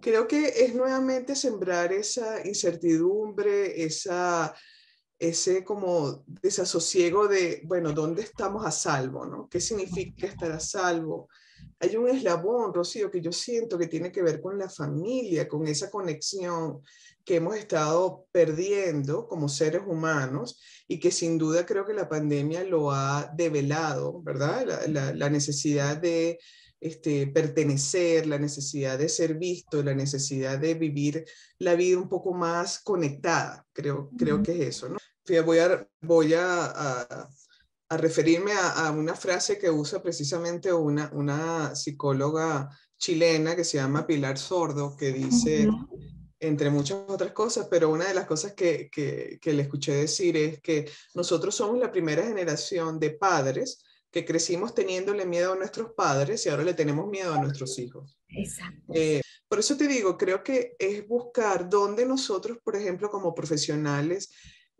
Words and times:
Creo 0.00 0.28
que 0.28 0.64
es 0.64 0.74
nuevamente 0.74 1.34
sembrar 1.34 1.92
esa 1.92 2.46
incertidumbre, 2.46 3.82
esa, 3.82 4.54
ese 5.18 5.64
como 5.64 6.24
desasosiego 6.26 7.26
de, 7.26 7.62
bueno, 7.64 7.92
¿dónde 7.92 8.22
estamos 8.22 8.64
a 8.64 8.70
salvo? 8.70 9.26
¿no? 9.26 9.48
¿Qué 9.48 9.60
significa 9.60 10.28
estar 10.28 10.52
a 10.52 10.60
salvo? 10.60 11.28
Hay 11.80 11.96
un 11.96 12.08
eslabón, 12.08 12.72
Rocío, 12.72 13.10
que 13.10 13.20
yo 13.20 13.32
siento 13.32 13.76
que 13.76 13.88
tiene 13.88 14.12
que 14.12 14.22
ver 14.22 14.40
con 14.40 14.56
la 14.56 14.68
familia, 14.68 15.48
con 15.48 15.66
esa 15.66 15.90
conexión 15.90 16.80
que 17.24 17.36
hemos 17.36 17.56
estado 17.56 18.26
perdiendo 18.30 19.26
como 19.26 19.48
seres 19.48 19.82
humanos 19.84 20.60
y 20.86 21.00
que 21.00 21.10
sin 21.10 21.38
duda 21.38 21.66
creo 21.66 21.84
que 21.84 21.92
la 21.92 22.08
pandemia 22.08 22.62
lo 22.62 22.92
ha 22.92 23.32
develado, 23.34 24.22
¿verdad? 24.22 24.86
la 24.86 25.28
necesidad 25.28 25.96
de 25.96 26.38
este, 26.80 27.26
pertenecer, 27.26 28.26
la 28.26 28.38
necesidad 28.38 28.98
de 28.98 29.08
ser 29.08 29.34
visto, 29.34 29.82
la 29.82 29.94
necesidad 29.94 30.58
de 30.58 30.74
vivir 30.74 31.24
la 31.58 31.74
vida 31.74 31.98
un 31.98 32.08
poco 32.08 32.32
más 32.32 32.78
conectada, 32.80 33.66
creo, 33.72 34.10
creo 34.16 34.42
que 34.42 34.52
es 34.52 34.76
eso, 34.76 34.88
¿no? 34.88 34.98
Voy 35.44 35.58
a, 35.58 35.86
voy 36.00 36.32
a, 36.34 37.28
a, 37.90 37.96
referirme 37.96 38.52
a, 38.52 38.90
una 38.92 39.14
frase 39.14 39.58
que 39.58 39.70
usa 39.70 40.02
precisamente 40.02 40.72
una, 40.72 41.10
una 41.12 41.74
psicóloga 41.74 42.70
chilena 42.96 43.54
que 43.54 43.64
se 43.64 43.76
llama 43.76 44.06
Pilar 44.06 44.38
Sordo, 44.38 44.96
que 44.96 45.12
dice, 45.12 45.68
entre 46.40 46.70
muchas 46.70 46.98
otras 47.08 47.32
cosas, 47.32 47.66
pero 47.70 47.90
una 47.90 48.06
de 48.06 48.14
las 48.14 48.26
cosas 48.26 48.54
que, 48.54 48.88
que, 48.90 49.38
que 49.40 49.52
le 49.52 49.62
escuché 49.62 49.92
decir 49.92 50.36
es 50.36 50.62
que 50.62 50.90
nosotros 51.14 51.54
somos 51.54 51.78
la 51.78 51.92
primera 51.92 52.22
generación 52.22 52.98
de 52.98 53.10
padres 53.10 53.84
que 54.10 54.24
crecimos 54.24 54.74
teniéndole 54.74 55.26
miedo 55.26 55.52
a 55.52 55.56
nuestros 55.56 55.92
padres 55.92 56.44
y 56.44 56.48
ahora 56.48 56.64
le 56.64 56.74
tenemos 56.74 57.08
miedo 57.08 57.34
a 57.34 57.42
nuestros 57.42 57.78
hijos. 57.78 58.18
Exacto. 58.28 58.92
Eh, 58.94 59.20
por 59.48 59.58
eso 59.58 59.76
te 59.76 59.86
digo, 59.86 60.16
creo 60.16 60.42
que 60.42 60.76
es 60.78 61.06
buscar 61.06 61.68
dónde 61.68 62.04
nosotros, 62.04 62.58
por 62.62 62.76
ejemplo, 62.76 63.10
como 63.10 63.34
profesionales, 63.34 64.30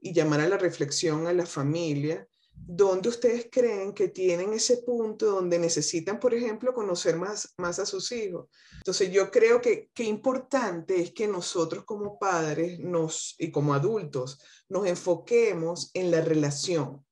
y 0.00 0.12
llamar 0.12 0.40
a 0.40 0.48
la 0.48 0.58
reflexión 0.58 1.26
a 1.26 1.32
la 1.32 1.46
familia, 1.46 2.28
dónde 2.54 3.08
ustedes 3.08 3.48
creen 3.50 3.92
que 3.92 4.08
tienen 4.08 4.52
ese 4.52 4.78
punto 4.78 5.26
donde 5.26 5.58
necesitan, 5.58 6.20
por 6.20 6.34
ejemplo, 6.34 6.74
conocer 6.74 7.16
más, 7.16 7.54
más 7.56 7.78
a 7.78 7.86
sus 7.86 8.12
hijos. 8.12 8.48
Entonces, 8.76 9.10
yo 9.10 9.30
creo 9.30 9.60
que 9.60 9.90
qué 9.94 10.04
importante 10.04 11.00
es 11.00 11.12
que 11.12 11.26
nosotros 11.26 11.84
como 11.84 12.18
padres 12.18 12.78
nos, 12.78 13.34
y 13.38 13.50
como 13.50 13.74
adultos 13.74 14.40
nos 14.68 14.86
enfoquemos 14.86 15.90
en 15.94 16.10
la 16.10 16.20
relación 16.20 17.04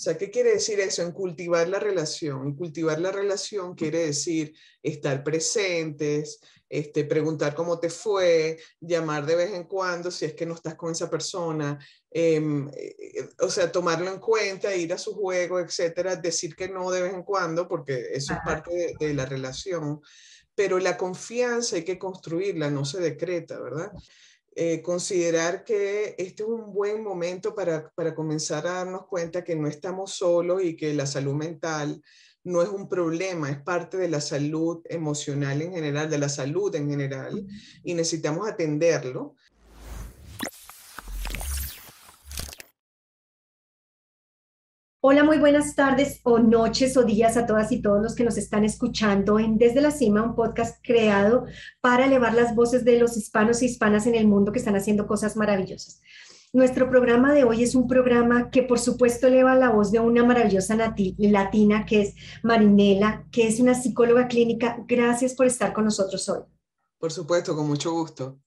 o 0.00 0.02
sea, 0.02 0.16
¿qué 0.16 0.30
quiere 0.30 0.52
decir 0.52 0.80
eso? 0.80 1.02
En 1.02 1.12
cultivar 1.12 1.68
la 1.68 1.78
relación. 1.78 2.48
Y 2.48 2.56
cultivar 2.56 2.98
la 2.98 3.12
relación 3.12 3.74
quiere 3.74 3.98
decir 4.06 4.54
estar 4.82 5.22
presentes, 5.22 6.40
este, 6.70 7.04
preguntar 7.04 7.54
cómo 7.54 7.78
te 7.78 7.90
fue, 7.90 8.56
llamar 8.80 9.26
de 9.26 9.36
vez 9.36 9.52
en 9.52 9.64
cuando 9.64 10.10
si 10.10 10.24
es 10.24 10.32
que 10.32 10.46
no 10.46 10.54
estás 10.54 10.74
con 10.76 10.92
esa 10.92 11.10
persona, 11.10 11.78
em, 12.10 12.70
eh, 12.74 13.28
o 13.40 13.50
sea, 13.50 13.70
tomarlo 13.70 14.10
en 14.10 14.20
cuenta, 14.20 14.74
ir 14.74 14.90
a 14.94 14.96
su 14.96 15.12
juego, 15.12 15.60
etcétera, 15.60 16.16
decir 16.16 16.56
que 16.56 16.70
no 16.70 16.90
de 16.90 17.02
vez 17.02 17.12
en 17.12 17.22
cuando, 17.22 17.68
porque 17.68 18.06
eso 18.14 18.32
es 18.32 18.38
parte 18.42 18.74
de, 18.74 19.06
de 19.06 19.12
la 19.12 19.26
relación. 19.26 20.00
Pero 20.54 20.78
la 20.78 20.96
confianza 20.96 21.76
hay 21.76 21.84
que 21.84 21.98
construirla, 21.98 22.70
no 22.70 22.86
se 22.86 23.00
decreta, 23.00 23.60
¿verdad? 23.60 23.92
Eh, 24.62 24.82
considerar 24.82 25.64
que 25.64 26.14
este 26.18 26.42
es 26.42 26.48
un 26.50 26.74
buen 26.74 27.02
momento 27.02 27.54
para, 27.54 27.90
para 27.94 28.14
comenzar 28.14 28.66
a 28.66 28.74
darnos 28.74 29.06
cuenta 29.06 29.42
que 29.42 29.56
no 29.56 29.66
estamos 29.66 30.12
solos 30.12 30.62
y 30.62 30.76
que 30.76 30.92
la 30.92 31.06
salud 31.06 31.32
mental 31.32 32.02
no 32.44 32.60
es 32.60 32.68
un 32.68 32.86
problema, 32.86 33.48
es 33.48 33.62
parte 33.62 33.96
de 33.96 34.10
la 34.10 34.20
salud 34.20 34.82
emocional 34.90 35.62
en 35.62 35.72
general, 35.72 36.10
de 36.10 36.18
la 36.18 36.28
salud 36.28 36.74
en 36.74 36.90
general, 36.90 37.46
y 37.82 37.94
necesitamos 37.94 38.46
atenderlo. 38.46 39.34
Hola, 45.02 45.24
muy 45.24 45.38
buenas 45.38 45.74
tardes 45.74 46.20
o 46.24 46.40
noches 46.40 46.94
o 46.98 47.04
días 47.04 47.38
a 47.38 47.46
todas 47.46 47.72
y 47.72 47.80
todos 47.80 48.02
los 48.02 48.14
que 48.14 48.22
nos 48.22 48.36
están 48.36 48.66
escuchando 48.66 49.38
en 49.38 49.56
Desde 49.56 49.80
la 49.80 49.92
Cima, 49.92 50.22
un 50.22 50.34
podcast 50.34 50.78
creado 50.84 51.46
para 51.80 52.04
elevar 52.04 52.34
las 52.34 52.54
voces 52.54 52.84
de 52.84 52.98
los 52.98 53.16
hispanos 53.16 53.62
e 53.62 53.64
hispanas 53.64 54.06
en 54.06 54.14
el 54.14 54.28
mundo 54.28 54.52
que 54.52 54.58
están 54.58 54.76
haciendo 54.76 55.06
cosas 55.06 55.38
maravillosas. 55.38 56.02
Nuestro 56.52 56.90
programa 56.90 57.32
de 57.32 57.44
hoy 57.44 57.62
es 57.62 57.74
un 57.74 57.88
programa 57.88 58.50
que 58.50 58.62
por 58.62 58.78
supuesto 58.78 59.28
eleva 59.28 59.54
la 59.54 59.70
voz 59.70 59.90
de 59.90 60.00
una 60.00 60.22
maravillosa 60.22 60.76
latina 60.76 61.86
que 61.86 62.02
es 62.02 62.14
Marinela, 62.42 63.24
que 63.32 63.48
es 63.48 63.58
una 63.58 63.74
psicóloga 63.74 64.28
clínica. 64.28 64.84
Gracias 64.86 65.32
por 65.32 65.46
estar 65.46 65.72
con 65.72 65.84
nosotros 65.84 66.28
hoy. 66.28 66.42
Por 67.00 67.10
supuesto, 67.10 67.56
con 67.56 67.66
mucho 67.66 67.92
gusto. 67.92 68.38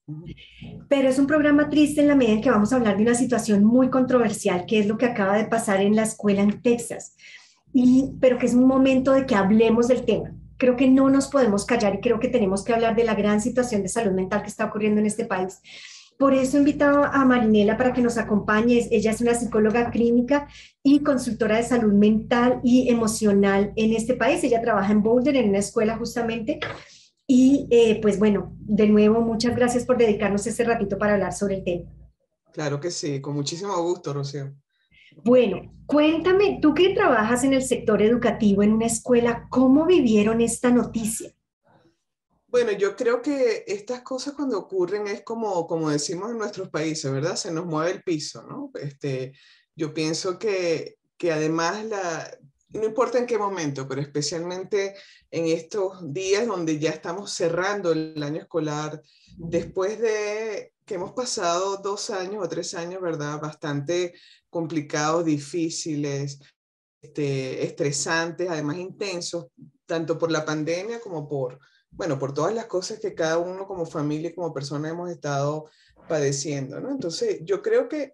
Pero 0.88 1.08
es 1.08 1.18
un 1.18 1.26
programa 1.26 1.68
triste 1.68 2.00
en 2.00 2.06
la 2.06 2.14
medida 2.14 2.34
en 2.34 2.40
que 2.40 2.50
vamos 2.50 2.72
a 2.72 2.76
hablar 2.76 2.96
de 2.96 3.02
una 3.02 3.16
situación 3.16 3.64
muy 3.64 3.90
controversial, 3.90 4.64
que 4.64 4.78
es 4.78 4.86
lo 4.86 4.96
que 4.96 5.06
acaba 5.06 5.36
de 5.36 5.46
pasar 5.46 5.80
en 5.80 5.96
la 5.96 6.04
escuela 6.04 6.40
en 6.40 6.62
Texas. 6.62 7.16
Y, 7.72 8.12
pero 8.20 8.38
que 8.38 8.46
es 8.46 8.54
un 8.54 8.68
momento 8.68 9.10
de 9.10 9.26
que 9.26 9.34
hablemos 9.34 9.88
del 9.88 10.04
tema. 10.04 10.32
Creo 10.56 10.76
que 10.76 10.88
no 10.88 11.10
nos 11.10 11.26
podemos 11.26 11.66
callar 11.66 11.96
y 11.96 12.00
creo 12.00 12.20
que 12.20 12.28
tenemos 12.28 12.62
que 12.62 12.72
hablar 12.72 12.94
de 12.94 13.02
la 13.02 13.16
gran 13.16 13.40
situación 13.40 13.82
de 13.82 13.88
salud 13.88 14.12
mental 14.12 14.42
que 14.42 14.48
está 14.50 14.66
ocurriendo 14.66 15.00
en 15.00 15.06
este 15.06 15.24
país. 15.24 15.60
Por 16.16 16.32
eso 16.32 16.56
he 16.56 16.60
invitado 16.60 17.02
a 17.02 17.24
Marinela 17.24 17.76
para 17.76 17.92
que 17.92 18.02
nos 18.02 18.18
acompañe. 18.18 18.86
Ella 18.92 19.10
es 19.10 19.20
una 19.20 19.34
psicóloga 19.34 19.90
clínica 19.90 20.46
y 20.80 21.00
consultora 21.00 21.56
de 21.56 21.64
salud 21.64 21.92
mental 21.92 22.60
y 22.62 22.88
emocional 22.88 23.72
en 23.74 23.92
este 23.94 24.14
país. 24.14 24.44
Ella 24.44 24.62
trabaja 24.62 24.92
en 24.92 25.02
Boulder, 25.02 25.34
en 25.34 25.48
una 25.48 25.58
escuela 25.58 25.96
justamente, 25.96 26.60
y 27.26 27.66
eh, 27.70 28.00
pues 28.02 28.18
bueno, 28.18 28.54
de 28.60 28.86
nuevo, 28.88 29.20
muchas 29.20 29.56
gracias 29.56 29.84
por 29.84 29.96
dedicarnos 29.96 30.46
ese 30.46 30.64
ratito 30.64 30.98
para 30.98 31.14
hablar 31.14 31.32
sobre 31.32 31.56
el 31.56 31.64
tema. 31.64 31.90
Claro 32.52 32.78
que 32.80 32.90
sí, 32.90 33.20
con 33.20 33.34
muchísimo 33.34 33.76
gusto, 33.82 34.12
Rocío. 34.12 34.54
Bueno, 35.22 35.72
cuéntame, 35.86 36.58
tú 36.60 36.74
que 36.74 36.94
trabajas 36.94 37.44
en 37.44 37.54
el 37.54 37.62
sector 37.62 38.02
educativo 38.02 38.62
en 38.62 38.72
una 38.72 38.86
escuela, 38.86 39.46
¿cómo 39.50 39.86
vivieron 39.86 40.40
esta 40.40 40.70
noticia? 40.70 41.32
Bueno, 42.48 42.72
yo 42.72 42.94
creo 42.94 43.20
que 43.20 43.64
estas 43.66 44.02
cosas 44.02 44.34
cuando 44.34 44.58
ocurren 44.58 45.08
es 45.08 45.22
como, 45.22 45.66
como 45.66 45.90
decimos 45.90 46.30
en 46.30 46.38
nuestros 46.38 46.68
países, 46.68 47.10
¿verdad? 47.10 47.36
Se 47.36 47.50
nos 47.50 47.66
mueve 47.66 47.92
el 47.92 48.02
piso, 48.02 48.44
¿no? 48.44 48.70
Este, 48.80 49.32
yo 49.74 49.92
pienso 49.92 50.38
que, 50.38 50.98
que 51.16 51.32
además 51.32 51.84
la, 51.84 52.38
no 52.74 52.84
importa 52.84 53.18
en 53.18 53.26
qué 53.26 53.38
momento, 53.38 53.86
pero 53.88 54.00
especialmente 54.00 54.94
en 55.30 55.46
estos 55.46 56.12
días 56.12 56.46
donde 56.46 56.78
ya 56.78 56.90
estamos 56.90 57.32
cerrando 57.32 57.92
el 57.92 58.22
año 58.22 58.42
escolar, 58.42 59.00
después 59.36 60.00
de 60.00 60.72
que 60.84 60.94
hemos 60.94 61.12
pasado 61.12 61.78
dos 61.78 62.10
años 62.10 62.44
o 62.44 62.48
tres 62.48 62.74
años, 62.74 63.00
¿verdad? 63.00 63.40
Bastante 63.40 64.14
complicados, 64.50 65.24
difíciles, 65.24 66.40
este, 67.00 67.64
estresantes, 67.64 68.48
además 68.50 68.76
intensos, 68.76 69.46
tanto 69.86 70.18
por 70.18 70.30
la 70.30 70.44
pandemia 70.44 71.00
como 71.00 71.28
por, 71.28 71.58
bueno, 71.90 72.18
por 72.18 72.34
todas 72.34 72.54
las 72.54 72.66
cosas 72.66 72.98
que 72.98 73.14
cada 73.14 73.38
uno 73.38 73.66
como 73.66 73.86
familia 73.86 74.30
y 74.30 74.34
como 74.34 74.52
persona 74.52 74.88
hemos 74.88 75.10
estado 75.10 75.70
padeciendo, 76.08 76.80
¿no? 76.80 76.90
Entonces, 76.90 77.40
yo 77.44 77.62
creo 77.62 77.88
que 77.88 78.12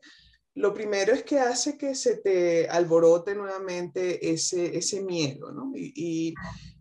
lo 0.61 0.75
primero 0.75 1.15
es 1.15 1.23
que 1.23 1.39
hace 1.39 1.79
que 1.79 1.95
se 1.95 2.19
te 2.19 2.69
alborote 2.69 3.35
nuevamente 3.35 4.31
ese, 4.31 4.77
ese 4.77 5.01
miedo, 5.01 5.53
¿no? 5.53 5.73
Y, 5.75 6.35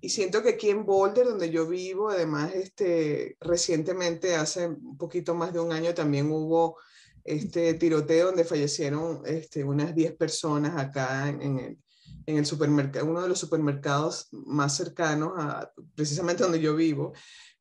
siento 0.04 0.44
que 0.44 0.50
aquí 0.50 0.70
en 0.70 0.86
Boulder, 0.86 1.26
donde 1.26 1.50
yo 1.50 1.66
vivo, 1.66 2.10
además, 2.10 2.54
este, 2.56 3.38
recientemente, 3.40 4.36
hace 4.36 4.68
un 4.68 4.98
poquito 4.98 5.34
más 5.34 5.54
de 5.54 5.62
un 5.62 5.72
año, 5.72 5.94
también 5.94 6.30
hubo 6.30 6.78
este 7.24 7.74
tiroteo 7.76 8.28
donde 8.28 8.44
fallecieron 8.44 9.22
este, 9.26 9.64
unas 9.64 9.96
10 9.96 10.14
personas 10.18 10.78
acá 10.78 11.30
en, 11.30 11.60
el, 11.60 11.78
en 12.26 12.38
el 12.38 12.46
supermercado, 12.46 13.06
uno 13.06 13.22
de 13.22 13.30
los 13.30 13.40
supermercados 13.40 14.28
más 14.32 14.76
cercanos 14.76 15.34
a 15.38 15.72
precisamente 15.96 16.44
donde 16.44 16.60
yo 16.60 16.76
vivo. 16.76 17.14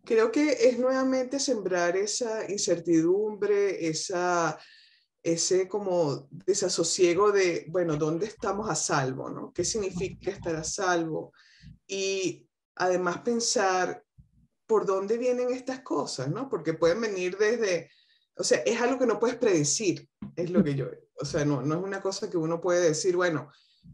Creo 0.05 0.33
que 0.33 0.69
es 0.69 0.79
nuevamente 0.79 1.39
sembrar 1.39 1.97
esa 1.97 2.51
incertidumbre, 2.51 3.89
esa 3.89 4.59
ese 5.23 5.69
como 5.69 6.29
desasosiego 6.31 7.33
de, 7.33 7.67
bueno, 7.69 7.97
¿dónde 7.97 8.27
estamos 8.27 8.71
a 8.71 8.75
salvo? 8.75 9.31
¿no? 9.31 9.53
¿Qué 9.53 9.65
significa 9.65 10.31
estar 10.31 10.55
a 10.57 10.65
salvo? 10.65 11.33
Y 11.87 12.47
además 12.77 13.23
pensar 13.23 14.05
por 14.67 14.87
dónde 14.87 15.19
vienen 15.19 15.51
estas 15.51 15.81
cosas, 15.81 16.29
¿no? 16.29 16.49
Porque 16.49 16.75
pueden 16.75 17.01
venir 17.01 17.37
desde, 17.39 17.91
o 18.37 18.45
sea, 18.45 18.59
es 18.59 18.81
algo 18.81 18.99
que 18.99 19.07
no 19.07 19.19
puedes 19.19 19.37
predecir, 19.37 20.09
es 20.37 20.51
lo 20.51 20.63
que 20.63 20.75
yo, 20.75 20.87
o 21.21 21.25
sea, 21.25 21.45
no, 21.45 21.63
no 21.63 21.77
es 21.77 21.83
una 21.83 22.01
cosa 22.03 22.29
que 22.29 22.37
uno 22.37 22.61
puede 22.61 22.81
decir, 22.81 23.17
bueno, 23.17 23.51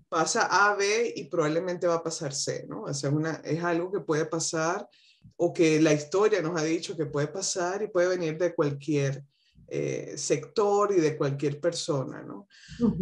pasa 0.09 0.49
A, 0.50 0.75
B 0.75 1.12
y 1.15 1.29
probablemente 1.29 1.87
va 1.87 1.94
a 1.94 2.03
pasar 2.03 2.35
C, 2.35 2.67
¿no? 2.69 2.82
O 2.82 2.94
sea, 2.94 3.11
es 3.44 3.62
algo 3.62 3.91
que 3.91 4.00
puede 4.00 4.26
pasar 4.26 4.88
o 5.37 5.53
que 5.53 5.81
la 5.81 5.93
historia 5.93 6.43
nos 6.43 6.61
ha 6.61 6.65
dicho 6.65 6.97
que 6.97 7.06
puede 7.06 7.29
pasar 7.29 7.82
y 7.82 7.88
puede 7.88 8.09
venir 8.09 8.37
de 8.37 8.55
cualquier 8.55 9.25
eh, 9.69 10.14
sector 10.16 10.93
y 10.93 11.00
de 11.00 11.16
cualquier 11.16 11.61
persona, 11.61 12.22
¿no? 12.22 12.49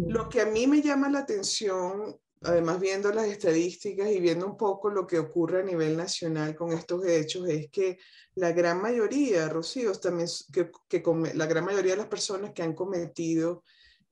Lo 0.07 0.29
que 0.29 0.41
a 0.41 0.45
mí 0.45 0.67
me 0.67 0.81
llama 0.81 1.09
la 1.09 1.19
atención 1.19 2.17
además 2.43 2.79
viendo 2.79 3.11
las 3.11 3.27
estadísticas 3.27 4.09
y 4.11 4.19
viendo 4.19 4.45
un 4.45 4.57
poco 4.57 4.89
lo 4.89 5.07
que 5.07 5.17
ocurre 5.17 5.61
a 5.61 5.65
nivel 5.65 5.95
nacional 5.95 6.55
con 6.55 6.73
estos 6.73 7.05
hechos, 7.05 7.47
es 7.47 7.69
que 7.69 7.97
la 8.35 8.51
gran 8.51 8.81
mayoría, 8.81 9.49
Rocío, 9.49 9.93
también, 9.93 10.27
que, 10.51 10.69
que 10.87 11.03
la 11.35 11.45
gran 11.45 11.65
mayoría 11.65 11.91
de 11.91 11.97
las 11.97 12.07
personas 12.07 12.51
que 12.51 12.63
han 12.63 12.73
cometido 12.73 13.63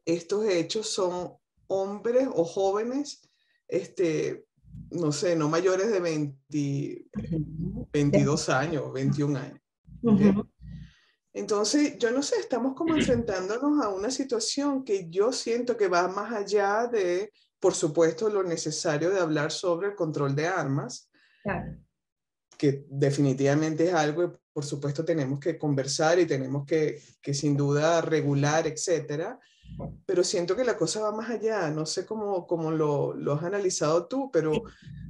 estos 0.06 0.45
hechos 0.45 0.88
son 0.88 1.33
hombres 1.68 2.27
o 2.33 2.44
jóvenes, 2.44 3.30
este, 3.68 4.45
no 4.92 5.12
sé, 5.12 5.36
no 5.36 5.50
mayores 5.50 5.92
de 5.92 6.00
20, 6.00 7.06
22 7.92 8.50
años, 8.50 8.94
21 8.94 9.39
años. 9.39 9.59
Entonces, 11.33 11.98
yo 11.98 12.12
no 12.12 12.22
sé, 12.22 12.39
estamos 12.39 12.75
como 12.75 12.95
enfrentándonos 12.95 13.83
a 13.83 13.89
una 13.89 14.12
situación 14.12 14.83
que 14.83 15.10
yo 15.10 15.31
siento 15.31 15.78
que 15.78 15.88
va 15.88 16.07
más 16.07 16.33
allá 16.33 16.88
de, 16.88 17.31
por 17.60 17.74
supuesto, 17.74 18.30
lo 18.30 18.44
necesario 18.44 19.10
de 19.12 19.19
hablar 19.19 19.51
sobre 19.51 19.89
el 19.89 19.95
control 19.95 20.36
de 20.36 20.48
armas, 20.48 21.10
que 22.57 22.86
definitivamente 22.89 23.88
es 23.88 23.94
algo, 23.94 24.39
por 24.51 24.66
supuesto, 24.66 25.06
tenemos 25.06 25.39
que 25.39 25.57
conversar 25.57 26.19
y 26.19 26.25
tenemos 26.25 26.66
que, 26.66 27.01
que 27.22 27.34
sin 27.34 27.56
duda 27.56 28.01
regular, 28.01 28.68
etcétera 28.68 29.39
pero 30.06 30.23
siento 30.23 30.56
que 30.56 30.63
la 30.63 30.77
cosa 30.77 31.01
va 31.01 31.12
más 31.12 31.29
allá. 31.29 31.69
No 31.69 31.85
sé 31.85 32.06
cómo, 32.06 32.45
cómo 32.47 32.71
lo, 32.71 33.13
lo, 33.13 33.33
has 33.33 33.44
analizado 33.44 34.07
tú, 34.07 34.29
pero, 34.31 34.51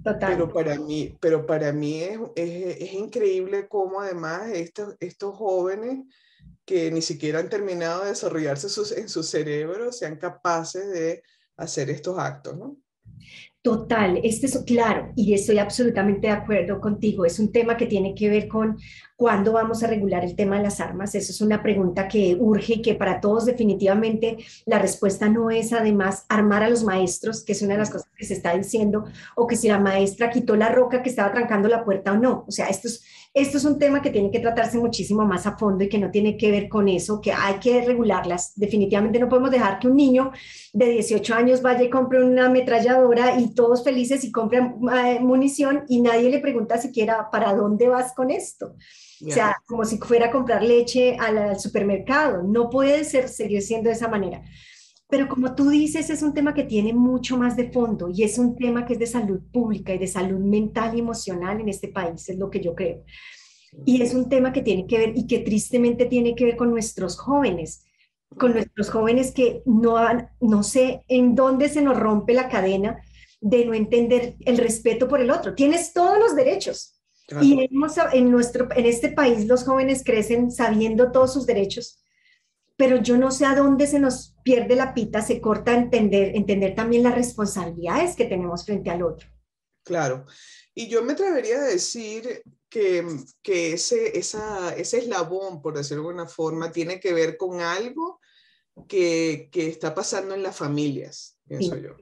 pero 0.03 0.51
para 0.51 0.75
mí, 0.79 1.17
pero 1.19 1.45
para 1.45 1.71
mí 1.71 2.01
es, 2.01 2.19
es, 2.35 2.81
es, 2.81 2.93
increíble 2.93 3.67
cómo 3.67 4.01
además 4.01 4.49
estos, 4.53 4.95
estos 4.99 5.35
jóvenes 5.35 6.05
que 6.65 6.91
ni 6.91 7.01
siquiera 7.01 7.39
han 7.39 7.49
terminado 7.49 8.03
de 8.03 8.09
desarrollarse 8.09 8.69
sus, 8.69 8.91
en 8.91 9.09
su 9.09 9.23
cerebro 9.23 9.91
sean 9.91 10.17
capaces 10.17 10.89
de 10.89 11.23
hacer 11.57 11.89
estos 11.89 12.17
actos, 12.17 12.57
¿no? 12.57 12.77
Total, 13.63 14.19
este 14.23 14.47
es 14.47 14.57
claro, 14.65 15.11
y 15.15 15.35
estoy 15.35 15.59
absolutamente 15.59 16.25
de 16.25 16.33
acuerdo 16.33 16.81
contigo. 16.81 17.25
Es 17.25 17.37
un 17.37 17.51
tema 17.51 17.77
que 17.77 17.85
tiene 17.85 18.15
que 18.15 18.27
ver 18.27 18.47
con 18.47 18.79
cuándo 19.15 19.51
vamos 19.51 19.83
a 19.83 19.87
regular 19.87 20.25
el 20.25 20.35
tema 20.35 20.57
de 20.57 20.63
las 20.63 20.79
armas. 20.79 21.13
Eso 21.13 21.31
es 21.31 21.41
una 21.41 21.61
pregunta 21.61 22.07
que 22.07 22.35
urge 22.39 22.73
y 22.73 22.81
que 22.81 22.95
para 22.95 23.21
todos 23.21 23.45
definitivamente 23.45 24.37
la 24.65 24.79
respuesta 24.79 25.29
no 25.29 25.51
es 25.51 25.73
además 25.73 26.25
armar 26.27 26.63
a 26.63 26.71
los 26.71 26.83
maestros, 26.83 27.43
que 27.45 27.51
es 27.51 27.61
una 27.61 27.73
de 27.73 27.81
las 27.81 27.91
cosas 27.91 28.09
que 28.17 28.25
se 28.25 28.33
está 28.33 28.57
diciendo, 28.57 29.05
o 29.35 29.45
que 29.45 29.55
si 29.55 29.67
la 29.67 29.79
maestra 29.79 30.31
quitó 30.31 30.55
la 30.55 30.69
roca 30.69 31.03
que 31.03 31.11
estaba 31.11 31.31
trancando 31.31 31.69
la 31.69 31.85
puerta 31.85 32.13
o 32.13 32.17
no. 32.17 32.45
O 32.47 32.51
sea, 32.51 32.65
esto 32.65 32.87
es, 32.87 33.03
esto 33.33 33.57
es 33.57 33.65
un 33.65 33.79
tema 33.79 34.01
que 34.01 34.09
tiene 34.09 34.29
que 34.29 34.39
tratarse 34.39 34.77
muchísimo 34.77 35.25
más 35.25 35.47
a 35.47 35.57
fondo 35.57 35.83
y 35.83 35.89
que 35.89 35.97
no 35.97 36.11
tiene 36.11 36.37
que 36.37 36.51
ver 36.51 36.67
con 36.67 36.89
eso, 36.89 37.21
que 37.21 37.31
hay 37.31 37.55
que 37.55 37.81
regularlas. 37.85 38.51
Definitivamente 38.55 39.19
no 39.19 39.29
podemos 39.29 39.51
dejar 39.51 39.79
que 39.79 39.87
un 39.87 39.95
niño 39.95 40.31
de 40.73 40.89
18 40.89 41.33
años 41.33 41.61
vaya 41.61 41.83
y 41.83 41.89
compre 41.89 42.21
una 42.21 42.47
ametralladora 42.47 43.39
y 43.39 43.53
todos 43.53 43.83
felices 43.83 44.25
y 44.25 44.31
compren 44.31 44.75
eh, 44.93 45.19
munición 45.21 45.85
y 45.87 46.01
nadie 46.01 46.29
le 46.29 46.39
pregunta 46.39 46.77
siquiera 46.77 47.29
para 47.31 47.53
dónde 47.53 47.87
vas 47.87 48.13
con 48.13 48.31
esto. 48.31 48.75
O 49.25 49.31
sea, 49.31 49.61
como 49.67 49.85
si 49.85 49.97
fuera 49.99 50.27
a 50.27 50.31
comprar 50.31 50.63
leche 50.63 51.15
al, 51.17 51.59
supermercado. 51.59 52.43
No 52.43 52.69
puede 52.69 53.03
ser, 53.03 53.29
seguir 53.29 53.61
siendo 53.61 53.89
de 53.89 53.95
esa 53.95 54.07
manera. 54.07 54.41
Pero 55.11 55.27
como 55.27 55.53
tú 55.53 55.69
dices, 55.69 56.09
es 56.09 56.23
un 56.23 56.33
tema 56.33 56.53
que 56.53 56.63
tiene 56.63 56.93
mucho 56.93 57.37
más 57.37 57.57
de 57.57 57.69
fondo 57.69 58.09
y 58.09 58.23
es 58.23 58.39
un 58.39 58.55
tema 58.55 58.85
que 58.85 58.93
es 58.93 58.99
de 58.99 59.05
salud 59.05 59.41
pública 59.51 59.93
y 59.93 59.97
de 59.97 60.07
salud 60.07 60.39
mental 60.39 60.95
y 60.95 60.99
emocional 60.99 61.59
en 61.59 61.67
este 61.67 61.89
país, 61.89 62.29
es 62.29 62.39
lo 62.39 62.49
que 62.49 62.61
yo 62.61 62.73
creo. 62.73 63.03
Y 63.85 64.01
es 64.01 64.13
un 64.13 64.29
tema 64.29 64.53
que 64.53 64.61
tiene 64.61 64.87
que 64.87 64.97
ver 64.97 65.13
y 65.15 65.27
que 65.27 65.39
tristemente 65.39 66.05
tiene 66.05 66.33
que 66.33 66.45
ver 66.45 66.55
con 66.55 66.71
nuestros 66.71 67.17
jóvenes, 67.17 67.83
con 68.37 68.53
nuestros 68.53 68.89
jóvenes 68.89 69.33
que 69.33 69.61
no, 69.65 69.97
no 70.39 70.63
sé 70.63 71.03
en 71.09 71.35
dónde 71.35 71.67
se 71.67 71.81
nos 71.81 71.99
rompe 71.99 72.33
la 72.33 72.47
cadena 72.47 73.01
de 73.41 73.65
no 73.65 73.73
entender 73.73 74.35
el 74.45 74.57
respeto 74.57 75.09
por 75.09 75.19
el 75.19 75.29
otro. 75.29 75.55
Tienes 75.55 75.91
todos 75.91 76.19
los 76.19 76.37
derechos. 76.37 77.01
Y 77.41 77.61
en, 77.61 78.29
nuestro, 78.29 78.67
en 78.75 78.85
este 78.85 79.09
país 79.09 79.45
los 79.45 79.63
jóvenes 79.63 80.03
crecen 80.05 80.51
sabiendo 80.51 81.11
todos 81.11 81.33
sus 81.33 81.45
derechos, 81.45 82.00
pero 82.81 82.97
yo 82.97 83.15
no 83.15 83.29
sé 83.29 83.45
a 83.45 83.53
dónde 83.53 83.85
se 83.85 83.99
nos 83.99 84.35
pierde 84.43 84.75
la 84.75 84.95
pita, 84.95 85.21
se 85.21 85.39
corta 85.39 85.71
entender, 85.71 86.35
entender 86.35 86.73
también 86.73 87.03
las 87.03 87.13
responsabilidades 87.13 88.15
que 88.15 88.25
tenemos 88.25 88.65
frente 88.65 88.89
al 88.89 89.03
otro. 89.03 89.29
Claro. 89.85 90.25
Y 90.73 90.87
yo 90.87 91.03
me 91.03 91.13
atrevería 91.13 91.59
a 91.59 91.67
decir 91.67 92.41
que, 92.67 93.05
que 93.43 93.73
ese, 93.73 94.17
esa, 94.17 94.73
ese 94.75 94.97
eslabón, 94.97 95.61
por 95.61 95.77
decirlo 95.77 96.01
de 96.01 96.09
alguna 96.09 96.27
forma, 96.27 96.71
tiene 96.71 96.99
que 96.99 97.13
ver 97.13 97.37
con 97.37 97.61
algo 97.61 98.19
que, 98.87 99.49
que 99.51 99.67
está 99.67 99.93
pasando 99.93 100.33
en 100.33 100.41
las 100.41 100.55
familias, 100.55 101.37
pienso 101.47 101.77
yo 101.77 101.95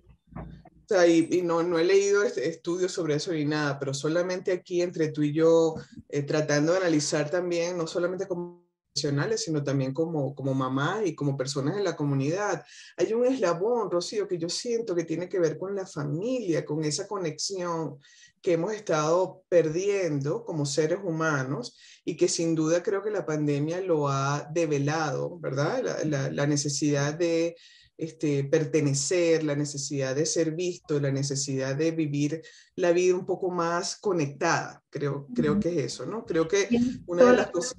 sea, 0.90 1.06
y, 1.06 1.42
no, 1.44 1.62
no, 1.62 1.78
he 1.78 1.84
leído 1.84 2.24
estudios 2.24 2.94
sobre 2.94 3.16
eso 3.16 3.32
ni 3.32 3.44
nada, 3.44 3.78
pero 3.78 3.94
solamente 3.94 4.54
aquí 4.54 4.82
entre 4.82 5.10
tú 5.10 5.24
y 5.24 5.34
yo, 5.34 5.76
eh, 6.08 6.24
tratando 6.24 6.72
de 6.72 6.80
analizar 6.80 7.30
también, 7.30 7.78
no 7.78 7.86
solamente 7.86 8.28
como 8.28 8.69
profesionales, 8.94 9.44
sino 9.44 9.64
también 9.64 9.94
como, 9.94 10.36
como 10.36 10.54
mamá 10.54 11.02
y 11.06 11.16
como 11.16 11.38
personas 11.38 11.78
en 11.78 11.84
la 11.84 11.96
comunidad. 11.96 12.64
Hay 12.98 13.14
un 13.14 13.26
eslabón, 13.26 13.90
Rocío, 13.90 14.28
que 14.28 14.38
yo 14.38 14.50
siento 14.50 14.96
que 14.96 15.04
tiene 15.04 15.30
que 15.30 15.40
ver 15.40 15.58
con 15.58 15.76
la 15.76 15.86
familia, 15.86 16.66
con 16.66 16.84
esa 16.84 17.08
conexión 17.08 17.98
que 18.42 18.54
hemos 18.54 18.74
estado 18.74 19.44
perdiendo 19.50 20.46
como 20.46 20.66
seres 20.66 21.00
humanos 21.04 21.78
y 22.06 22.16
que 22.16 22.28
sin 22.28 22.56
duda 22.56 22.82
creo 22.82 23.04
que 23.04 23.12
la 23.12 23.26
pandemia 23.26 23.82
lo 23.82 24.08
ha 24.08 24.48
develado, 24.52 25.38
¿verdad? 25.40 26.06
la, 26.06 26.32
la 26.32 26.48
necesidad 26.48 27.14
de 27.14 27.56
este, 28.00 28.46
pertenecer, 28.46 29.44
la 29.44 29.58
necesidad 29.58 30.16
de 30.16 30.26
ser 30.26 30.52
visto, 30.52 31.02
la 31.02 31.12
necesidad 31.12 31.76
de 31.76 31.92
vivir 31.92 32.42
la 32.76 32.94
vida 32.94 33.14
un 33.14 33.26
poco 33.26 33.52
más 33.52 33.98
conectada. 33.98 34.82
Creo, 34.90 35.28
creo 35.36 35.60
que 35.60 35.68
es 35.68 35.94
eso, 35.94 36.06
¿no? 36.06 36.26
Creo 36.26 36.48
que 36.48 36.70
una 37.08 37.26
de 37.26 37.36
las 37.36 37.52
cosas... 37.52 37.76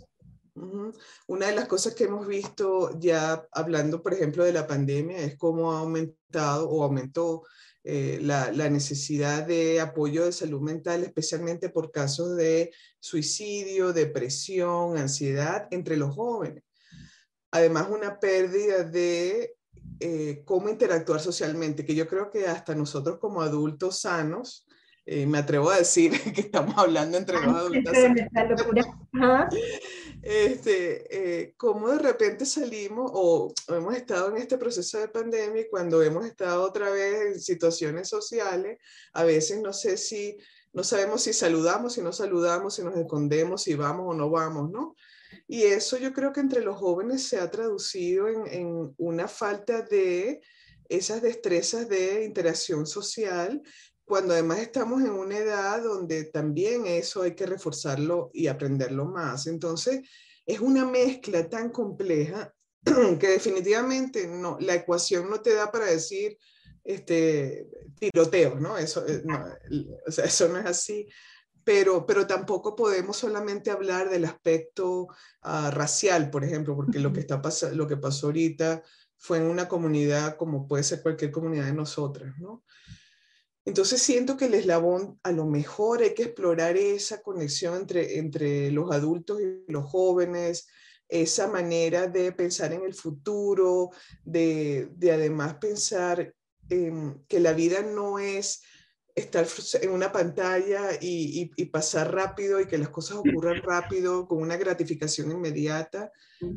Una 1.26 1.47
de 1.47 1.55
las 1.55 1.69
cosas 1.69 1.94
que 1.94 2.05
hemos 2.05 2.26
visto 2.26 2.99
ya 2.99 3.47
hablando, 3.52 4.02
por 4.02 4.14
ejemplo, 4.14 4.44
de 4.44 4.52
la 4.52 4.67
pandemia 4.67 5.19
es 5.19 5.37
cómo 5.37 5.73
ha 5.73 5.81
aumentado 5.81 6.69
o 6.69 6.82
aumentó 6.82 7.44
eh, 7.82 8.19
la, 8.23 8.52
la, 8.52 8.69
necesidad 8.69 9.47
de 9.47 9.81
apoyo 9.81 10.26
de 10.26 10.32
salud 10.32 10.61
mental, 10.61 11.02
especialmente 11.02 11.70
por 11.70 11.91
casos 11.91 12.37
de 12.37 12.73
suicidio, 12.99 13.94
depresión, 13.94 14.99
ansiedad 14.99 15.67
entre 15.70 15.97
los 15.97 16.14
jóvenes. 16.14 16.62
Además, 17.50 17.88
una 17.91 18.20
pérdida 18.20 18.85
de 18.85 19.56
eh, 19.99 20.43
cómo 20.44 20.69
interactuar 20.69 21.20
socialmente, 21.20 21.85
que 21.85 21.94
yo 21.94 22.08
creo 22.08 22.31
que 22.31 22.47
hasta 22.47 22.75
nosotros 22.75 23.19
como 23.19 23.43
adultos 23.43 24.00
sanos, 24.00 24.67
eh, 25.05 25.26
me 25.26 25.38
atrevo 25.38 25.70
a 25.70 25.79
decir 25.79 26.12
que 26.35 26.43
estamos 26.43 26.76
hablando 26.79 27.19
entre 27.19 27.41
los 27.41 27.55
adultos. 27.55 27.93
Este, 30.23 31.43
eh, 31.43 31.55
cómo 31.57 31.89
de 31.89 31.99
repente 31.99 32.45
salimos 32.45 33.11
o 33.15 33.53
hemos 33.69 33.95
estado 33.95 34.29
en 34.29 34.37
este 34.37 34.59
proceso 34.59 34.99
de 34.99 35.09
pandemia 35.09 35.62
y 35.62 35.69
cuando 35.69 36.03
hemos 36.03 36.27
estado 36.27 36.62
otra 36.62 36.91
vez 36.91 37.21
en 37.23 37.41
situaciones 37.41 38.09
sociales, 38.09 38.79
a 39.12 39.25
veces 39.25 39.61
no 39.61 39.73
sé 39.73 39.97
si, 39.97 40.37
no 40.73 40.85
sabemos 40.85 41.23
si 41.23 41.33
saludamos, 41.33 41.95
si 41.95 42.03
no 42.03 42.12
saludamos, 42.12 42.75
si 42.75 42.83
nos 42.83 42.97
escondemos, 42.97 43.62
si 43.62 43.75
vamos 43.75 44.07
o 44.09 44.15
no 44.15 44.31
vamos, 44.31 44.71
¿no? 44.71 44.95
Y 45.47 45.62
eso 45.62 45.97
yo 45.97 46.12
creo 46.12 46.33
que 46.33 46.41
entre 46.41 46.62
los 46.62 46.77
jóvenes 46.77 47.23
se 47.23 47.39
ha 47.39 47.50
traducido 47.50 48.29
en, 48.29 48.95
una 48.99 49.29
falta 49.29 49.83
de 49.83 50.41
esas 50.89 51.23
destrezas 51.23 51.89
de 51.89 52.25
interacción 52.25 52.87
social, 52.87 53.62
cuando 54.11 54.35
además 54.35 54.59
estamos 54.59 55.00
en 55.02 55.12
una 55.12 55.38
edad 55.38 55.83
donde 55.83 56.25
también 56.25 56.87
eso 56.87 57.23
hay 57.23 57.35
que 57.35 57.47
reforzarlo 57.47 58.31
y 58.35 58.49
aprenderlo 58.49 59.07
más. 59.07 59.47
Entonces, 59.47 60.00
es 60.45 60.61
una 60.61 60.85
mezcla 60.85 61.49
tan 61.49 61.71
compleja 61.71 62.52
que 62.85 63.29
definitivamente 63.29 64.26
no, 64.26 64.59
la 64.61 64.75
ecuación 64.75 65.31
no 65.31 65.40
te 65.40 65.55
da 65.55 65.71
para 65.71 65.87
decir 65.87 66.37
este, 66.83 67.69
tiroteo, 67.99 68.59
¿no? 68.59 68.76
Eso, 68.76 69.07
eh, 69.07 69.23
no, 69.25 69.45
o 70.07 70.11
sea, 70.11 70.25
eso 70.25 70.49
no 70.49 70.59
es 70.59 70.67
así 70.67 71.07
pero, 71.62 72.05
pero 72.05 72.26
tampoco 72.26 72.75
podemos 72.75 73.17
solamente 73.17 73.71
hablar 73.71 74.11
del 74.11 74.25
aspecto 74.25 75.07
ah, 75.43 75.71
racial, 75.71 76.31
por 76.31 76.43
ejemplo, 76.43 76.75
porque 76.75 76.99
lo 76.99 77.12
que, 77.12 77.21
está 77.21 77.40
lo 77.75 77.87
que 77.87 77.97
pasó 77.97 78.26
ahorita 78.26 78.83
fue 79.17 79.38
en 79.38 79.45
una 79.45 79.69
comunidad 79.69 80.37
como 80.37 80.67
puede 80.67 80.83
ser 80.83 81.02
cualquier 81.02 81.31
comunidad 81.31 81.67
de 81.67 81.75
nosotras, 81.75 82.35
¿no? 82.38 82.64
Entonces 83.71 84.03
siento 84.03 84.37
que 84.37 84.47
el 84.47 84.55
eslabón, 84.55 85.21
a 85.23 85.31
lo 85.31 85.47
mejor 85.47 86.03
hay 86.03 86.12
que 86.12 86.25
explorar 86.25 86.77
esa 86.77 87.23
conexión 87.23 87.77
entre, 87.77 88.19
entre 88.19 88.73
los 88.73 88.91
adultos 88.91 89.41
y 89.41 89.62
los 89.71 89.89
jóvenes, 89.89 90.67
esa 91.09 91.47
manera 91.47 92.09
de 92.09 92.33
pensar 92.33 92.73
en 92.73 92.83
el 92.83 92.95
futuro, 92.95 93.91
de, 94.25 94.89
de 94.97 95.12
además 95.12 95.55
pensar 95.61 96.35
que 96.69 97.39
la 97.39 97.53
vida 97.53 97.83
no 97.83 98.19
es 98.19 98.61
estar 99.14 99.47
en 99.83 99.90
una 99.90 100.12
pantalla 100.12 100.90
y, 101.00 101.47
pasar 101.67 102.14
rápido 102.14 102.61
y 102.61 102.67
que 102.67 102.79
las 102.79 102.88
cosas 102.88 103.19
ocurran 103.19 103.62
rápido 103.62 104.26
con 104.26 104.43
una 104.43 104.57
gratificación 104.57 105.31
inmediata, 105.31 106.11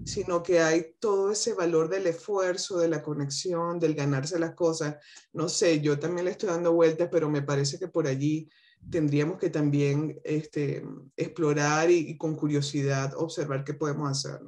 sino 0.05 0.41
que 0.41 0.59
hay 0.59 0.95
todo 0.99 1.31
ese 1.31 1.53
valor 1.53 1.89
del 1.89 2.07
esfuerzo, 2.07 2.79
de 2.79 2.87
la 2.87 3.01
conexión, 3.01 3.79
del 3.79 3.95
ganarse 3.95 4.39
las 4.39 4.55
cosas. 4.55 4.97
No 5.33 5.49
sé, 5.49 5.81
yo 5.81 5.99
también 5.99 6.25
le 6.25 6.31
estoy 6.31 6.49
dando 6.49 6.73
vueltas, 6.73 7.09
pero 7.11 7.29
me 7.29 7.41
parece 7.41 7.77
que 7.77 7.87
por 7.87 8.07
allí 8.07 8.49
tendríamos 8.89 9.37
que 9.37 9.49
también 9.49 10.19
este, 10.23 10.83
explorar 11.15 11.89
y, 11.91 12.17
con 12.17 12.35
curiosidad 12.35 13.13
observar 13.15 13.63
qué 13.63 13.73
podemos 13.73 14.09
hacer. 14.09 14.39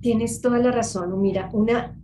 Tienes 0.00 0.40
toda 0.40 0.58
la 0.58 0.72
razón. 0.72 1.20
Mira, 1.20 1.50
una, 1.52 2.00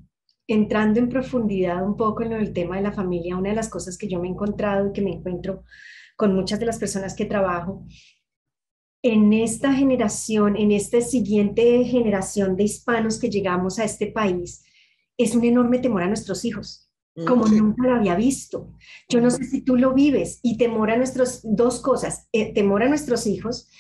entrando 0.52 0.98
en 0.98 1.08
profundidad 1.08 1.86
un 1.86 1.96
poco 1.96 2.24
en 2.24 2.32
el 2.32 2.52
tema 2.52 2.76
de 2.76 2.82
la 2.82 2.92
familia, 2.92 3.36
una 3.36 3.50
de 3.50 3.54
las 3.54 3.68
cosas 3.68 3.96
que 3.96 4.08
yo 4.08 4.18
me 4.18 4.26
he 4.26 4.32
encontrado 4.32 4.88
y 4.88 4.92
que 4.92 5.00
me 5.00 5.12
encuentro 5.12 5.62
con 6.16 6.34
muchas 6.34 6.58
de 6.58 6.66
las 6.66 6.78
personas 6.78 7.14
que 7.14 7.24
trabajo, 7.24 7.86
en 9.02 9.32
esta 9.32 9.72
generación, 9.72 10.56
en 10.56 10.72
esta 10.72 11.00
siguiente 11.00 11.84
generación 11.84 12.56
de 12.56 12.64
hispanos 12.64 13.20
que 13.20 13.30
llegamos 13.30 13.78
a 13.78 13.84
este 13.84 14.08
país, 14.08 14.64
es 15.16 15.36
un 15.36 15.44
enorme 15.44 15.78
temor 15.78 16.02
a 16.02 16.08
nuestros 16.08 16.44
hijos, 16.44 16.90
mm, 17.14 17.24
como 17.26 17.46
nunca 17.46 17.86
lo 17.86 17.94
había 17.94 18.16
visto. 18.16 18.74
Yo 19.08 19.20
no 19.20 19.30
sé 19.30 19.44
si 19.44 19.62
tú 19.62 19.76
lo 19.76 19.94
vives 19.94 20.40
y 20.42 20.58
temor 20.58 20.90
a 20.90 20.96
nuestros, 20.96 21.40
dos 21.44 21.80
cosas, 21.80 22.28
eh, 22.32 22.52
temor 22.52 22.82
a 22.82 22.88
nuestros 22.88 23.26
hijos 23.28 23.70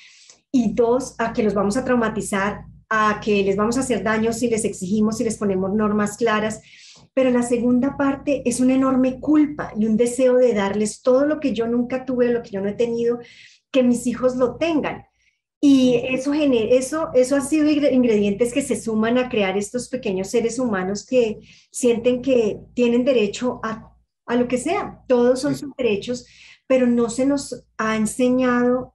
y 0.52 0.72
dos, 0.72 1.16
a 1.18 1.32
que 1.32 1.42
los 1.42 1.52
vamos 1.52 1.76
a 1.76 1.84
traumatizar 1.84 2.64
a 2.90 3.20
que 3.24 3.44
les 3.44 3.56
vamos 3.56 3.76
a 3.76 3.80
hacer 3.80 4.02
daño 4.02 4.32
si 4.32 4.50
les 4.50 4.64
exigimos, 4.64 5.16
si 5.16 5.24
les 5.24 5.38
ponemos 5.38 5.72
normas 5.72 6.16
claras. 6.16 6.60
Pero 7.14 7.30
la 7.30 7.42
segunda 7.42 7.96
parte 7.96 8.42
es 8.44 8.60
una 8.60 8.74
enorme 8.74 9.20
culpa 9.20 9.72
y 9.76 9.86
un 9.86 9.96
deseo 9.96 10.36
de 10.36 10.52
darles 10.52 11.00
todo 11.02 11.24
lo 11.24 11.40
que 11.40 11.54
yo 11.54 11.66
nunca 11.66 12.04
tuve, 12.04 12.32
lo 12.32 12.42
que 12.42 12.50
yo 12.50 12.60
no 12.60 12.68
he 12.68 12.74
tenido, 12.74 13.20
que 13.70 13.82
mis 13.82 14.06
hijos 14.06 14.36
lo 14.36 14.56
tengan. 14.56 15.04
Y 15.62 16.00
eso, 16.08 16.32
eso, 16.32 17.10
eso 17.14 17.36
han 17.36 17.46
sido 17.46 17.68
ingredientes 17.68 18.52
que 18.52 18.62
se 18.62 18.80
suman 18.80 19.18
a 19.18 19.28
crear 19.28 19.58
estos 19.58 19.88
pequeños 19.88 20.28
seres 20.28 20.58
humanos 20.58 21.04
que 21.06 21.38
sienten 21.70 22.22
que 22.22 22.60
tienen 22.74 23.04
derecho 23.04 23.60
a, 23.62 23.94
a 24.26 24.36
lo 24.36 24.48
que 24.48 24.58
sea. 24.58 25.02
Todos 25.06 25.40
son 25.40 25.54
sus 25.54 25.70
derechos, 25.76 26.26
pero 26.66 26.86
no 26.86 27.10
se 27.10 27.26
nos 27.26 27.66
ha 27.76 27.96
enseñado 27.96 28.94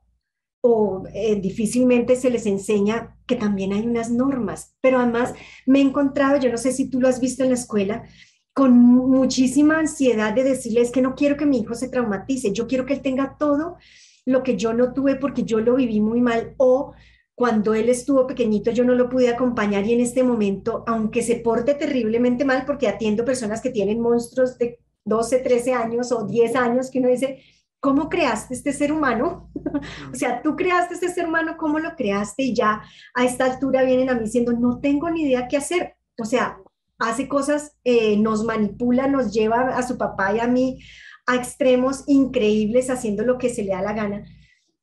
o 0.68 1.04
eh, 1.14 1.36
difícilmente 1.36 2.16
se 2.16 2.32
les 2.32 2.48
enseña 2.48 3.16
que 3.28 3.36
también 3.36 3.72
hay 3.72 3.86
unas 3.86 4.10
normas. 4.10 4.76
Pero 4.82 4.98
además 4.98 5.36
me 5.68 5.78
he 5.78 5.84
encontrado, 5.84 6.38
yo 6.38 6.50
no 6.50 6.58
sé 6.58 6.72
si 6.72 6.90
tú 6.90 7.00
lo 7.00 7.08
has 7.08 7.20
visto 7.20 7.44
en 7.44 7.50
la 7.50 7.56
escuela, 7.56 8.04
con 8.52 8.76
muchísima 8.76 9.78
ansiedad 9.78 10.34
de 10.34 10.44
decirles 10.44 10.90
que 10.90 11.04
no 11.04 11.14
quiero 11.14 11.38
que 11.38 11.46
mi 11.46 11.60
hijo 11.60 11.76
se 11.76 11.90
traumatice, 11.90 12.52
yo 12.52 12.66
quiero 12.66 12.88
que 12.88 12.94
él 12.94 13.02
tenga 13.02 13.38
todo 13.38 13.78
lo 14.26 14.42
que 14.42 14.58
yo 14.58 14.74
no 14.74 14.92
tuve 14.92 15.18
porque 15.18 15.44
yo 15.44 15.60
lo 15.60 15.76
viví 15.76 16.02
muy 16.02 16.20
mal 16.20 16.56
o 16.58 16.94
cuando 17.36 17.76
él 17.76 17.90
estuvo 17.90 18.26
pequeñito 18.26 18.72
yo 18.72 18.86
no 18.86 18.96
lo 18.96 19.08
pude 19.08 19.30
acompañar 19.30 19.86
y 19.86 19.94
en 19.94 20.00
este 20.00 20.24
momento, 20.24 20.84
aunque 20.88 21.22
se 21.22 21.36
porte 21.36 21.76
terriblemente 21.76 22.44
mal, 22.44 22.66
porque 22.66 22.88
atiendo 22.88 23.24
personas 23.24 23.62
que 23.62 23.70
tienen 23.70 24.02
monstruos 24.02 24.58
de 24.58 24.80
12, 25.04 25.40
13 25.40 25.74
años 25.74 26.12
o 26.12 26.26
10 26.26 26.56
años, 26.56 26.90
que 26.90 26.98
uno 26.98 27.10
dice, 27.10 27.44
¿cómo 27.86 28.10
creaste 28.10 28.56
este 28.56 28.74
ser 28.74 28.92
humano? 28.92 29.52
o 30.12 30.16
sea, 30.16 30.42
tú 30.42 30.56
creaste 30.56 30.96
este 30.96 31.14
ser 31.14 31.28
humano, 31.28 31.56
¿cómo 31.56 31.78
lo 31.78 31.96
creaste? 31.96 32.42
Y 32.42 32.56
ya 32.56 32.82
a 33.14 33.24
esta 33.24 33.46
altura 33.46 33.84
vienen 33.84 34.10
a 34.10 34.16
mí 34.16 34.22
diciendo, 34.22 34.54
no 34.54 34.80
tengo 34.80 35.08
ni 35.12 35.22
idea 35.22 35.48
qué 35.48 35.58
hacer. 35.58 35.96
O 36.18 36.26
sea, 36.26 36.58
hace 36.98 37.28
cosas, 37.28 37.78
eh, 37.84 38.18
nos 38.18 38.44
manipula, 38.44 39.08
nos 39.08 39.32
lleva 39.32 39.78
a 39.78 39.88
su 39.88 40.00
papá 40.00 40.36
y 40.36 40.40
a 40.40 40.48
mí 40.48 40.80
a 41.28 41.36
extremos 41.36 42.04
increíbles 42.08 42.90
haciendo 42.90 43.24
lo 43.24 43.38
que 43.38 43.54
se 43.54 43.62
le 43.62 43.74
da 43.74 43.84
la 43.84 43.94
gana. 43.94 44.26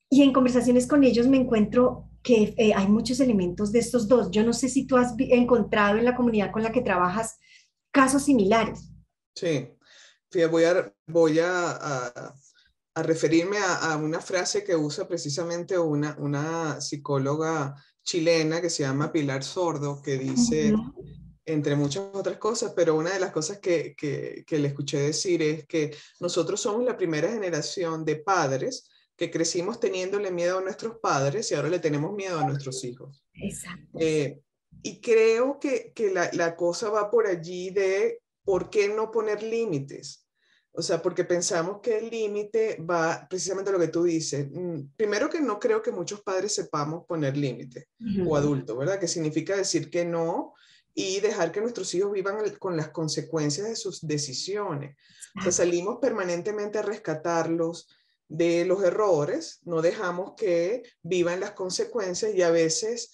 Y 0.09 0.23
en 0.23 0.33
conversaciones 0.33 0.87
con 0.87 1.03
ellos 1.03 1.27
me 1.27 1.39
encuentro 1.39 2.09
que 2.23 2.55
eh, 2.57 2.73
hay 2.73 2.87
muchos 2.87 3.19
elementos 3.19 3.73
de 3.73 3.81
estos 3.81 4.07
dos. 4.07 4.31
Yo 4.31 4.45
no 4.45 4.53
sé 4.53 4.69
si 4.69 4.87
tú 4.87 4.97
has 4.97 5.13
encontrado 5.19 5.99
en 5.99 6.05
la 6.05 6.15
comunidad 6.15 6.53
con 6.53 6.63
la 6.63 6.71
que 6.71 6.83
trabajas 6.83 7.37
casos 7.91 8.23
similares. 8.23 8.93
Sí, 9.35 9.67
voy 10.49 10.63
voy 11.09 11.41
a 11.41 12.33
referirme 12.95 13.57
a, 13.59 13.97
una 13.97 14.21
frase 14.21 14.65
que 14.65 14.77
usa 14.77 15.09
precisamente 15.09 15.79
una, 15.79 16.17
una 16.19 16.81
psicóloga 16.81 17.75
chilena 18.03 18.61
que 18.61 18.69
se 18.69 18.83
llama 18.83 19.13
Pilar 19.13 19.43
Sordo, 19.43 20.03
que 20.03 20.19
dice, 20.19 20.75
entre 21.47 21.75
muchas 21.75 22.05
otras 22.13 22.37
cosas, 22.39 22.73
pero 22.77 22.97
una 22.97 23.13
de 23.13 23.21
las 23.21 23.33
cosas 23.33 23.59
que, 23.59 23.95
que, 23.97 24.59
le 24.59 24.69
escuché 24.69 24.99
decir 24.99 25.43
es 25.43 25.67
que 25.67 25.97
nosotros 26.21 26.61
somos 26.61 26.85
la 26.85 26.97
primera 26.97 27.31
generación 27.31 28.05
de 28.05 28.17
padres 28.17 28.91
que 29.17 29.31
crecimos 29.31 29.81
teniéndole 29.81 30.31
miedo 30.31 30.59
a 30.59 30.63
nuestros 30.63 30.99
padres 31.01 31.51
y 31.51 31.55
ahora 31.55 31.69
le 31.69 31.79
tenemos 31.79 32.13
miedo 32.13 32.39
a 32.39 32.47
nuestros 32.47 32.85
hijos. 32.85 33.25
Exacto. 33.35 33.99
Eh, 33.99 34.41
y 34.83 35.01
creo 35.01 35.59
que, 35.61 35.93
que 35.95 36.11
la, 36.11 36.31
la, 36.33 36.57
cosa 36.57 36.91
va 36.91 37.11
por 37.11 37.27
allí 37.27 37.71
de 37.71 38.21
por 38.45 38.69
qué 38.69 38.89
no 38.89 39.11
poner 39.11 39.43
límites. 39.43 40.22
O 40.75 40.81
sea, 40.81 41.03
porque 41.03 41.25
pensamos 41.25 41.81
que 41.83 41.99
el 41.99 42.09
límite 42.09 42.79
va 42.81 43.27
precisamente 43.29 43.71
a 43.71 43.75
lo 43.75 43.79
que 43.79 43.89
tú 43.89 44.05
dices. 44.05 44.49
Mm, 44.51 44.95
primero 44.97 45.29
que 45.29 45.41
no 45.41 45.61
creo 45.61 45.83
que 45.83 45.93
muchos 45.93 46.23
padres 46.23 46.55
sepamos 46.55 47.05
poner 47.05 47.37
límite 47.37 47.89
o 48.27 48.37
adultos, 48.37 48.77
¿verdad? 48.77 48.99
Que 48.99 49.09
significa 49.09 49.55
decir 49.55 49.91
que 49.91 50.05
no 50.05 50.55
y 50.95 51.21
dejar 51.21 51.53
que 51.53 51.61
nuestros 51.61 51.95
hijos 51.95 52.13
vivan 52.13 52.39
con 52.59 52.77
las 52.77 52.89
consecuencias 52.89 53.69
de 53.69 53.77
sus 53.77 54.01
decisiones. 54.07 54.97
O 55.39 55.43
sea, 55.43 55.53
salimos 55.53 55.99
permanentemente 56.01 56.79
a 56.79 56.83
rescatarlos 56.83 57.89
de 58.29 58.65
los 58.65 58.83
errores, 58.83 59.61
no 59.65 59.83
dejamos 59.83 60.33
que 60.37 60.83
vivan 61.03 61.41
las 61.41 61.53
consecuencias 61.53 62.35
y 62.35 62.41
a 62.41 62.51
veces 62.51 63.13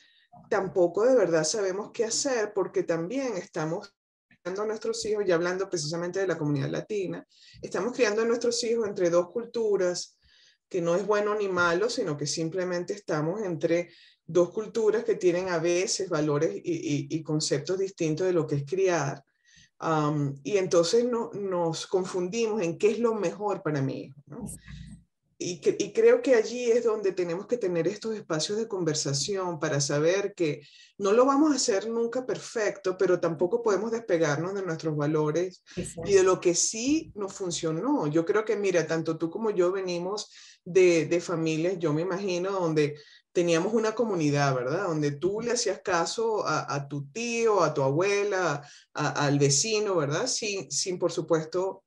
tampoco 0.48 1.04
de 1.04 1.16
verdad 1.16 1.42
sabemos 1.42 1.90
qué 1.92 2.04
hacer 2.04 2.52
porque 2.54 2.84
también 2.84 3.36
estamos 3.36 3.97
a 4.44 4.66
nuestros 4.66 5.04
hijos, 5.04 5.24
y 5.26 5.32
hablando 5.32 5.68
precisamente 5.68 6.20
de 6.20 6.26
la 6.26 6.38
comunidad 6.38 6.70
latina, 6.70 7.26
estamos 7.60 7.92
criando 7.92 8.22
a 8.22 8.24
nuestros 8.24 8.62
hijos 8.64 8.86
entre 8.86 9.10
dos 9.10 9.30
culturas, 9.30 10.18
que 10.68 10.80
no 10.80 10.96
es 10.96 11.06
bueno 11.06 11.34
ni 11.34 11.48
malo, 11.48 11.88
sino 11.88 12.16
que 12.16 12.26
simplemente 12.26 12.92
estamos 12.92 13.42
entre 13.42 13.90
dos 14.26 14.50
culturas 14.50 15.04
que 15.04 15.14
tienen 15.14 15.48
a 15.48 15.58
veces 15.58 16.08
valores 16.08 16.60
y, 16.62 17.22
conceptos 17.22 17.78
distintos 17.78 18.26
de 18.26 18.32
lo 18.32 18.46
que 18.46 18.56
es 18.56 18.64
criar. 18.64 19.24
y 20.44 20.56
entonces 20.56 21.04
no, 21.04 21.30
nos 21.32 21.86
confundimos 21.86 22.62
en 22.62 22.78
qué 22.78 22.90
es 22.90 22.98
lo 22.98 23.14
mejor 23.14 23.62
para 23.62 23.80
mi 23.80 24.04
hijo. 24.04 24.22
¿no? 24.26 24.44
Y, 25.40 25.60
creo 25.92 26.20
que 26.20 26.34
allí 26.34 26.68
es 26.68 26.82
donde 26.82 27.12
tenemos 27.12 27.46
que 27.46 27.58
tener 27.58 27.86
estos 27.86 28.16
espacios 28.16 28.58
de 28.58 28.66
conversación 28.66 29.60
para 29.60 29.80
saber 29.80 30.34
que 30.34 30.62
no 30.98 31.12
lo 31.12 31.24
vamos 31.24 31.52
a 31.52 31.56
hacer 31.56 31.88
nunca 31.88 32.26
perfecto, 32.26 32.98
pero 32.98 33.20
tampoco 33.20 33.62
podemos 33.62 33.92
despegarnos 33.92 34.52
de 34.54 34.62
nuestros 34.62 34.96
valores 34.96 35.62
y 36.04 36.12
de 36.12 36.24
lo 36.24 36.40
que 36.40 36.56
sí 36.56 37.12
nos 37.14 37.34
funcionó. 37.34 38.08
Yo 38.08 38.24
creo 38.24 38.44
que, 38.44 38.56
mira, 38.56 38.84
tanto 38.88 39.16
tú 39.16 39.30
como 39.30 39.50
yo 39.50 39.70
venimos 39.70 40.28
de, 40.64 41.06
de 41.06 41.20
familias, 41.20 41.78
yo 41.78 41.92
me 41.92 42.02
imagino, 42.02 42.50
donde 42.50 42.96
teníamos 43.30 43.72
una 43.72 43.94
comunidad, 43.94 44.52
¿verdad? 44.56 44.88
Donde 44.88 45.12
tú 45.12 45.40
le 45.40 45.52
hacías 45.52 45.80
caso 45.80 46.44
a, 46.44 46.88
tu 46.88 47.06
tío, 47.12 47.62
a 47.62 47.72
tu 47.72 47.84
abuela, 47.84 48.68
al 48.92 49.38
vecino, 49.38 49.94
¿verdad? 49.94 50.26
Sin, 50.26 50.68
sin, 50.72 50.98
por 50.98 51.12
supuesto, 51.12 51.84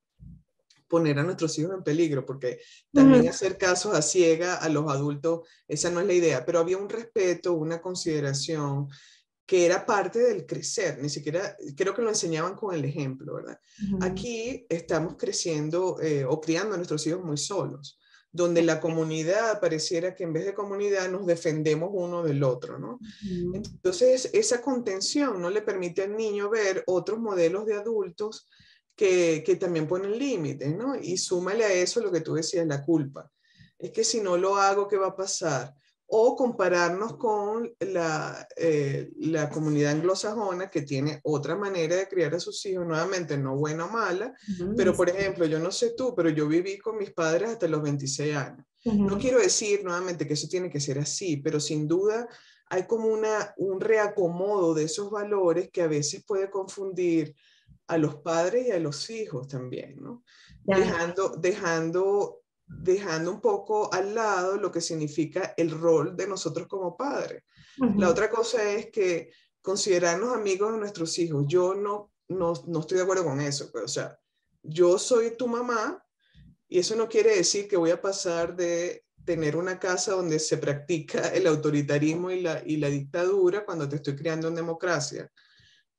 poner 0.92 1.18
a 1.18 1.24
nuestros 1.24 1.58
hijos 1.58 1.74
en 1.74 1.84
peligro, 1.84 2.26
porque 2.26 2.60
también 2.92 3.26
hacer 3.30 3.58
casos 3.58 3.96
a 3.96 4.02
ciega 4.02 4.56
a 4.58 4.68
los 4.68 4.92
adultos, 4.92 5.48
esa 5.66 5.90
no 5.90 6.02
es 6.02 6.06
la 6.06 6.14
idea, 6.14 6.46
pero 6.46 6.60
había 6.60 6.78
un 6.78 6.90
respeto, 6.90 7.54
una 7.54 7.82
consideración 7.82 8.90
que 9.46 9.66
era 9.66 9.86
parte 9.86 10.20
del 10.20 10.46
crecer, 10.46 11.00
ni 11.02 11.10
siquiera, 11.10 11.56
creo 11.78 11.96
que 11.96 12.02
lo 12.02 12.10
enseñaban 12.10 12.56
con 12.56 12.76
el 12.76 12.84
ejemplo, 12.84 13.36
¿verdad? 13.36 13.58
Aquí 14.02 14.66
estamos 14.68 15.16
creciendo 15.18 15.98
eh, 16.02 16.26
o 16.26 16.42
criando 16.42 16.74
a 16.74 16.78
nuestros 16.78 17.08
hijos 17.08 17.24
muy 17.24 17.38
solos, 17.38 17.98
donde 18.34 18.62
la 18.62 18.82
comunidad 18.82 19.62
pareciera 19.62 20.14
que 20.14 20.26
en 20.26 20.34
vez 20.34 20.46
de 20.46 20.54
comunidad 20.54 21.10
nos 21.10 21.26
defendemos 21.26 21.90
uno 21.94 22.22
del 22.22 22.44
otro, 22.44 22.80
¿no? 22.80 23.00
Entonces, 23.54 24.30
esa 24.34 24.62
contención 24.62 25.42
no 25.42 25.50
le 25.50 25.62
permite 25.62 26.04
al 26.04 26.18
niño 26.18 26.50
ver 26.50 26.84
otros 26.86 27.20
modelos 27.20 27.66
de 27.66 27.76
adultos 27.76 28.48
que, 29.02 29.42
que 29.44 29.56
también 29.56 29.88
ponen 29.88 30.16
límites, 30.16 30.76
¿no? 30.76 30.96
Y 30.96 31.18
súmale 31.18 31.66
a 31.66 31.74
eso 31.74 32.02
lo 32.02 32.12
que 32.12 32.22
tú 32.22 32.36
decías, 32.36 32.68
la 32.68 32.86
culpa. 32.86 33.32
Es 33.80 33.90
que 33.90 34.04
si 34.04 34.22
no 34.22 34.38
lo 34.38 34.58
hago, 34.58 34.88
¿qué 34.88 34.96
va 34.96 35.08
a 35.08 35.16
pasar? 35.16 35.74
O 36.06 36.36
compararnos 36.36 37.18
con 37.18 37.74
la, 37.80 38.48
eh, 38.56 39.10
la 39.18 39.50
comunidad 39.50 39.94
anglosajona 39.94 40.70
que 40.70 40.84
tiene 40.84 41.20
otra 41.24 41.56
manera 41.56 41.96
de 41.96 42.08
criar 42.08 42.36
a 42.36 42.40
sus 42.40 42.64
hijos, 42.68 42.86
nuevamente 42.86 43.40
no 43.40 43.56
buena 43.56 43.86
o 43.86 43.90
mala, 43.90 44.36
pero 44.78 44.94
por 44.94 45.10
ejemplo, 45.10 45.48
yo 45.48 45.58
no 45.58 45.72
sé 45.72 45.96
tú, 45.98 46.14
pero 46.16 46.30
yo 46.30 46.48
viví 46.48 46.78
con 46.78 46.96
mis 47.00 47.12
padres 47.12 47.50
hasta 47.50 47.68
los 47.68 47.82
26 47.82 48.36
años. 48.36 48.64
No 48.86 49.18
quiero 49.18 49.40
decir 49.40 49.84
nuevamente 49.84 50.28
que 50.28 50.34
eso 50.36 50.48
tiene 50.48 50.70
que 50.70 50.80
ser 50.80 51.00
así, 51.00 51.38
pero 51.38 51.60
sin 51.60 51.88
duda 51.88 52.28
hay 52.70 52.86
como 52.86 53.08
una, 53.08 53.52
un 53.58 53.82
reacomodo 53.82 54.76
de 54.76 54.84
esos 54.84 55.10
valores 55.10 55.72
que 55.72 55.82
a 55.82 55.88
veces 55.88 56.24
puede 56.24 56.52
confundir 56.52 57.36
a 57.92 57.98
los 57.98 58.16
padres 58.16 58.68
y 58.68 58.72
a 58.72 58.80
los 58.80 59.10
hijos 59.10 59.48
también, 59.48 60.02
¿no? 60.02 60.24
Dejando, 60.64 61.36
dejando 61.38 62.42
dejando 62.66 63.32
un 63.32 63.42
poco 63.42 63.94
al 63.94 64.16
lado 64.16 64.58
lo 64.58 64.72
que 64.72 64.80
significa 64.80 65.54
el 65.58 65.72
rol 65.72 66.16
de 66.16 66.28
nosotros 66.28 66.68
como 66.68 66.96
padres. 66.96 67.44
La 67.98 68.10
otra 68.10 68.30
cosa 68.30 68.64
es 68.72 68.90
que 68.92 69.32
considerarnos 69.62 70.34
amigos 70.34 70.72
de 70.72 70.80
nuestros 70.80 71.18
hijos, 71.20 71.46
yo 71.48 71.76
no, 71.76 72.12
no, 72.30 72.54
no 72.68 72.80
estoy 72.80 72.98
de 72.98 73.04
acuerdo 73.04 73.26
con 73.26 73.42
eso. 73.42 73.70
Pues, 73.72 73.84
o 73.84 73.88
sea, 73.88 74.20
yo 74.64 74.98
soy 74.98 75.36
tu 75.36 75.48
mamá 75.48 76.02
y 76.68 76.80
eso 76.80 76.96
no 76.96 77.10
quiere 77.10 77.36
decir 77.36 77.68
que 77.68 77.78
voy 77.78 77.92
a 77.92 78.02
pasar 78.02 78.56
de 78.56 79.06
tener 79.26 79.56
una 79.56 79.80
casa 79.80 80.14
donde 80.14 80.40
se 80.40 80.58
practica 80.58 81.28
el 81.30 81.48
autoritarismo 81.48 82.32
y 82.32 82.42
la, 82.42 82.64
y 82.66 82.78
la 82.78 82.88
dictadura 82.88 83.66
cuando 83.66 83.88
te 83.88 83.98
estoy 83.98 84.16
criando 84.16 84.48
en 84.48 84.56
democracia. 84.56 85.30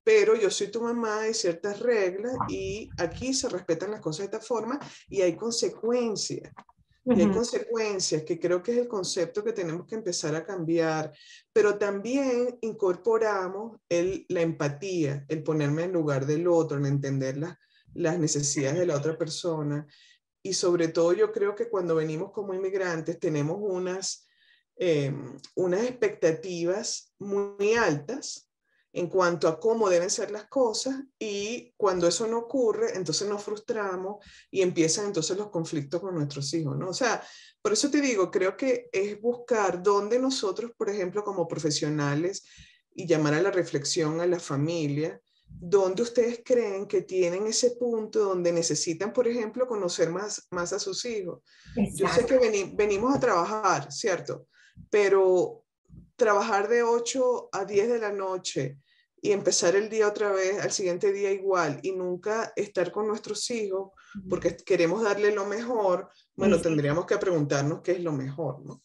Pero 0.04 0.35
yo 0.35 0.50
soy 0.50 0.68
tu 0.68 0.80
mamá, 0.82 1.21
hay 1.21 1.35
ciertas 1.35 1.80
reglas 1.80 2.35
y 2.49 2.90
aquí 2.99 3.32
se 3.32 3.49
respetan 3.49 3.92
las 3.92 4.00
cosas 4.00 4.30
de 4.30 4.37
esta 4.37 4.40
forma 4.40 4.78
y 5.09 5.23
hay 5.23 5.37
consecuencias. 5.37 6.52
Y 7.04 7.21
hay 7.21 7.32
consecuencias, 7.32 8.23
que 8.23 8.38
creo 8.38 8.62
que 8.62 8.71
es 8.71 8.78
el 8.78 8.87
concepto 8.87 9.42
que 9.42 9.52
tenemos 9.52 9.88
que 9.88 9.97
empezar 9.97 10.37
a 10.37 10.44
cambiar, 10.44 11.12
pero 11.52 11.76
también 11.76 12.56
incorporamos 12.61 13.80
el, 13.88 14.25
la 14.28 14.40
empatía, 14.40 15.25
el 15.28 15.42
ponerme 15.42 15.82
en 15.82 15.92
lugar 15.92 16.26
del 16.26 16.47
otro, 16.47 16.78
en 16.78 16.87
entender 16.87 17.38
las 17.94 18.18
necesidades 18.21 18.78
de 18.78 18.87
la 18.87 18.97
otra 18.97 19.18
persona 19.18 19.85
y 20.42 20.54
sobre 20.54 20.88
todo 20.88 21.12
yo 21.12 21.32
creo 21.32 21.54
que 21.54 21.68
cuando 21.68 21.94
venimos 21.94 22.32
como 22.32 22.52
inmigrantes 22.52 23.18
tenemos 23.21 23.59
unas, 23.61 24.26
em, 24.76 25.37
unas 25.54 25.82
expectativas 25.85 27.14
muy 27.18 27.75
altas 27.75 28.50
en 28.92 29.06
cuanto 29.08 29.49
a 29.49 29.58
cómo 29.58 29.88
deben 29.88 30.11
ser 30.11 30.30
las 30.30 30.49
cosas 30.49 30.96
y 31.18 31.72
cuando 31.76 32.06
eso 32.06 32.26
no 32.26 32.38
ocurre, 32.38 32.94
entonces 32.94 33.28
nos 33.28 33.42
frustramos 33.42 34.25
y 34.50 34.61
empiezan 34.61 35.06
entonces 35.06 35.37
los 35.37 35.50
conflictos 35.50 36.00
con 36.00 36.14
nuestros 36.14 36.52
hijos, 36.54 36.76
¿no? 36.76 36.90
O 36.90 36.94
sea, 36.94 37.22
por 37.62 37.72
eso 37.72 37.90
te 37.90 38.00
digo, 38.00 38.30
creo 38.30 38.56
que 38.56 38.90
es 38.92 39.20
buscar 39.20 39.82
dónde 39.82 40.18
nosotros, 40.18 40.72
por 40.76 40.90
ejemplo, 40.90 41.25
como 41.25 41.49
profesionales 41.49 42.44
y 42.94 43.06
llamar 43.06 43.34
a 43.34 43.42
la 43.42 43.50
reflexión 43.50 44.20
a 44.20 44.26
la 44.26 44.38
familia, 44.38 45.20
¿Dónde 45.61 46.02
ustedes 46.02 46.42
creen 46.44 46.87
que 46.87 47.02
tienen 47.02 47.46
ese 47.46 47.72
punto 47.72 48.20
donde 48.20 48.52
necesitan, 48.52 49.12
por 49.12 49.28
ejemplo, 49.28 49.66
conocer 49.66 50.11
más, 50.11 50.46
más 50.50 50.72
a 50.72 50.78
sus 50.78 51.04
hijos? 51.04 51.40
Yo 51.94 52.08
sé 52.08 52.26
que 52.26 52.38
venimos 52.75 53.14
a 53.14 53.20
trabajar, 53.20 53.92
¿cierto? 53.92 54.46
Pero 54.90 55.62
trabajar 56.16 56.69
de 56.69 56.83
8 56.83 57.49
a 57.52 57.64
10 57.64 57.88
de 57.88 57.99
la 57.99 58.12
noche 58.12 58.78
y 59.21 59.31
empezar 59.31 59.76
el 59.76 59.88
día 59.88 60.09
otra 60.09 60.33
vez, 60.33 60.61
al 60.61 60.73
siguiente 60.73 61.12
día 61.12 61.31
igual, 61.31 61.78
y 61.83 61.92
nunca 61.92 62.52
estar 62.57 62.90
con 62.90 63.07
nuestros 63.07 63.49
hijos 63.50 63.92
porque 64.28 64.57
queremos 64.57 65.02
darle 65.04 65.33
lo 65.33 65.47
mejor, 65.47 66.09
bueno, 66.35 66.61
tendríamos 66.61 67.07
que 67.07 67.19
preguntarnos 67.19 67.83
qué 67.83 67.92
es 67.92 68.00
lo 68.00 68.12
mejor, 68.12 68.64
¿no? 68.64 68.83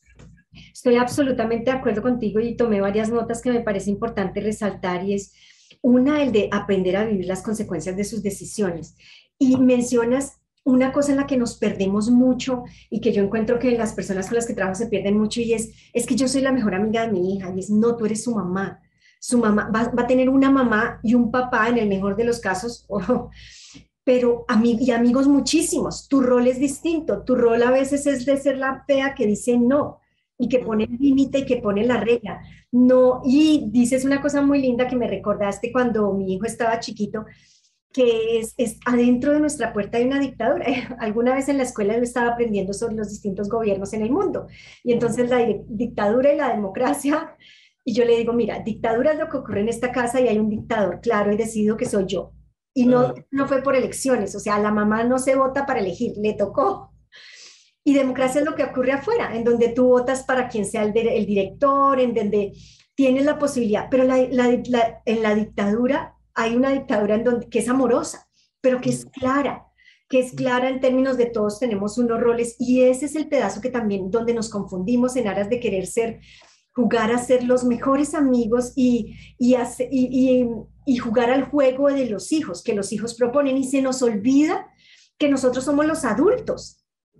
Estoy 0.73 0.95
absolutamente 0.95 1.71
de 1.71 1.77
acuerdo 1.77 2.01
contigo 2.01 2.39
y 2.39 2.55
tomé 2.55 2.81
varias 2.81 3.09
notas 3.09 3.41
que 3.41 3.51
me 3.51 3.61
parece 3.61 3.89
importante 3.89 4.39
resaltar 4.41 5.03
y 5.03 5.13
es 5.15 5.33
una, 5.81 6.21
el 6.21 6.31
de 6.31 6.49
aprender 6.51 6.97
a 6.97 7.05
vivir 7.05 7.25
las 7.25 7.43
consecuencias 7.43 7.95
de 7.95 8.03
sus 8.03 8.23
decisiones. 8.23 8.95
Y 9.37 9.57
mencionas 9.57 10.36
una 10.67 10.91
cosa 10.91 11.11
en 11.11 11.17
la 11.17 11.25
que 11.25 11.37
nos 11.37 11.55
perdemos 11.55 12.09
mucho 12.09 12.65
y 12.89 12.99
que 12.99 13.13
yo 13.13 13.23
encuentro 13.23 13.57
que 13.57 13.71
las 13.71 13.93
personas 13.93 14.27
con 14.27 14.35
las 14.35 14.45
que 14.45 14.53
trabajo 14.53 14.75
se 14.75 14.87
pierden 14.87 15.17
mucho 15.17 15.39
y 15.39 15.53
es, 15.53 15.71
es 15.93 16.05
que 16.05 16.15
yo 16.15 16.27
soy 16.27 16.41
la 16.41 16.51
mejor 16.51 16.75
amiga 16.75 17.05
de 17.05 17.13
mi 17.13 17.35
hija 17.35 17.53
y 17.55 17.59
es, 17.59 17.69
no, 17.69 17.95
tú 17.95 18.05
eres 18.05 18.23
su 18.23 18.35
mamá. 18.35 18.81
Su 19.19 19.37
mamá 19.39 19.71
va, 19.73 19.91
a 19.97 20.07
tener 20.07 20.29
una 20.29 20.51
mamá 20.51 20.99
y 21.01 21.15
un 21.15 21.31
papá 21.31 21.69
en 21.69 21.77
el 21.77 21.87
mejor 21.87 22.17
de 22.17 22.25
los 22.25 22.39
casos, 22.39 22.85
pero 24.03 24.45
y 24.63 24.91
amigos 24.91 25.27
muchísimos. 25.27 26.07
Tu 26.09 26.21
rol 26.21 26.47
es 26.47 26.59
distinto. 26.59 27.23
Tu 27.23 27.35
rol 27.35 27.63
a 27.63 27.71
veces 27.71 28.05
es 28.05 28.25
de 28.25 28.37
ser 28.37 28.57
la 28.57 28.83
fea 28.85 29.15
que 29.15 29.25
dice 29.25 29.57
no 29.57 29.99
y 30.37 30.49
que 30.49 30.59
pone 30.59 30.83
el 30.83 30.97
límite 30.99 31.39
y 31.39 31.45
que 31.45 31.57
pone 31.57 31.85
la 31.85 31.99
regla. 31.99 32.41
No, 32.71 33.21
y 33.25 33.69
dices 33.71 34.05
una 34.05 34.21
cosa 34.21 34.41
muy 34.41 34.61
linda 34.61 34.87
que 34.87 34.95
me 34.95 35.07
recordaste 35.07 35.71
cuando 35.71 36.13
mi 36.13 36.33
hijo 36.33 36.45
estaba 36.45 36.79
chiquito, 36.79 37.25
que 37.93 38.39
es, 38.39 38.53
es, 38.57 38.79
adentro 38.85 39.33
de 39.33 39.39
nuestra 39.39 39.73
puerta 39.73 39.97
hay 39.97 40.05
una 40.05 40.19
dictadura. 40.19 40.65
Alguna 40.99 41.33
vez 41.33 41.49
en 41.49 41.57
la 41.57 41.63
escuela 41.63 41.95
yo 41.95 42.03
estaba 42.03 42.29
aprendiendo 42.29 42.73
sobre 42.73 42.95
los 42.95 43.09
distintos 43.09 43.49
gobiernos 43.49 43.93
en 43.93 44.03
el 44.03 44.11
mundo. 44.11 44.47
Y 44.83 44.93
entonces 44.93 45.29
la 45.29 45.45
dictadura 45.67 46.33
y 46.33 46.37
la 46.37 46.49
democracia, 46.49 47.35
y 47.83 47.93
yo 47.93 48.05
le 48.05 48.17
digo, 48.17 48.33
mira, 48.33 48.59
dictadura 48.59 49.11
es 49.11 49.19
lo 49.19 49.29
que 49.29 49.37
ocurre 49.37 49.61
en 49.61 49.69
esta 49.69 49.91
casa 49.91 50.19
y 50.21 50.27
hay 50.27 50.37
un 50.37 50.49
dictador 50.49 50.99
claro 51.01 51.31
y 51.31 51.37
decidido 51.37 51.77
que 51.77 51.85
soy 51.85 52.05
yo. 52.05 52.33
Y 52.73 52.85
no, 52.85 53.15
no 53.31 53.47
fue 53.47 53.63
por 53.63 53.75
elecciones, 53.75 54.35
o 54.35 54.39
sea, 54.39 54.59
la 54.59 54.69
mamá 54.69 55.03
no 55.03 55.17
se 55.17 55.35
vota 55.35 55.65
para 55.65 55.79
elegir, 55.79 56.13
le 56.17 56.33
tocó. 56.33 56.93
Y 57.83 57.95
democracia 57.95 58.41
es 58.41 58.45
lo 58.45 58.53
que 58.53 58.65
ocurre 58.65 58.91
afuera, 58.91 59.35
en 59.35 59.43
donde 59.43 59.69
tú 59.69 59.87
votas 59.87 60.23
para 60.23 60.47
quien 60.47 60.63
sea 60.63 60.83
el, 60.83 60.95
el 60.95 61.25
director, 61.25 61.99
en 61.99 62.13
donde 62.13 62.53
tienes 62.93 63.25
la 63.25 63.39
posibilidad. 63.39 63.87
Pero 63.89 64.03
la, 64.03 64.17
la, 64.29 65.01
en 65.05 65.23
la 65.23 65.33
dictadura 65.33 66.16
hay 66.37 66.55
una 66.55 66.71
dictadura 66.71 67.15
en 67.15 67.23
donde, 67.25 67.49
que 67.49 67.59
es 67.59 67.67
amorosa, 67.67 68.29
pero 68.61 68.79
que 68.79 68.91
es 68.91 69.05
mm. 69.05 69.09
clara, 69.09 69.67
que 70.07 70.19
es 70.19 70.31
clara 70.31 70.69
en 70.69 70.79
términos 70.79 71.17
de 71.17 71.25
todos 71.25 71.59
tenemos 71.59 71.97
unos 71.97 72.21
roles 72.21 72.55
y 72.59 72.83
ese 72.83 73.07
es 73.07 73.15
el 73.15 73.27
pedazo 73.27 73.59
que 73.59 73.69
también 73.69 74.09
donde 74.09 74.33
nos 74.33 74.49
confundimos 74.49 75.17
en 75.17 75.27
aras 75.27 75.49
de 75.49 75.59
querer 75.59 75.85
ser, 75.85 76.21
jugar 76.73 77.11
a 77.11 77.17
ser 77.17 77.43
los 77.43 77.65
mejores 77.65 78.13
amigos 78.13 78.71
y, 78.75 79.17
y, 79.37 79.55
y, 79.91 80.45
y 80.85 80.97
jugar 80.97 81.31
al 81.31 81.49
juego 81.49 81.87
de 81.87 82.05
los 82.05 82.31
hijos, 82.31 82.63
que 82.63 82.73
los 82.73 82.93
hijos 82.93 83.15
proponen 83.15 83.57
y 83.57 83.65
se 83.65 83.81
nos 83.81 84.01
olvida 84.01 84.67
que 85.17 85.27
nosotros 85.27 85.65
somos 85.65 85.85
los 85.85 86.05
adultos 86.05 86.77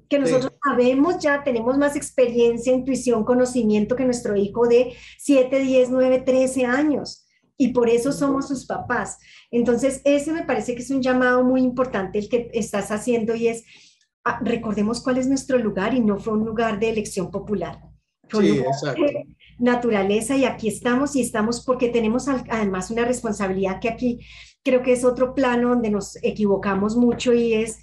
que 0.09 0.19
nosotros 0.19 0.53
sabemos 0.63 1.19
ya, 1.19 1.43
tenemos 1.43 1.77
más 1.77 1.95
experiencia, 1.95 2.73
intuición, 2.73 3.25
conocimiento 3.25 3.95
que 3.95 4.05
nuestro 4.05 4.35
hijo 4.35 4.67
de 4.67 4.93
7, 5.17 5.59
10, 5.59 5.89
9, 5.89 6.19
13 6.19 6.65
años. 6.65 7.26
Y 7.57 7.69
por 7.69 7.89
eso 7.89 8.11
somos 8.11 8.47
sus 8.47 8.65
papás. 8.65 9.17
Entonces, 9.49 10.01
ese 10.05 10.31
me 10.31 10.43
parece 10.43 10.75
que 10.75 10.81
es 10.81 10.91
un 10.91 11.01
llamado 11.01 11.43
muy 11.43 11.61
importante 11.61 12.19
el 12.19 12.29
que 12.29 12.49
estás 12.53 12.91
haciendo 12.91 13.35
y 13.35 13.47
es, 13.47 13.63
ah, 14.23 14.39
recordemos 14.43 15.01
cuál 15.01 15.17
es 15.17 15.27
nuestro 15.27 15.57
lugar 15.57 15.93
y 15.93 15.99
no 15.99 16.19
fue 16.19 16.33
un 16.33 16.45
lugar 16.45 16.79
de 16.79 16.89
elección 16.89 17.31
popular. 17.31 17.81
Fue 18.29 18.43
sí, 18.43 18.59
exacto. 18.59 19.03
naturaleza 19.57 20.35
y 20.35 20.43
aquí 20.43 20.67
estamos 20.67 21.15
y 21.15 21.21
estamos 21.21 21.63
porque 21.65 21.87
tenemos 21.87 22.27
además 22.27 22.91
una 22.91 23.05
responsabilidad 23.05 23.79
que 23.79 23.87
aquí 23.87 24.19
creo 24.63 24.83
que 24.83 24.91
es 24.91 25.05
otro 25.05 25.33
plano 25.33 25.69
donde 25.69 25.89
nos 25.89 26.21
equivocamos 26.23 26.97
mucho 26.97 27.33
y 27.33 27.53
es 27.53 27.79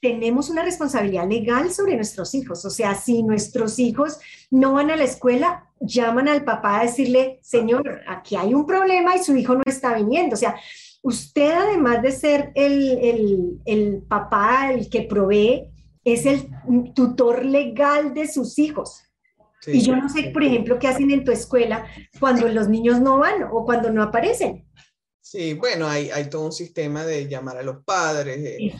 tenemos 0.00 0.48
una 0.48 0.62
responsabilidad 0.62 1.28
legal 1.28 1.70
sobre 1.72 1.96
nuestros 1.96 2.34
hijos. 2.34 2.64
O 2.64 2.70
sea, 2.70 2.94
si 2.94 3.22
nuestros 3.22 3.78
hijos 3.78 4.18
no 4.50 4.72
van 4.72 4.90
a 4.90 4.96
la 4.96 5.04
escuela, 5.04 5.69
llaman 5.80 6.28
al 6.28 6.44
papá 6.44 6.80
a 6.80 6.82
decirle, 6.84 7.40
señor, 7.42 8.02
aquí 8.06 8.36
hay 8.36 8.54
un 8.54 8.66
problema 8.66 9.16
y 9.16 9.24
su 9.24 9.36
hijo 9.36 9.54
no 9.54 9.62
está 9.66 9.94
viniendo. 9.94 10.34
O 10.34 10.38
sea, 10.38 10.56
usted 11.02 11.50
además 11.50 12.02
de 12.02 12.12
ser 12.12 12.52
el, 12.54 13.60
el, 13.64 14.02
papá, 14.08 14.72
el 14.72 14.88
que 14.90 15.02
provee, 15.02 15.70
es 16.04 16.26
el 16.26 16.48
tutor 16.94 17.44
legal 17.44 18.14
de 18.14 18.28
sus 18.28 18.58
hijos. 18.58 19.02
y 19.66 19.80
yo 19.80 19.96
no 19.96 20.08
sé, 20.08 20.30
por 20.32 20.44
ejemplo, 20.44 20.78
qué 20.78 20.88
hacen 20.88 21.10
en 21.10 21.24
tu 21.24 21.32
escuela 21.32 21.86
cuando 22.18 22.48
los 22.48 22.68
niños 22.68 23.00
no 23.00 23.18
van 23.18 23.44
o 23.50 23.64
cuando 23.64 23.90
no 23.90 24.02
aparecen. 24.02 24.66
Sí, 25.20 25.54
bueno, 25.54 25.86
hay, 25.86 26.10
hay 26.10 26.28
todo 26.28 26.46
un 26.46 26.52
sistema 26.52 27.04
de 27.04 27.28
llamar 27.28 27.56
a 27.56 27.62
los 27.62 27.84
padres, 27.84 28.36
eh, 28.38 28.74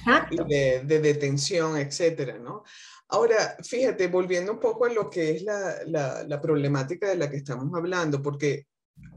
de, 0.49 0.83
de, 0.85 0.99
detención, 0.99 1.77
etcétera, 1.77 2.39
¿no? 2.39 2.65
Ahora, 3.11 3.57
fíjate, 3.63 4.09
volviendo 4.09 4.53
un 4.53 4.61
poco 4.61 4.85
a 4.85 4.93
lo 4.93 5.11
que 5.11 5.33
es 5.33 5.43
la, 5.43 5.83
la, 5.87 6.41
problemática 6.41 7.09
de 7.09 7.17
la 7.17 7.29
que 7.29 7.37
estamos 7.37 7.73
hablando, 7.75 8.23
porque 8.23 8.67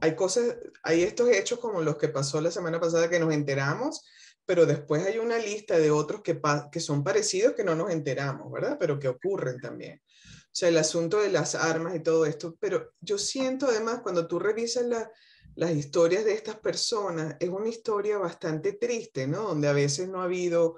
hay 0.01 0.15
cosas, 0.15 0.56
hay 0.82 1.03
estos 1.03 1.29
hechos 1.29 1.60
como 1.60 1.82
los 1.82 1.97
que 1.97 2.10
pasó 2.10 2.41
la 2.41 2.51
semana 2.51 2.79
pasada 2.79 3.10
que 3.10 3.19
nos 3.19 3.34
enteramos, 3.34 4.03
pero 4.45 4.65
después 4.65 5.06
hay 5.06 5.19
una 5.19 5.38
lista 5.38 5.77
de 5.77 5.91
otros 5.91 6.21
que, 6.21 6.41
que 6.71 6.79
son 6.79 7.03
parecidos 7.03 7.53
que 7.53 7.63
no 7.63 7.75
nos 7.75 7.91
enteramos, 7.91 8.51
¿verdad? 8.51 8.77
Pero 8.79 8.99
que 8.99 9.08
ocurren 9.08 9.60
también. 9.60 10.01
O 10.06 10.56
sea, 10.56 10.69
el 10.69 10.77
asunto 10.77 11.21
de 11.21 11.29
las 11.29 11.56
armas 11.56 11.95
y 11.95 11.99
todo 11.99 12.25
esto, 12.25 12.56
pero 12.60 12.93
yo 12.99 13.17
siento 13.17 13.67
además 13.67 14.01
cuando 14.01 14.27
tú 14.27 14.39
revisas 14.39 14.86
la 14.86 15.10
las 15.56 15.71
historias 15.71 16.25
de 16.25 16.34
estas 16.34 16.56
personas 16.56 17.36
es 17.39 17.49
una 17.49 17.69
historia 17.69 18.17
bastante 18.17 18.73
triste, 18.73 19.27
¿no? 19.27 19.43
Donde 19.43 19.67
a 19.67 19.73
veces 19.73 20.10
no 20.10 20.21
ha 20.21 20.25
habido 20.25 20.77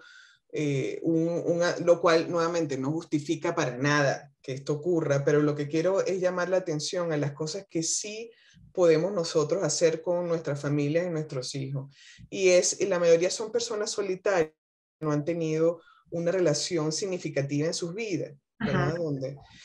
eh, 0.58 1.02
un, 1.04 1.60
lo 1.84 2.00
cual 2.00 2.32
nuevamente 2.32 2.78
no 2.78 2.90
justifica 2.90 3.54
para 3.54 3.76
nada 3.76 4.32
que 4.42 4.54
esto 4.54 4.72
ocurra, 4.76 5.26
pero 5.26 5.42
lo 5.42 5.54
que 5.54 5.68
quiero 5.68 6.00
es 6.06 6.22
llamar 6.22 6.48
la 6.48 6.56
atención 6.56 7.12
a 7.12 7.18
las 7.18 7.34
cosas 7.34 7.68
que 7.70 7.84
sí 7.84 8.32
podemos 8.72 9.12
nosotros 9.12 9.64
hacer 9.64 10.02
con 10.02 10.30
nuestras 10.30 10.62
familias 10.62 11.08
y 11.08 11.10
nuestros 11.10 11.56
hijos. 11.56 11.94
Y 12.30 12.52
es, 12.52 12.80
y 12.80 12.86
la 12.86 13.00
mayoría 13.00 13.30
son 13.30 13.52
personas 13.52 13.92
solitarias, 13.92 14.54
no 15.02 15.12
han 15.12 15.26
tenido 15.26 15.82
una 16.10 16.32
relación 16.32 16.94
significativa 16.94 17.68
en 17.68 17.74
sus 17.74 17.94
vidas. 17.94 18.34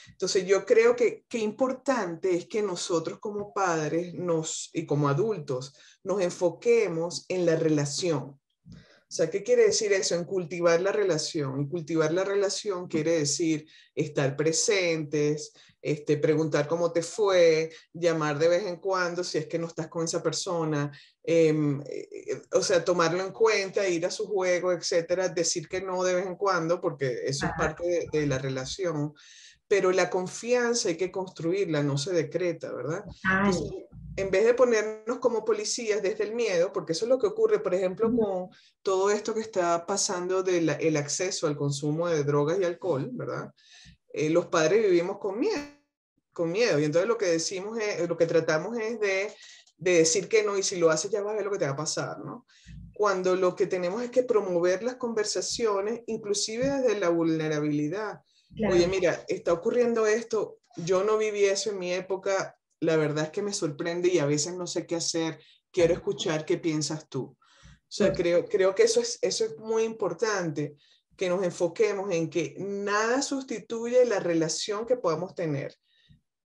Entonces 0.08 0.44
yo 0.44 0.66
creo 0.66 0.96
que 0.96 1.24
qué 1.28 1.38
importante 1.38 2.34
es 2.34 2.46
que 2.46 2.62
nosotros 2.62 3.20
como 3.20 3.54
padres 3.54 4.12
nos, 4.14 4.70
y 4.72 4.86
como 4.86 5.08
adultos 5.08 5.72
nos 6.02 6.20
enfoquemos 6.20 7.26
en 7.28 7.46
la 7.46 7.54
relación. 7.54 8.39
O 9.10 9.12
sea, 9.12 9.28
¿qué 9.28 9.42
quiere 9.42 9.64
decir 9.64 9.92
eso? 9.92 10.14
En 10.14 10.24
cultivar 10.24 10.80
la 10.80 10.92
relación. 10.92 11.60
Y 11.60 11.68
cultivar 11.68 12.12
la 12.12 12.22
relación 12.22 12.86
quiere 12.86 13.18
decir 13.18 13.66
estar 13.92 14.36
presentes, 14.36 15.52
este, 15.82 16.16
preguntar 16.16 16.68
cómo 16.68 16.92
te 16.92 17.02
fue, 17.02 17.72
llamar 17.92 18.38
de 18.38 18.46
vez 18.46 18.66
en 18.66 18.76
cuando 18.76 19.24
si 19.24 19.38
es 19.38 19.46
que 19.46 19.58
no 19.58 19.66
estás 19.66 19.88
con 19.88 20.04
esa 20.04 20.22
persona, 20.22 20.92
em, 21.24 21.82
eh, 21.86 22.40
o 22.52 22.62
sea, 22.62 22.84
tomarlo 22.84 23.24
en 23.24 23.32
cuenta, 23.32 23.88
ir 23.88 24.06
a 24.06 24.12
su 24.12 24.26
juego, 24.26 24.70
etcétera, 24.70 25.28
decir 25.28 25.68
que 25.68 25.80
no 25.80 26.04
de 26.04 26.14
vez 26.14 26.26
en 26.26 26.36
cuando, 26.36 26.80
porque 26.80 27.22
eso 27.24 27.46
es 27.46 27.52
parte 27.58 28.08
de, 28.12 28.26
la 28.28 28.38
relación. 28.38 29.12
Pero 29.66 29.90
la 29.90 30.08
confianza 30.08 30.88
hay 30.88 30.96
que 30.96 31.10
construirla, 31.10 31.82
no 31.82 31.98
se 31.98 32.12
decreta, 32.12 32.72
¿verdad? 32.72 33.04
En 34.16 34.30
vez 34.30 34.44
de 34.44 34.54
ponernos 34.54 35.18
como 35.18 35.44
policías 35.44 36.02
desde 36.02 36.24
el 36.24 36.34
miedo, 36.34 36.72
porque 36.72 36.92
eso 36.92 37.04
es 37.04 37.08
lo 37.08 37.18
que 37.18 37.26
ocurre, 37.26 37.60
por 37.60 37.74
ejemplo, 37.74 38.10
con 38.14 38.48
todo 38.82 39.10
esto 39.10 39.34
que 39.34 39.40
está 39.40 39.86
pasando 39.86 40.42
del 40.42 40.96
acceso 40.96 41.46
al 41.46 41.56
consumo 41.56 42.08
de 42.08 42.24
drogas 42.24 42.58
y 42.60 42.64
alcohol, 42.64 43.10
¿verdad? 43.12 43.52
Eh, 44.12 44.30
los 44.30 44.46
padres 44.46 44.82
vivimos 44.82 45.18
con 45.18 45.38
miedo, 45.38 45.62
con 46.32 46.50
miedo. 46.50 46.78
Y 46.78 46.84
entonces 46.84 47.08
lo 47.08 47.18
que 47.18 47.26
decimos 47.26 47.78
es, 47.78 48.08
lo 48.08 48.16
que 48.16 48.26
tratamos 48.26 48.76
es 48.78 48.98
de, 48.98 49.32
de 49.76 49.98
decir 49.98 50.28
que 50.28 50.42
no, 50.42 50.58
y 50.58 50.62
si 50.62 50.76
lo 50.76 50.90
haces 50.90 51.10
ya 51.10 51.22
vas 51.22 51.32
a 51.32 51.36
ver 51.36 51.44
lo 51.44 51.52
que 51.52 51.58
te 51.58 51.66
va 51.66 51.72
a 51.72 51.76
pasar, 51.76 52.18
¿no? 52.18 52.46
Cuando 52.92 53.36
lo 53.36 53.54
que 53.54 53.66
tenemos 53.66 54.02
es 54.02 54.10
que 54.10 54.24
promover 54.24 54.82
las 54.82 54.96
conversaciones, 54.96 56.02
inclusive 56.06 56.66
desde 56.68 57.00
la 57.00 57.08
vulnerabilidad. 57.08 58.20
Oye, 58.68 58.88
mira, 58.88 59.24
está 59.28 59.52
ocurriendo 59.52 60.06
esto, 60.06 60.58
yo 60.76 61.04
no 61.04 61.16
viví 61.16 61.44
eso 61.44 61.70
en 61.70 61.78
mi 61.78 61.92
época, 61.92 62.59
la 62.80 62.96
verdad 62.96 63.24
es 63.24 63.30
que 63.30 63.42
me 63.42 63.52
sorprende 63.52 64.08
y 64.08 64.18
a 64.18 64.26
veces 64.26 64.54
no 64.54 64.66
sé 64.66 64.86
qué 64.86 64.96
hacer, 64.96 65.38
quiero 65.70 65.94
escuchar 65.94 66.44
qué 66.44 66.58
piensas 66.58 67.08
tú. 67.08 67.36
O 67.90 67.92
sea, 67.92 68.12
creo, 68.12 68.46
creo 68.46 68.74
que 68.74 68.84
eso 68.84 69.00
es, 69.00 69.18
eso 69.20 69.44
es 69.44 69.58
muy 69.58 69.82
importante 69.82 70.76
que 71.16 71.28
nos 71.28 71.42
enfoquemos 71.42 72.10
en 72.12 72.30
que 72.30 72.54
nada 72.58 73.20
sustituye 73.20 74.04
la 74.06 74.20
relación 74.20 74.86
que 74.86 74.96
podamos 74.96 75.34
tener. 75.34 75.74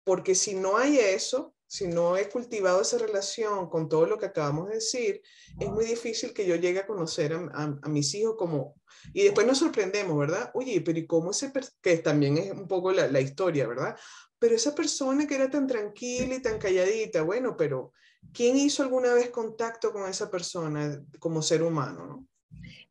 Porque 0.03 0.35
si 0.35 0.55
no 0.55 0.77
hay 0.77 0.97
eso, 0.97 1.53
si 1.67 1.87
no 1.87 2.17
he 2.17 2.29
cultivado 2.29 2.81
esa 2.81 2.97
relación 2.97 3.69
con 3.69 3.89
todo 3.89 4.05
lo 4.05 4.17
que 4.17 4.27
acabamos 4.27 4.69
de 4.69 4.75
decir, 4.75 5.21
es 5.59 5.69
muy 5.69 5.85
difícil 5.85 6.33
que 6.33 6.47
yo 6.47 6.55
llegue 6.55 6.79
a 6.79 6.87
conocer 6.87 7.33
a, 7.33 7.89
mis 7.89 8.13
hijos 8.15 8.35
como... 8.37 8.75
Y 9.13 9.23
después 9.23 9.45
nos 9.45 9.59
sorprendemos, 9.59 10.17
¿verdad? 10.17 10.51
Oye, 10.53 10.81
pero 10.81 10.97
¿y 10.97 11.07
cómo 11.07 11.31
ese... 11.31 11.51
que 11.81 11.97
también 11.97 12.37
es 12.37 12.51
un 12.51 12.67
poco 12.67 12.91
la, 12.91 13.07
la 13.07 13.21
historia, 13.21 13.67
¿verdad? 13.67 13.95
Pero 14.43 14.55
esa 14.55 14.75
persona 14.75 15.25
que 15.25 15.35
era 15.35 15.49
tan 15.49 15.65
tranquila 15.67 16.35
y 16.35 16.41
tan 16.41 16.59
calladita, 16.59 17.21
bueno, 17.21 17.55
pero 17.55 17.93
¿quién 18.33 18.57
hizo 18.57 18.83
alguna 18.83 19.13
vez 19.13 19.29
contacto 19.29 19.93
con 19.93 20.05
esa 20.09 20.29
persona 20.29 21.01
como 21.17 21.41
ser 21.41 21.63
humano, 21.63 22.05
no? 22.05 22.27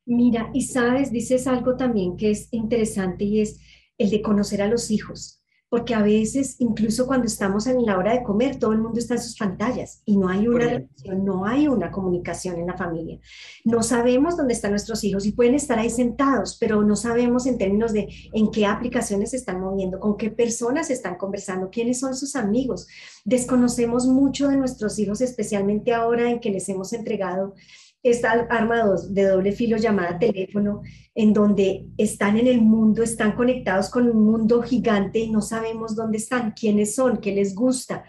Mira, 0.07 0.51
y 0.55 0.62
sabes, 0.62 1.12
dices 1.12 1.47
algo 1.47 1.77
también 1.77 2.17
que 2.17 2.31
es 2.31 2.49
interesante 2.53 3.25
y 3.25 3.43
es 3.43 3.61
el 3.99 4.09
de 4.09 4.23
conocer 4.23 4.62
a 4.62 4.67
los 4.67 4.91
hijos, 4.91 5.41
porque 5.73 5.95
a 5.95 6.03
veces, 6.03 6.57
incluso 6.59 7.07
cuando 7.07 7.27
estamos 7.27 7.67
en 7.67 7.83
la 7.87 7.97
hora 7.97 8.13
de 8.13 8.23
comer, 8.23 8.59
todo 8.59 8.73
el 8.73 8.83
mundo 8.83 8.99
está 8.99 9.15
en 9.15 9.23
sus 9.23 9.39
pantallas 9.39 10.03
y 10.05 10.19
no 10.19 10.29
hay 10.29 10.47
una 10.47 10.67
relación, 10.67 11.25
no 11.25 11.47
hay 11.47 11.67
una 11.67 11.91
comunicación 11.91 12.59
en 12.59 12.67
la 12.67 12.77
familia. 12.77 13.19
No 13.65 13.83
sabemos 13.83 14.37
dónde 14.37 14.53
están 14.53 14.73
nuestros 14.73 15.03
hijos 15.03 15.25
y 15.25 15.33
pueden 15.33 15.55
estar 15.55 15.79
ahí 15.79 15.89
sentados, 15.89 16.59
pero 16.61 16.83
no 16.83 16.95
sabemos 16.95 17.47
en 17.47 17.57
términos 17.57 17.95
de 17.95 18.07
en 18.35 18.51
qué 18.51 18.67
aplicaciones 18.67 19.31
se 19.31 19.39
están 19.39 19.63
moviendo, 19.63 19.99
con 19.99 20.19
qué 20.19 20.31
personas 20.31 20.91
están 20.91 21.17
conversando, 21.17 21.71
quiénes 21.71 22.01
son 22.01 22.15
sus 22.15 22.37
amigos. 22.37 22.87
Desconocemos 23.25 24.07
mucho 24.07 24.49
de 24.49 24.59
nuestros 24.59 24.99
hijos, 24.99 25.23
especialmente 25.23 25.95
ahora 25.95 26.29
en 26.29 26.41
que 26.41 26.51
les 26.51 26.69
hemos 26.69 26.93
entregado 26.93 27.55
esta 28.03 28.33
arma 28.51 28.85
de 29.09 29.25
doble 29.25 29.53
filo 29.53 29.77
llamada 29.77 30.19
teléfono, 30.19 30.83
en 31.15 31.33
donde 31.33 31.87
están 31.97 32.37
en 32.37 32.47
el 32.47 32.61
mundo, 32.61 33.03
están 33.03 33.33
conectados 33.33 33.91
con 33.91 34.09
un 34.09 34.25
mundo 34.25 34.62
gigante 34.62 35.21
y 35.21 35.31
no 35.31 35.41
sabemos 35.41 35.95
dónde 35.95 36.19
están, 36.19 36.53
quiénes 36.53 36.95
son, 36.95 37.19
qué 37.19 37.33
les 37.33 37.55
gusta. 37.55 38.05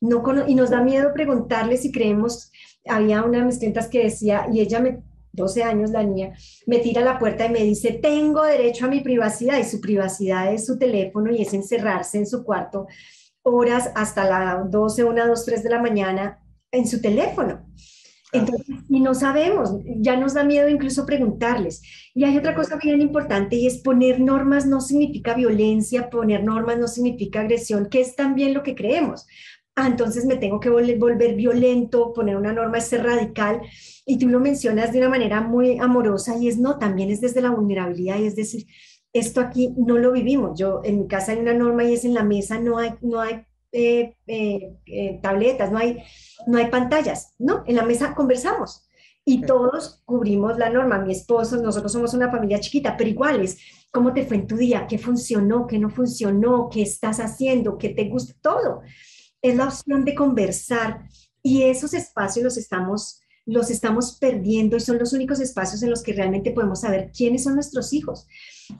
No 0.00 0.22
y 0.46 0.54
nos 0.54 0.70
da 0.70 0.82
miedo 0.82 1.12
preguntarles 1.12 1.82
si 1.82 1.90
creemos, 1.90 2.52
había 2.86 3.22
una 3.22 3.38
de 3.38 3.44
mis 3.44 3.58
clientas 3.58 3.88
que 3.88 4.04
decía, 4.04 4.46
y 4.52 4.60
ella 4.60 4.80
me, 4.80 5.02
12 5.32 5.62
años 5.62 5.90
la 5.90 6.02
niña, 6.02 6.34
me 6.66 6.78
tira 6.78 7.00
a 7.02 7.04
la 7.04 7.18
puerta 7.18 7.46
y 7.46 7.50
me 7.50 7.64
dice, 7.64 7.92
tengo 7.92 8.42
derecho 8.42 8.86
a 8.86 8.88
mi 8.88 9.00
privacidad 9.00 9.58
y 9.58 9.64
su 9.64 9.80
privacidad 9.80 10.52
es 10.52 10.66
su 10.66 10.78
teléfono 10.78 11.30
y 11.32 11.42
es 11.42 11.54
encerrarse 11.54 12.18
en 12.18 12.26
su 12.26 12.44
cuarto 12.44 12.86
horas 13.42 13.90
hasta 13.94 14.24
las 14.24 14.70
12, 14.70 15.04
1, 15.04 15.26
2, 15.26 15.44
3 15.44 15.62
de 15.62 15.70
la 15.70 15.80
mañana 15.80 16.38
en 16.70 16.86
su 16.86 17.00
teléfono. 17.00 17.66
Entonces, 18.32 18.76
y 18.88 19.00
no 19.00 19.14
sabemos, 19.14 19.70
ya 19.84 20.16
nos 20.16 20.34
da 20.34 20.44
miedo 20.44 20.68
incluso 20.68 21.06
preguntarles. 21.06 21.82
Y 22.14 22.24
hay 22.24 22.36
otra 22.36 22.54
cosa 22.54 22.76
bien 22.76 23.00
importante 23.00 23.56
y 23.56 23.66
es 23.66 23.78
poner 23.78 24.20
normas 24.20 24.66
no 24.66 24.80
significa 24.80 25.34
violencia, 25.34 26.10
poner 26.10 26.44
normas 26.44 26.78
no 26.78 26.88
significa 26.88 27.40
agresión, 27.40 27.88
que 27.88 28.00
es 28.00 28.16
también 28.16 28.52
lo 28.52 28.62
que 28.62 28.74
creemos. 28.74 29.26
Ah, 29.76 29.86
entonces 29.86 30.26
me 30.26 30.36
tengo 30.36 30.60
que 30.60 30.70
volver, 30.70 30.98
volver 30.98 31.36
violento, 31.36 32.12
poner 32.12 32.36
una 32.36 32.52
norma 32.52 32.78
es 32.78 32.84
ser 32.88 33.04
radical. 33.04 33.62
Y 34.04 34.18
tú 34.18 34.28
lo 34.28 34.40
mencionas 34.40 34.92
de 34.92 34.98
una 34.98 35.08
manera 35.08 35.40
muy 35.40 35.78
amorosa 35.78 36.36
y 36.36 36.48
es 36.48 36.58
no, 36.58 36.78
también 36.78 37.10
es 37.10 37.20
desde 37.20 37.40
la 37.40 37.50
vulnerabilidad 37.50 38.18
y 38.18 38.26
es 38.26 38.36
decir, 38.36 38.66
esto 39.12 39.40
aquí 39.40 39.74
no 39.76 39.96
lo 39.96 40.12
vivimos. 40.12 40.58
Yo 40.58 40.82
en 40.84 41.00
mi 41.00 41.08
casa 41.08 41.32
hay 41.32 41.38
una 41.38 41.54
norma 41.54 41.84
y 41.84 41.94
es 41.94 42.04
en 42.04 42.14
la 42.14 42.24
mesa 42.24 42.58
no 42.58 42.78
hay, 42.78 42.94
no 43.00 43.20
hay 43.20 43.42
eh, 43.72 44.14
eh, 44.26 45.20
tabletas, 45.22 45.70
no 45.70 45.78
hay, 45.78 46.02
no 46.46 46.58
hay 46.58 46.70
pantallas, 46.70 47.34
¿no? 47.38 47.64
En 47.66 47.76
la 47.76 47.84
mesa 47.84 48.14
conversamos 48.14 48.88
y 49.24 49.42
todos 49.42 50.00
cubrimos 50.06 50.56
la 50.56 50.70
norma. 50.70 50.98
Mi 50.98 51.12
esposo, 51.12 51.58
nosotros 51.58 51.92
somos 51.92 52.14
una 52.14 52.30
familia 52.30 52.60
chiquita, 52.60 52.96
pero 52.96 53.10
iguales. 53.10 53.58
¿Cómo 53.90 54.14
te 54.14 54.24
fue 54.24 54.38
en 54.38 54.46
tu 54.46 54.56
día? 54.56 54.86
¿Qué 54.86 54.96
funcionó? 54.96 55.66
¿Qué 55.66 55.78
no 55.78 55.90
funcionó? 55.90 56.70
¿Qué 56.70 56.80
estás 56.80 57.20
haciendo? 57.20 57.76
¿Qué 57.76 57.90
te 57.90 58.08
gusta? 58.08 58.34
Todo. 58.40 58.80
Es 59.42 59.54
la 59.54 59.66
opción 59.66 60.06
de 60.06 60.14
conversar 60.14 61.02
y 61.42 61.64
esos 61.64 61.92
espacios 61.92 62.44
los 62.44 62.56
estamos 62.56 63.20
los 63.44 63.70
estamos 63.70 64.18
perdiendo 64.18 64.76
y 64.76 64.80
son 64.80 64.98
los 64.98 65.14
únicos 65.14 65.40
espacios 65.40 65.82
en 65.82 65.88
los 65.88 66.02
que 66.02 66.12
realmente 66.12 66.50
podemos 66.50 66.82
saber 66.82 67.10
quiénes 67.16 67.44
son 67.44 67.54
nuestros 67.54 67.94
hijos. 67.94 68.26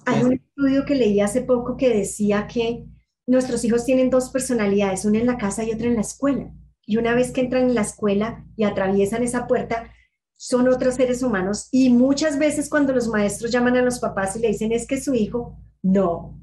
Hay 0.05 0.22
un 0.22 0.35
estudio 0.35 0.85
que 0.85 0.94
leí 0.94 1.20
hace 1.20 1.40
poco 1.40 1.79
que 1.79 1.88
decía 1.88 2.46
que 2.46 2.85
nuestros 3.28 3.64
hijos 3.64 3.84
tienen 3.84 4.10
dos 4.10 4.30
personalidades, 4.30 5.04
una 5.04 5.18
en 5.18 5.26
la 5.26 5.38
casa 5.38 5.62
y 5.62 5.70
otra 5.70 5.86
en 5.86 5.94
la 5.94 6.00
escuela. 6.00 6.50
Y 6.84 6.96
una 6.96 7.14
vez 7.14 7.30
que 7.30 7.42
entran 7.42 7.64
en 7.64 7.74
la 7.74 7.82
escuela 7.82 8.44
y 8.56 8.64
atraviesan 8.64 9.22
esa 9.22 9.46
puerta, 9.46 9.92
son 10.36 10.68
otros 10.68 10.94
seres 10.94 11.22
humanos. 11.22 11.68
Y 11.70 11.90
muchas 11.90 12.38
veces 12.38 12.70
cuando 12.70 12.94
los 12.94 13.08
maestros 13.08 13.52
llaman 13.52 13.76
a 13.76 13.82
los 13.82 13.98
papás 13.98 14.34
y 14.36 14.40
le 14.40 14.48
dicen 14.48 14.72
es 14.72 14.86
que 14.86 15.00
su 15.00 15.14
hijo, 15.14 15.58
no. 15.82 16.40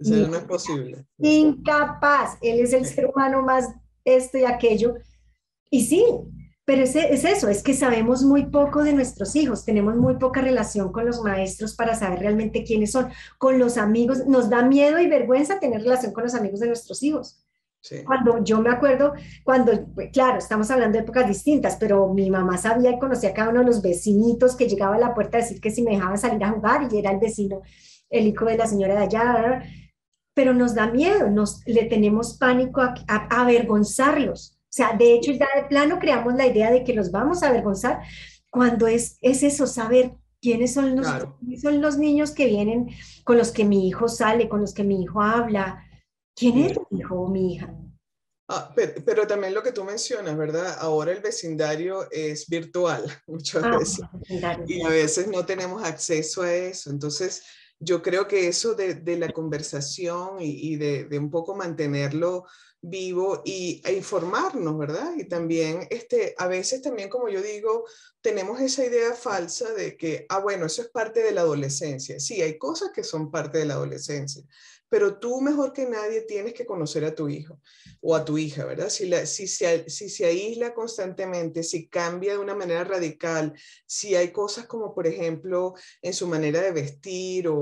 Eso 0.00 0.26
no 0.26 0.36
es 0.36 0.44
posible. 0.44 1.06
Incapaz. 1.18 2.38
Él 2.40 2.60
es 2.60 2.72
el 2.72 2.86
ser 2.86 3.06
humano 3.06 3.42
más 3.42 3.68
esto 4.04 4.38
y 4.38 4.44
aquello. 4.44 4.94
Y 5.70 5.84
sí, 5.84 6.04
pero 6.70 6.84
es, 6.84 6.94
es, 6.94 7.24
eso, 7.24 7.48
es 7.48 7.64
que 7.64 7.74
sabemos 7.74 8.22
muy 8.22 8.46
poco 8.46 8.84
de 8.84 8.92
nuestros 8.92 9.34
hijos, 9.34 9.64
tenemos 9.64 9.96
muy 9.96 10.18
poca 10.18 10.40
relación 10.40 10.92
con 10.92 11.04
los 11.04 11.20
maestros 11.20 11.74
para 11.74 11.96
saber 11.96 12.20
realmente 12.20 12.62
quiénes 12.62 12.92
son, 12.92 13.08
con 13.38 13.58
los 13.58 13.76
amigos, 13.76 14.24
nos 14.28 14.48
da 14.48 14.62
miedo 14.62 15.00
y 15.00 15.08
vergüenza 15.08 15.58
tener 15.58 15.82
relación 15.82 16.12
con 16.12 16.22
los 16.22 16.34
amigos 16.36 16.60
de 16.60 16.68
nuestros 16.68 17.02
hijos. 17.02 17.44
Cuando 18.06 18.44
yo 18.44 18.60
me 18.60 18.70
acuerdo, 18.70 19.14
cuando, 19.42 19.72
claro, 20.12 20.38
estamos 20.38 20.70
hablando 20.70 20.96
de 20.96 21.02
épocas 21.02 21.26
distintas, 21.26 21.74
pero 21.74 22.14
mi 22.14 22.30
mamá 22.30 22.56
sabía 22.56 22.92
y 22.92 23.00
conocía 23.00 23.30
a 23.30 23.34
cada 23.34 23.50
uno 23.50 23.58
de 23.58 23.66
los 23.66 23.82
vecinitos 23.82 24.54
que 24.54 24.68
llegaba 24.68 24.94
a 24.94 25.00
la 25.00 25.12
puerta 25.12 25.38
a 25.38 25.40
decir 25.40 25.60
que 25.60 25.72
si 25.72 25.82
me 25.82 25.96
dejaba 25.96 26.18
salir 26.18 26.44
a 26.44 26.52
jugar 26.52 26.86
y 26.88 26.98
era 27.00 27.10
el 27.10 27.18
vecino, 27.18 27.62
el 28.08 28.28
hijo 28.28 28.44
de 28.44 28.56
la 28.56 28.68
señora 28.68 28.94
de 28.94 29.02
allá, 29.06 29.64
pero 30.34 30.54
nos 30.54 30.76
da 30.76 30.86
miedo, 30.86 31.30
nos, 31.30 31.66
le 31.66 31.86
tenemos 31.86 32.38
pánico 32.38 32.80
a 32.80 32.94
avergonzarlos 33.28 34.59
sea, 34.72 34.96
de 34.96 35.14
hecho, 35.14 35.32
ya 35.32 35.48
de 35.56 35.68
plano 35.68 35.98
creamos 35.98 36.34
la 36.34 36.46
idea 36.46 36.70
de 36.70 36.84
que 36.84 36.94
los 36.94 37.10
vamos 37.10 37.42
a 37.42 37.48
avergonzar 37.48 38.00
cuando 38.50 38.86
es, 38.86 39.18
es 39.20 39.42
eso, 39.42 39.66
saber 39.66 40.12
quiénes 40.40 40.72
son 40.72 40.96
los, 40.96 41.06
son 41.60 41.80
los 41.80 41.98
niños 41.98 42.32
que 42.32 42.46
vienen, 42.46 42.90
con 43.24 43.36
los 43.36 43.52
que 43.52 43.64
mi 43.64 43.88
hijo 43.88 44.08
sale, 44.08 44.48
con 44.48 44.60
los 44.60 44.74
que 44.74 44.84
mi 44.84 45.02
hijo 45.02 45.20
habla. 45.20 45.84
¿Quién 46.34 46.58
es 46.58 46.78
mi 46.90 47.00
hijo 47.00 47.20
o 47.20 47.28
mi 47.28 47.54
hija? 47.54 47.74
Ah, 48.52 48.74
pero, 48.74 49.28
también 49.28 49.54
lo 49.54 49.62
que 49.62 49.70
tú 49.70 49.84
mencionas, 49.84 50.36
¿verdad? 50.36 50.76
Ahora 50.80 51.12
el 51.12 51.20
vecindario 51.20 52.10
es 52.10 52.48
virtual 52.48 53.04
muchas 53.28 53.62
ah, 53.62 53.78
veces 53.78 54.00
y 54.66 54.82
a 54.82 54.88
veces 54.88 55.28
no 55.28 55.46
tenemos 55.46 55.84
acceso 55.84 56.42
a 56.42 56.52
eso. 56.52 56.90
Entonces, 56.90 57.44
yo 57.78 58.02
creo 58.02 58.26
que 58.26 58.48
eso 58.48 58.74
de, 58.74 58.94
de 58.94 59.18
la 59.18 59.28
conversación 59.28 60.40
y, 60.40 60.72
y 60.72 60.76
de, 60.76 61.04
de, 61.04 61.18
un 61.18 61.30
poco 61.30 61.54
mantenerlo 61.54 62.44
vivo 62.82 63.42
y, 63.44 63.82
e 63.84 63.92
informarnos, 63.92 64.78
¿verdad? 64.78 65.12
Y 65.16 65.28
también, 65.28 65.86
este, 65.90 66.34
a 66.38 66.46
veces 66.46 66.82
también, 66.82 67.08
como 67.08 67.28
yo 67.28 67.42
digo, 67.42 67.84
tenemos 68.20 68.60
esa 68.60 68.84
idea 68.84 69.12
falsa 69.14 69.72
de 69.72 69.96
que, 69.96 70.26
ah, 70.28 70.40
bueno, 70.40 70.66
eso 70.66 70.82
es 70.82 70.88
parte 70.88 71.22
de 71.22 71.32
la 71.32 71.42
adolescencia. 71.42 72.18
Sí, 72.20 72.40
hay 72.40 72.58
cosas 72.58 72.90
que 72.94 73.04
son 73.04 73.30
parte 73.30 73.58
de 73.58 73.66
la 73.66 73.74
adolescencia, 73.74 74.42
pero 74.90 75.18
tú 75.18 75.40
mejor 75.40 75.72
que 75.72 75.86
nadie 75.86 76.22
tienes 76.22 76.52
que 76.52 76.66
conocer 76.66 77.04
a 77.04 77.14
tu 77.14 77.28
hijo 77.28 77.60
o 78.02 78.16
a 78.16 78.24
tu 78.24 78.36
hija, 78.36 78.64
¿verdad? 78.64 78.88
Si, 78.88 79.06
la, 79.06 79.24
si, 79.24 79.46
se, 79.46 79.88
si 79.88 80.10
se 80.10 80.26
aísla 80.26 80.74
constantemente, 80.74 81.62
si 81.62 81.88
cambia 81.88 82.32
de 82.32 82.38
una 82.38 82.56
manera 82.56 82.82
radical, 82.82 83.54
si 83.86 84.16
hay 84.16 84.32
cosas 84.32 84.66
como, 84.66 84.92
por 84.92 85.06
ejemplo, 85.06 85.74
en 86.02 86.12
su 86.12 86.26
manera 86.26 86.60
de 86.60 86.72
vestir 86.72 87.46
o, 87.48 87.56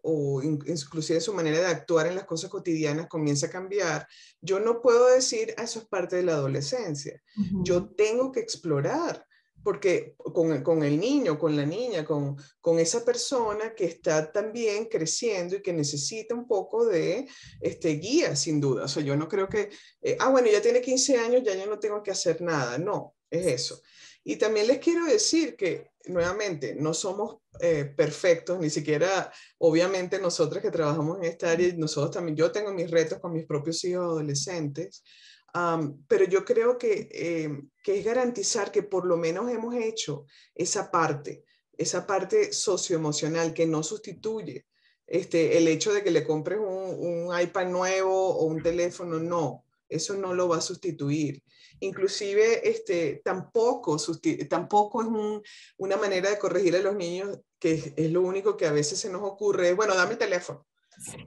o, 0.00 0.42
inclusive 0.42 1.18
en 1.18 1.22
su 1.22 1.34
manera 1.34 1.58
de 1.58 1.66
actuar 1.66 2.06
en 2.06 2.14
las 2.14 2.24
cosas 2.24 2.50
cotidianas 2.50 3.08
comienza 3.08 3.46
a 3.46 3.50
cambiar, 3.50 4.06
yo 4.40 4.60
no 4.60 4.80
puedo 4.80 5.08
decir, 5.08 5.52
ah, 5.56 5.64
eso 5.64 5.80
es 5.80 5.86
parte 5.86 6.16
de 6.16 6.22
la 6.22 6.32
adolescencia. 6.32 7.20
Yo 7.62 7.88
tengo 7.90 8.30
que 8.30 8.40
explorar 8.40 9.26
porque 9.62 10.14
con, 10.16 10.62
con, 10.62 10.82
el 10.82 10.98
niño, 10.98 11.38
con 11.38 11.56
la 11.56 11.64
niña, 11.64 12.04
con, 12.04 12.36
con, 12.60 12.78
esa 12.78 13.04
persona 13.04 13.74
que 13.74 13.84
está 13.84 14.30
también 14.32 14.86
creciendo 14.86 15.56
y 15.56 15.62
que 15.62 15.72
necesita 15.72 16.34
un 16.34 16.46
poco 16.46 16.86
de 16.86 17.28
este, 17.60 17.90
guía, 17.90 18.36
sin 18.36 18.60
duda. 18.60 18.84
O 18.84 18.88
sea, 18.88 19.02
yo 19.02 19.16
no 19.16 19.28
creo 19.28 19.48
que, 19.48 19.70
eh, 20.02 20.16
ah, 20.20 20.30
bueno, 20.30 20.48
ya 20.50 20.62
tiene 20.62 20.80
15 20.80 21.18
años, 21.18 21.42
ya 21.44 21.54
yo 21.54 21.66
no 21.66 21.78
tengo 21.78 22.02
que 22.02 22.10
hacer 22.10 22.40
nada. 22.40 22.78
No, 22.78 23.14
es 23.30 23.46
eso. 23.46 23.82
Y 24.24 24.36
también 24.36 24.66
les 24.66 24.78
quiero 24.78 25.06
decir 25.06 25.56
que, 25.56 25.90
nuevamente, 26.06 26.74
no 26.74 26.94
somos 26.94 27.38
eh, 27.60 27.84
perfectos, 27.84 28.58
ni 28.58 28.70
siquiera, 28.70 29.32
obviamente, 29.58 30.18
nosotros 30.18 30.62
que 30.62 30.70
trabajamos 30.70 31.18
en 31.18 31.24
esta 31.24 31.50
área, 31.50 31.72
nosotros 31.76 32.12
también, 32.12 32.36
yo 32.36 32.50
tengo 32.50 32.72
mis 32.72 32.90
retos 32.90 33.18
con 33.18 33.32
mis 33.32 33.46
propios 33.46 33.82
hijos 33.84 34.04
adolescentes, 34.04 35.02
pero 36.08 36.24
yo 36.24 36.44
creo 36.44 36.78
que, 36.78 37.08
eh, 37.12 37.62
que 37.82 37.98
es 37.98 38.04
garantizar 38.04 38.70
que 38.70 38.82
por 38.82 39.06
lo 39.06 39.16
menos 39.16 39.50
hemos 39.50 39.74
hecho 39.74 40.26
esa 40.54 40.90
parte, 40.90 41.44
esa 41.76 42.06
parte 42.06 42.52
socioemocional 42.52 43.54
que 43.54 43.66
no 43.66 43.82
sustituye 43.82 44.66
este, 45.10 45.58
el 45.58 45.66
hecho 45.66 45.92
de 45.92 46.04
que 46.04 46.12
le 46.12 46.24
compres 46.24 46.60
un, 46.60 47.26
un, 47.26 47.40
iPad 47.40 47.66
nuevo 47.68 48.28
o 48.28 48.44
un 48.44 48.62
teléfono, 48.62 49.18
no, 49.18 49.64
eso 49.88 50.14
no 50.14 50.34
lo 50.34 50.48
va 50.48 50.58
a 50.58 50.62
sustituir. 50.62 51.42
Inclusive 51.80 52.68
este, 52.68 53.20
tampoco, 53.24 53.96
tampoco 54.48 55.02
es 55.02 55.08
una 55.78 55.96
manera 55.96 56.30
de 56.30 56.38
corregir 56.38 56.76
a 56.76 56.80
los 56.80 56.94
niños, 56.94 57.40
que 57.58 57.92
es, 57.96 58.10
lo 58.10 58.22
único 58.22 58.56
que 58.56 58.66
a 58.66 58.72
veces 58.72 59.00
se 59.00 59.10
nos 59.10 59.22
ocurre, 59.22 59.74
bueno, 59.74 59.96
dame 59.96 60.12
el 60.12 60.18
teléfono. 60.18 60.64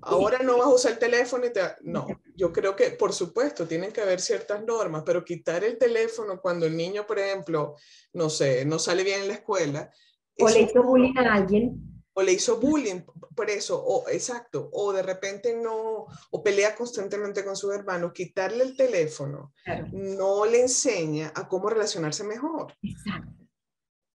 Ahora 0.01 0.39
no 0.39 0.57
vas 0.57 0.67
a 0.67 0.73
usar 0.73 0.91
el 0.93 0.99
teléfono 0.99 1.45
y 1.45 1.53
te... 1.53 1.61
No, 1.81 2.07
yo 2.35 2.51
creo 2.51 2.75
que, 2.75 2.91
por 2.91 3.13
supuesto, 3.13 3.67
tienen 3.67 3.91
que 3.91 4.01
haber 4.01 4.21
ciertas 4.21 4.63
normas, 4.63 5.03
pero 5.05 5.25
quitar 5.25 5.63
el 5.63 5.77
teléfono 5.77 6.41
cuando 6.41 6.65
el 6.65 6.75
niño, 6.75 7.05
por 7.05 7.19
ejemplo, 7.19 7.75
no 8.13 8.29
sé, 8.29 8.65
no 8.65 8.79
sale 8.79 9.03
bien 9.03 9.21
en 9.21 9.27
la 9.29 9.33
escuela. 9.35 9.91
O 10.39 10.49
le 10.49 10.61
hizo 10.61 10.83
bullying 10.83 11.17
a 11.17 11.33
alguien. 11.33 12.03
O 12.13 12.21
le 12.21 12.33
hizo 12.33 12.59
bullying, 12.59 13.01
por 13.35 13.49
eso, 13.49 13.83
o 13.83 14.07
exacto, 14.07 14.69
o 14.71 14.93
de 14.93 15.01
repente 15.01 15.55
no, 15.55 16.05
o 16.29 16.43
pelea 16.43 16.75
constantemente 16.75 17.43
con 17.43 17.55
sus 17.55 17.73
hermanos, 17.73 18.13
quitarle 18.13 18.63
el 18.63 18.77
teléfono 18.77 19.51
no 19.91 20.45
le 20.45 20.61
enseña 20.61 21.31
a 21.33 21.47
cómo 21.47 21.69
relacionarse 21.69 22.23
mejor. 22.23 22.75
Exacto. 22.83 23.43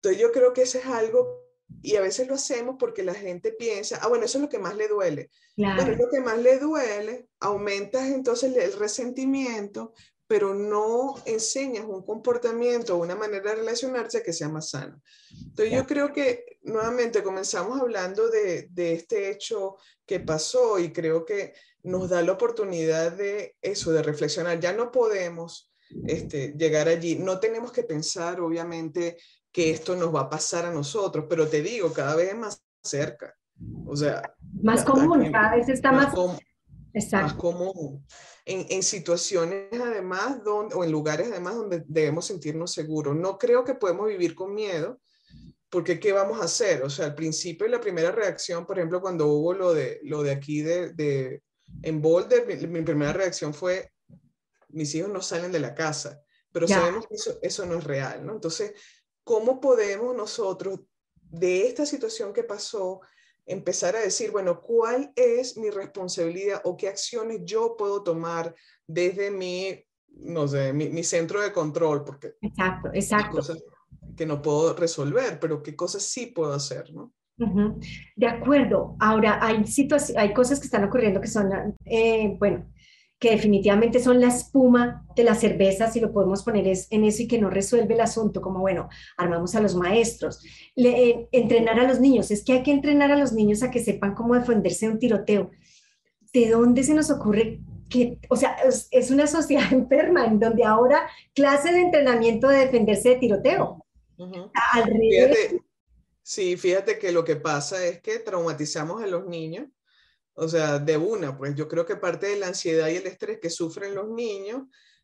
Entonces 0.01 0.21
yo 0.21 0.31
creo 0.31 0.53
que 0.53 0.61
eso 0.61 0.77
es 0.77 0.85
algo 0.85 1.48
y 1.81 1.95
a 1.95 2.01
veces 2.01 2.27
lo 2.27 2.35
hacemos 2.35 2.75
porque 2.79 3.03
la 3.03 3.13
gente 3.13 3.51
piensa, 3.51 3.99
ah, 4.01 4.07
bueno, 4.07 4.25
eso 4.25 4.37
es 4.37 4.43
lo 4.43 4.49
que 4.49 4.59
más 4.59 4.75
le 4.75 4.87
duele. 4.87 5.29
Bueno, 5.55 5.91
es 5.91 5.97
lo 5.97 6.09
que 6.09 6.21
más 6.21 6.37
le 6.37 6.57
duele, 6.57 7.27
aumentas 7.39 8.07
entonces 8.07 8.55
el 8.55 8.73
resentimiento, 8.73 9.93
pero 10.27 10.53
no 10.53 11.15
enseñas 11.25 11.85
un 11.85 12.05
comportamiento 12.05 12.95
o 12.95 13.01
una 13.01 13.15
manera 13.15 13.51
de 13.51 13.57
relacionarse 13.57 14.23
que 14.23 14.31
sea 14.31 14.47
más 14.47 14.69
sana. 14.69 15.01
Entonces 15.31 15.73
yo 15.73 15.85
creo 15.85 16.13
que 16.13 16.59
nuevamente 16.61 17.23
comenzamos 17.23 17.79
hablando 17.79 18.29
de, 18.29 18.67
de, 18.69 18.93
este 18.93 19.31
hecho 19.31 19.77
que 20.05 20.19
pasó 20.19 20.79
y 20.79 20.93
creo 20.93 21.25
que 21.25 21.53
nos 21.83 22.09
da 22.09 22.21
la 22.21 22.33
oportunidad 22.33 23.11
de 23.11 23.57
eso, 23.61 23.91
de 23.91 24.03
reflexionar. 24.03 24.59
Ya 24.59 24.71
no 24.71 24.91
podemos 24.91 25.69
este, 26.07 26.53
llegar 26.57 26.87
allí. 26.87 27.15
No 27.15 27.39
tenemos 27.39 27.71
que 27.71 27.83
pensar, 27.83 28.39
obviamente, 28.41 29.17
que 29.51 29.71
esto 29.71 29.95
nos 29.95 30.13
va 30.13 30.21
a 30.21 30.29
pasar 30.29 30.65
a 30.65 30.71
nosotros, 30.71 31.25
pero 31.29 31.47
te 31.47 31.61
digo, 31.61 31.91
cada 31.91 32.15
vez 32.15 32.35
más 32.35 32.63
cerca. 32.83 33.35
O 33.85 33.95
sea, 33.95 34.33
más 34.61 34.83
común, 34.83 35.31
cada 35.31 35.55
vez 35.55 35.67
está 35.69 35.91
más, 35.91 36.13
más 37.11 37.33
común. 37.33 38.05
En, 38.45 38.65
en, 38.69 38.83
situaciones 38.83 39.67
además 39.79 40.43
donde, 40.43 40.75
o 40.75 40.83
en 40.83 40.91
lugares 40.91 41.27
además 41.29 41.55
donde 41.55 41.83
debemos 41.87 42.25
sentirnos 42.25 42.71
seguros. 42.71 43.15
No 43.15 43.37
creo 43.37 43.63
que 43.63 43.75
podemos 43.75 44.07
vivir 44.07 44.33
con 44.33 44.53
miedo, 44.55 44.99
porque 45.69 45.99
¿qué 45.99 46.13
vamos 46.13 46.39
a 46.41 46.45
hacer? 46.45 46.83
O 46.83 46.89
sea, 46.89 47.05
al 47.05 47.15
principio 47.15 47.67
la 47.67 47.81
primera 47.81 48.11
reacción, 48.11 48.65
por 48.65 48.77
ejemplo, 48.77 49.01
cuando 49.01 49.27
hubo 49.27 49.53
lo 49.53 49.73
de, 49.73 49.99
lo 50.03 50.23
de 50.23 50.31
aquí 50.31 50.61
de, 50.61 50.93
de 50.93 51.43
en 51.83 52.01
Boulder, 52.01 52.47
mi, 52.47 52.55
mi, 52.67 52.81
primera 52.81 53.13
reacción 53.13 53.53
fue, 53.53 53.91
mis 54.69 54.93
hijos 54.95 55.11
no 55.11 55.21
salen 55.21 55.51
de 55.51 55.59
la 55.59 55.75
casa, 55.75 56.21
pero 56.51 56.67
sabemos 56.67 57.07
que 57.07 57.15
eso, 57.15 57.37
eso 57.41 57.65
no 57.65 57.77
es 57.77 57.83
real, 57.83 58.25
¿no? 58.25 58.33
Entonces, 58.33 58.73
¿cómo 59.29 59.61
podemos 59.61 60.15
nosotros 60.15 60.79
de 61.13 61.67
esta 61.67 61.85
situación 61.85 62.33
que 62.33 62.41
pasó 62.41 63.01
empezar 63.45 63.95
a 63.95 63.99
decir, 63.99 64.31
bueno, 64.31 64.59
¿cuál 64.59 65.13
es 65.15 65.55
mi 65.55 65.69
responsabilidad 65.69 66.61
o 66.63 66.75
qué 66.75 66.87
acciones 66.87 67.41
yo 67.43 67.75
puedo 67.77 68.01
tomar 68.01 68.55
desde 68.87 69.29
mi, 69.29 69.85
no 70.15 70.47
sé, 70.47 70.73
mi, 70.73 71.03
centro 71.03 71.41
de 71.41 71.53
control? 71.53 72.03
Porque 72.03 72.33
exacto, 72.41 72.89
exacto. 72.91 73.35
Cosas 73.35 73.63
que 74.17 74.25
no 74.25 74.41
puedo 74.41 74.73
resolver, 74.73 75.39
pero 75.39 75.61
qué 75.61 75.75
cosas 75.75 76.01
sí 76.01 76.25
puedo 76.25 76.51
hacer, 76.51 76.91
¿no? 76.91 77.13
De 78.15 78.25
acuerdo. 78.25 78.95
Ahora, 78.99 79.37
hay, 79.45 79.63
hay 80.17 80.33
cosas 80.33 80.59
que 80.59 80.65
están 80.65 80.85
ocurriendo 80.85 81.21
que 81.21 81.27
son, 81.27 81.75
eh, 81.85 82.35
bueno, 82.39 82.67
que 83.19 83.31
definitivamente 83.31 83.99
son 83.99 84.21
la 84.21 84.29
espuma 84.29 85.05
de 85.13 85.23
la 85.23 85.35
cerveza, 85.35 85.91
si 85.91 85.99
lo 85.99 86.13
podemos 86.13 86.43
poner 86.43 86.67
es, 86.67 86.87
en 86.89 87.03
eso 87.03 87.23
y 87.23 87.27
que 87.27 87.37
no 87.37 87.49
resuelve 87.49 87.93
el 87.93 87.99
asunto, 87.99 88.41
como 88.41 88.61
bueno, 88.61 88.87
armamos 89.17 89.53
a 89.55 89.61
los 89.61 89.75
maestros, 89.75 90.41
eh, 90.77 91.27
entrenar 91.33 91.79
a 91.79 91.87
los 91.87 91.99
niños, 91.99 92.31
es 92.31 92.45
que 92.45 92.53
hay 92.53 92.63
que 92.63 92.71
entrenar 92.71 93.11
a 93.11 93.17
los 93.17 93.33
niños 93.33 93.61
a 93.61 93.71
que 93.71 93.83
sepan 93.83 94.15
cómo 94.15 94.35
defenderse 94.35 94.87
de 94.87 94.93
un 94.93 94.99
tiroteo. 94.99 95.51
¿De 96.31 96.49
dónde 96.49 96.83
se 96.83 96.93
nos 96.93 97.11
ocurre 97.11 97.59
que, 97.89 98.19
o 98.29 98.37
sea, 98.37 98.55
es, 98.91 99.11
una 99.11 99.27
sociedad 99.27 99.67
enferma 99.73 100.25
en 100.25 100.39
donde 100.39 100.63
ahora 100.63 101.09
clase 101.35 101.73
de 101.73 101.81
entrenamiento 101.81 102.47
de 102.47 102.59
defenderse 102.59 103.09
de 103.09 103.15
tiroteo? 103.15 103.85
sí, 106.23 106.55
fíjate 106.55 106.97
que 106.97 107.11
lo 107.11 107.25
que 107.25 107.35
pasa 107.35 107.85
es 107.85 108.01
que 108.01 108.19
traumatizamos 108.19 109.03
a 109.03 109.07
los 109.07 109.25
niños 109.25 109.65
o 110.39 110.47
sea, 110.47 110.79
de 110.79 110.97
una, 110.97 111.37
pues 111.37 111.53
yo 111.55 111.67
creo 111.67 111.85
que 111.85 111.97
parte 111.97 112.27
de 112.27 112.37
la 112.37 112.47
ansiedad 112.47 112.87
y 112.87 112.95
el 112.95 113.07
estrés 113.07 113.39
que 113.41 113.49
sufren 113.49 113.93
los 113.93 114.09
niños 114.09 114.63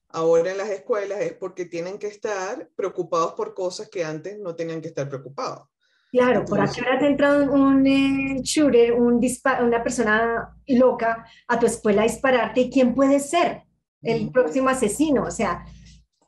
ahora 0.09 0.51
en 0.51 0.57
las 0.57 0.69
escuelas 0.69 1.19
es 1.21 1.33
porque 1.33 1.65
tienen 1.65 1.97
que 1.97 2.07
estar 2.07 2.69
preocupados 2.75 3.33
por 3.33 3.53
cosas 3.53 3.89
que 3.89 4.03
antes 4.03 4.39
no 4.39 4.55
tenían 4.55 4.81
que 4.81 4.87
estar 4.87 5.09
preocupados. 5.09 5.67
Claro, 6.11 6.45
por 6.45 6.61
aquí 6.61 6.79
ahora 6.79 6.97
te 6.97 7.07
entra 7.07 7.41
un 7.41 7.85
eh, 7.85 8.39
shooter, 8.41 8.93
un 8.93 9.19
una 9.61 9.83
persona 9.83 10.55
loca 10.67 11.25
a 11.47 11.59
tu 11.59 11.65
escuela 11.65 12.03
a 12.03 12.05
dispararte 12.05 12.61
y 12.61 12.69
quién 12.69 12.95
puede 12.95 13.19
ser 13.19 13.63
el 14.01 14.31
próximo 14.31 14.69
asesino. 14.69 15.23
O 15.23 15.31
sea, 15.31 15.65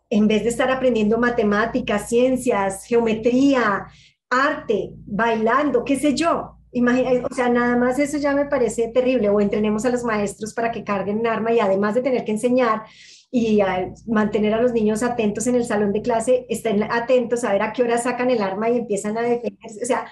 en 0.10 0.28
vez 0.28 0.44
de 0.44 0.50
estar 0.50 0.70
aprendiendo 0.70 1.18
matemáticas, 1.18 2.10
ciencias, 2.10 2.84
geometría, 2.84 3.88
arte, 4.30 4.92
bailando, 5.06 5.86
qué 5.86 5.98
sé 5.98 6.14
yo, 6.14 6.57
o 6.82 7.34
sea, 7.34 7.50
nada 7.50 7.76
más 7.76 8.00
eso 8.00 8.18
ya 8.18 8.34
me 8.34 8.46
parece 8.46 8.90
terrible. 8.90 9.30
O 9.30 9.42
entrenemos 9.42 9.86
a 9.86 9.90
los 9.90 10.04
maestros 10.04 10.54
para 10.54 10.72
que 10.72 10.84
carguen 10.84 11.20
un 11.20 11.28
arma 11.28 11.52
y 11.52 11.60
además 11.60 11.96
de 11.96 12.02
tener 12.02 12.26
que 12.26 12.32
enseñar 12.32 12.84
y 13.32 13.60
mantener 14.06 14.54
a 14.54 14.62
los 14.62 14.74
niños 14.74 15.04
atentos 15.04 15.48
en 15.48 15.56
el 15.56 15.66
salón 15.66 15.92
de 15.94 16.02
clase, 16.02 16.46
estén 16.50 16.84
atentos 16.84 17.44
a 17.44 17.52
ver 17.52 17.62
a 17.62 17.74
qué 17.74 17.84
hora 17.84 17.98
sacan 17.98 18.32
el 18.32 18.42
arma 18.42 18.70
y 18.70 18.78
empiezan 18.78 19.18
a 19.18 19.22
defenderse. 19.22 19.82
O 19.84 19.86
sea, 19.86 20.06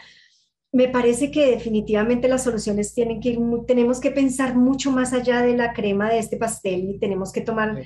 me 0.72 0.90
parece 0.90 1.32
que 1.32 1.52
definitivamente 1.52 2.28
las 2.28 2.44
soluciones 2.44 2.94
tienen 2.94 3.22
que 3.22 3.30
ir, 3.30 3.40
tenemos 3.66 4.00
que 4.02 4.12
pensar 4.12 4.56
mucho 4.56 4.92
más 4.92 5.14
allá 5.14 5.42
de 5.42 5.56
la 5.56 5.74
crema 5.74 6.10
de 6.10 6.20
este 6.20 6.36
pastel 6.36 6.90
y 6.90 7.00
tenemos 7.00 7.32
que 7.32 7.42
tomar 7.42 7.84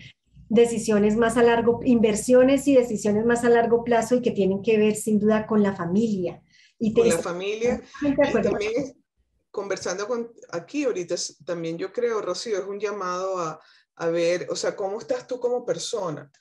decisiones 0.50 1.16
más 1.16 1.38
a 1.38 1.44
largo, 1.44 1.82
inversiones 1.84 2.68
y 2.68 2.74
decisiones 2.74 3.26
más 3.26 3.46
a 3.46 3.50
largo 3.50 3.84
plazo 3.84 4.16
y 4.16 4.22
que 4.22 4.32
tienen 4.32 4.64
que 4.64 4.80
ver 4.80 4.96
sin 4.96 5.20
duda 5.20 5.46
con 5.46 5.62
la 5.62 5.76
familia 5.76 6.42
y 6.80 6.94
con 6.94 7.08
la 7.08 7.20
familia. 7.20 7.82
Y 8.02 8.16
también 8.42 8.96
conversando 9.52 10.08
con 10.08 10.32
aquí 10.52 10.86
ahorita, 10.86 11.16
también 11.46 11.78
yo 11.78 11.92
creo, 11.92 12.22
Rocío, 12.22 12.58
es 12.58 12.66
un 12.66 12.80
llamado 12.80 13.40
a, 13.40 13.60
a 13.96 14.08
ver, 14.08 14.48
o 14.50 14.56
sea, 14.56 14.76
cómo 14.76 15.00
estás 15.00 15.28
tú 15.28 15.40
como 15.40 15.66
persona, 15.66 16.32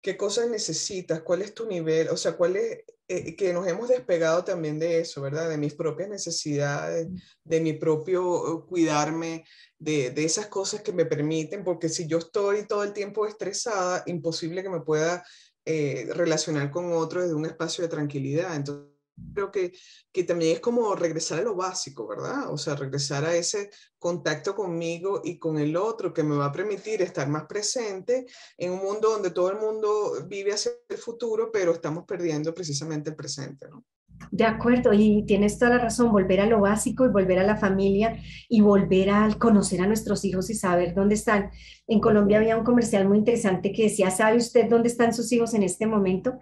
qué 0.00 0.16
cosas 0.16 0.48
necesitas, 0.48 1.22
cuál 1.22 1.42
es 1.42 1.54
tu 1.54 1.66
nivel, 1.66 2.08
o 2.08 2.16
sea, 2.16 2.36
cuál 2.36 2.56
es, 2.56 2.80
eh, 3.06 3.36
que 3.36 3.52
nos 3.52 3.66
hemos 3.68 3.88
despegado 3.88 4.42
también 4.42 4.78
de 4.78 5.00
eso, 5.00 5.20
¿verdad? 5.20 5.48
De 5.48 5.58
mis 5.58 5.74
propias 5.74 6.08
necesidades, 6.08 7.06
de 7.44 7.60
mi 7.60 7.74
propio 7.74 8.24
uh, 8.24 8.66
cuidarme, 8.66 9.44
de, 9.78 10.10
de, 10.10 10.24
esas 10.24 10.46
cosas 10.46 10.82
que 10.82 10.92
me 10.92 11.04
permiten, 11.04 11.62
porque 11.62 11.88
si 11.88 12.06
yo 12.06 12.18
estoy 12.18 12.66
todo 12.66 12.82
el 12.82 12.92
tiempo 12.92 13.26
estresada, 13.26 14.02
imposible 14.06 14.62
que 14.62 14.70
me 14.70 14.80
pueda 14.80 15.24
eh, 15.64 16.08
relacionar 16.14 16.70
con 16.70 16.92
otro 16.92 17.22
desde 17.22 17.34
un 17.34 17.46
espacio 17.46 17.82
de 17.82 17.90
tranquilidad. 17.90 18.56
Entonces, 18.56 18.91
creo 19.34 19.50
que, 19.50 19.72
que 20.12 20.24
también 20.24 20.56
es 20.56 20.60
como 20.60 20.94
regresar 20.94 21.40
a 21.40 21.42
lo 21.42 21.54
básico, 21.54 22.06
¿verdad? 22.06 22.52
O 22.52 22.58
sea, 22.58 22.74
regresar 22.74 23.24
a 23.24 23.34
ese 23.34 23.70
contacto 23.98 24.54
conmigo 24.54 25.20
y 25.24 25.38
con 25.38 25.58
el 25.58 25.76
otro 25.76 26.12
que 26.12 26.22
me 26.22 26.36
va 26.36 26.46
a 26.46 26.52
permitir 26.52 27.02
estar 27.02 27.28
más 27.28 27.46
presente 27.46 28.26
en 28.56 28.72
un 28.72 28.78
mundo 28.78 29.10
donde 29.10 29.30
todo 29.30 29.50
el 29.50 29.58
mundo 29.58 30.24
vive 30.26 30.52
hacia 30.52 30.72
el 30.88 30.98
futuro, 30.98 31.50
pero 31.52 31.72
estamos 31.72 32.04
perdiendo 32.06 32.54
precisamente 32.54 33.10
el 33.10 33.16
presente, 33.16 33.68
¿no? 33.68 33.84
De 34.30 34.44
acuerdo, 34.44 34.92
y 34.92 35.24
tienes 35.26 35.58
toda 35.58 35.72
la 35.72 35.78
razón, 35.78 36.12
volver 36.12 36.40
a 36.40 36.46
lo 36.46 36.60
básico 36.60 37.04
y 37.04 37.08
volver 37.08 37.38
a 37.38 37.44
la 37.44 37.56
familia 37.56 38.16
y 38.48 38.60
volver 38.60 39.10
a 39.10 39.28
conocer 39.38 39.80
a 39.80 39.86
nuestros 39.86 40.24
hijos 40.24 40.50
y 40.50 40.54
saber 40.54 40.94
dónde 40.94 41.14
están. 41.14 41.50
En 41.86 42.00
Colombia 42.00 42.38
había 42.38 42.56
un 42.56 42.64
comercial 42.64 43.08
muy 43.08 43.18
interesante 43.18 43.72
que 43.72 43.84
decía, 43.84 44.10
¿sabe 44.10 44.36
usted 44.36 44.68
dónde 44.68 44.88
están 44.88 45.12
sus 45.12 45.32
hijos 45.32 45.54
en 45.54 45.62
este 45.62 45.86
momento? 45.86 46.38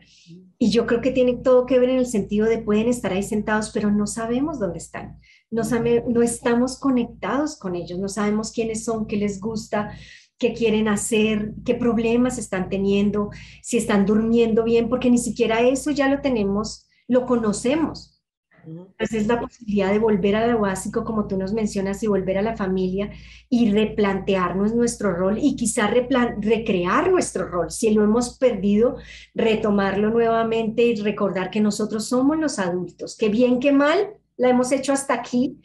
Y 0.59 0.71
yo 0.71 0.87
creo 0.87 1.01
que 1.01 1.11
tiene 1.11 1.37
todo 1.37 1.67
que 1.67 1.79
ver 1.79 1.91
en 1.91 1.99
el 1.99 2.07
sentido 2.07 2.47
de 2.47 2.59
pueden 2.59 2.89
estar 2.89 3.13
ahí 3.13 3.23
sentados, 3.23 3.71
pero 3.73 3.91
no 3.91 4.07
sabemos 4.07 4.61
dónde 4.61 4.79
están. 4.79 5.19
No, 5.51 5.63
no 6.09 6.23
estamos 6.23 6.79
conectados 6.79 7.59
con 7.59 7.75
ellos, 7.75 7.99
no 7.99 8.09
sabemos 8.09 8.53
quiénes 8.53 8.85
son, 8.85 9.07
qué 9.07 9.17
les 9.17 9.41
gusta, 9.41 9.91
qué 10.39 10.55
quieren 10.55 10.89
hacer, 10.89 11.53
qué 11.65 11.75
problemas 11.75 12.39
están 12.39 12.69
teniendo, 12.69 13.31
si 13.63 13.77
están 13.77 14.07
durmiendo 14.07 14.65
bien, 14.65 14.89
porque 14.89 15.11
ni 15.11 15.19
siquiera 15.19 15.61
eso 15.61 15.91
ya 15.91 16.09
lo 16.09 16.21
tenemos 16.21 16.87
lo 17.11 17.27
conocemos. 17.27 18.23
Entonces 18.65 19.23
es 19.23 19.27
la 19.27 19.41
posibilidad 19.41 19.91
de 19.91 19.99
volver 19.99 20.37
a 20.37 20.47
lo 20.47 20.61
básico, 20.61 21.03
como 21.03 21.27
tú 21.27 21.37
nos 21.37 21.53
mencionas, 21.53 22.03
y 22.03 22.07
volver 22.07 22.39
a 22.39 22.43
la 22.43 22.57
familia 22.57 23.11
y 23.49 23.73
replantearnos 23.73 24.75
nuestro 24.75 25.13
rol 25.13 25.39
y 25.39 25.57
quizá 25.57 25.89
recrear 25.89 27.11
nuestro 27.11 27.49
rol. 27.49 27.71
Si 27.71 27.91
lo 27.91 28.05
hemos 28.05 28.39
perdido, 28.39 28.97
retomarlo 29.35 30.11
nuevamente 30.11 30.85
y 30.85 30.95
recordar 30.95 31.51
que 31.51 31.61
nosotros 31.61 32.07
somos 32.07 32.39
los 32.39 32.61
adultos, 32.61 33.17
que 33.17 33.29
bien 33.29 33.59
que 33.59 33.73
mal 33.73 34.15
la 34.37 34.51
hemos 34.51 34.71
hecho 34.71 34.93
hasta 34.93 35.15
aquí 35.15 35.61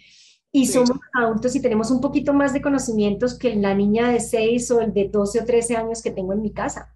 y 0.51 0.65
somos 0.65 0.97
adultos 1.13 1.55
y 1.55 1.61
tenemos 1.61 1.91
un 1.91 2.01
poquito 2.01 2.33
más 2.33 2.53
de 2.53 2.61
conocimientos 2.61 3.37
que 3.37 3.55
la 3.55 3.75
niña 3.75 4.09
de 4.09 4.19
6 4.19 4.71
o 4.71 4.81
el 4.81 4.93
de 4.93 5.09
12 5.09 5.41
o 5.41 5.45
13 5.45 5.75
años 5.75 6.01
que 6.01 6.11
tengo 6.11 6.33
en 6.33 6.41
mi 6.41 6.53
casa. 6.53 6.95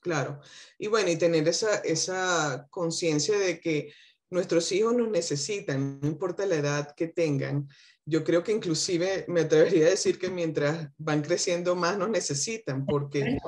Claro. 0.00 0.38
Y 0.78 0.88
bueno, 0.88 1.10
y 1.10 1.16
tener 1.16 1.46
esa, 1.48 1.76
esa 1.78 2.66
conciencia 2.70 3.38
de 3.38 3.60
que 3.60 3.92
nuestros 4.30 4.70
hijos 4.72 4.94
nos 4.94 5.08
necesitan, 5.10 6.00
no 6.00 6.08
importa 6.08 6.44
la 6.46 6.56
edad 6.56 6.94
que 6.94 7.08
tengan. 7.08 7.68
Yo 8.04 8.22
creo 8.24 8.42
que 8.42 8.52
inclusive 8.52 9.24
me 9.28 9.42
atrevería 9.42 9.86
a 9.86 9.90
decir 9.90 10.18
que 10.18 10.28
mientras 10.28 10.88
van 10.98 11.22
creciendo 11.22 11.74
más 11.74 11.96
nos 11.96 12.10
necesitan, 12.10 12.84
porque, 12.84 13.38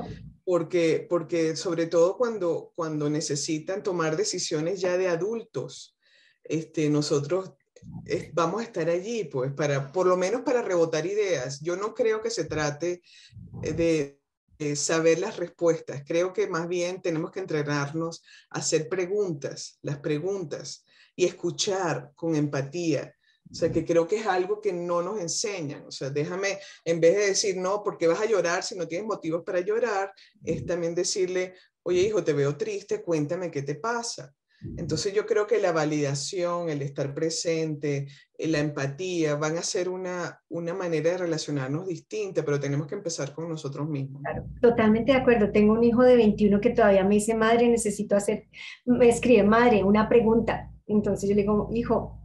porque, 0.45 1.07
porque 1.09 1.57
sobre 1.57 1.87
todo 1.87 2.17
cuando, 2.17 2.73
cuando 2.75 3.11
necesitan 3.11 3.83
tomar 3.83 4.17
decisiones 4.17 4.81
ya 4.81 4.97
de 4.97 5.09
adultos, 5.09 5.97
este, 6.45 6.89
nosotros 6.89 7.53
eh, 8.07 8.31
vamos 8.33 8.61
a 8.61 8.65
estar 8.65 8.89
allí, 8.89 9.25
pues, 9.25 9.53
para, 9.53 9.93
por 9.93 10.07
lo 10.07 10.17
menos 10.17 10.43
para 10.43 10.63
rebotar 10.63 11.05
ideas. 11.05 11.61
Yo 11.61 11.77
no 11.77 11.95
creo 11.95 12.23
que 12.23 12.31
se 12.31 12.45
trate 12.45 13.03
de, 13.61 14.21
eh, 14.59 14.77
saber 14.77 15.19
las 15.19 15.37
respuestas. 15.37 16.03
Creo 16.07 16.33
que 16.33 16.47
más 16.47 16.69
bien 16.69 17.03
tenemos 17.03 17.31
que 17.31 17.41
entrenarnos 17.41 18.23
a 18.51 18.59
hacer 18.59 18.89
preguntas, 18.89 19.79
las 19.83 19.99
preguntas, 19.99 20.85
y 21.15 21.25
escuchar 21.25 22.13
con 22.15 22.37
empatía. 22.37 23.15
O 23.51 23.55
sea, 23.55 23.71
que 23.71 23.85
creo 23.85 24.07
que 24.07 24.17
es 24.17 24.27
algo 24.27 24.61
que 24.61 24.73
no 24.73 25.03
nos 25.03 25.21
enseñan. 25.21 25.87
O 25.87 25.91
sea, 25.91 26.11
déjame, 26.11 26.59
en 26.85 27.01
vez 27.01 27.17
de 27.17 27.27
decir, 27.29 27.57
no, 27.57 27.83
porque 27.83 28.07
vas 28.07 28.21
a 28.21 28.27
llorar 28.27 28.63
si 28.63 28.77
no 28.77 28.87
tienes 28.89 29.07
motivos 29.07 29.43
para 29.45 29.61
llorar, 29.61 30.13
es 30.45 30.67
también 30.67 30.95
decirle, 30.95 31.55
oye, 31.83 32.01
hijo, 32.03 32.23
te 32.25 32.33
veo 32.33 32.57
triste, 32.57 33.03
cuéntame 33.03 33.51
qué 33.51 33.63
te 33.63 33.77
pasa. 33.77 34.35
Entonces 34.77 35.13
yo 35.13 35.27
creo 35.27 35.47
que 35.47 35.59
la 35.59 35.73
validación, 35.73 36.69
el 36.71 36.83
estar 36.83 37.15
presente, 37.15 38.09
eh, 38.39 38.49
la 38.49 38.59
empatía 38.59 39.37
van 39.37 39.57
a 39.59 39.63
ser 39.63 39.89
una, 39.89 40.41
una 40.49 40.75
manera 40.75 41.11
de 41.11 41.19
relacionarnos 41.19 41.87
distinta, 41.87 42.45
pero 42.45 42.59
tenemos 42.59 42.87
que 42.87 42.95
empezar 42.95 43.35
con 43.35 43.49
nosotros 43.49 43.89
mismos. 43.89 44.23
Claro, 44.23 44.45
totalmente 44.61 45.13
de 45.13 45.19
acuerdo. 45.19 45.51
Tengo 45.53 45.75
un 45.75 45.85
hijo 45.85 46.03
de 46.03 46.17
21 46.17 46.61
que 46.61 46.71
todavía 46.71 47.05
me 47.05 47.17
dice, 47.17 47.35
madre, 47.35 47.69
necesito 47.69 48.17
hacer, 48.17 48.45
me 48.85 49.09
escribe, 49.09 49.43
madre, 49.43 49.85
una 49.85 50.09
pregunta. 50.09 50.73
Entonces 50.87 51.29
yo 51.29 51.35
le 51.35 51.43
digo, 51.43 51.69
hijo, 51.73 52.19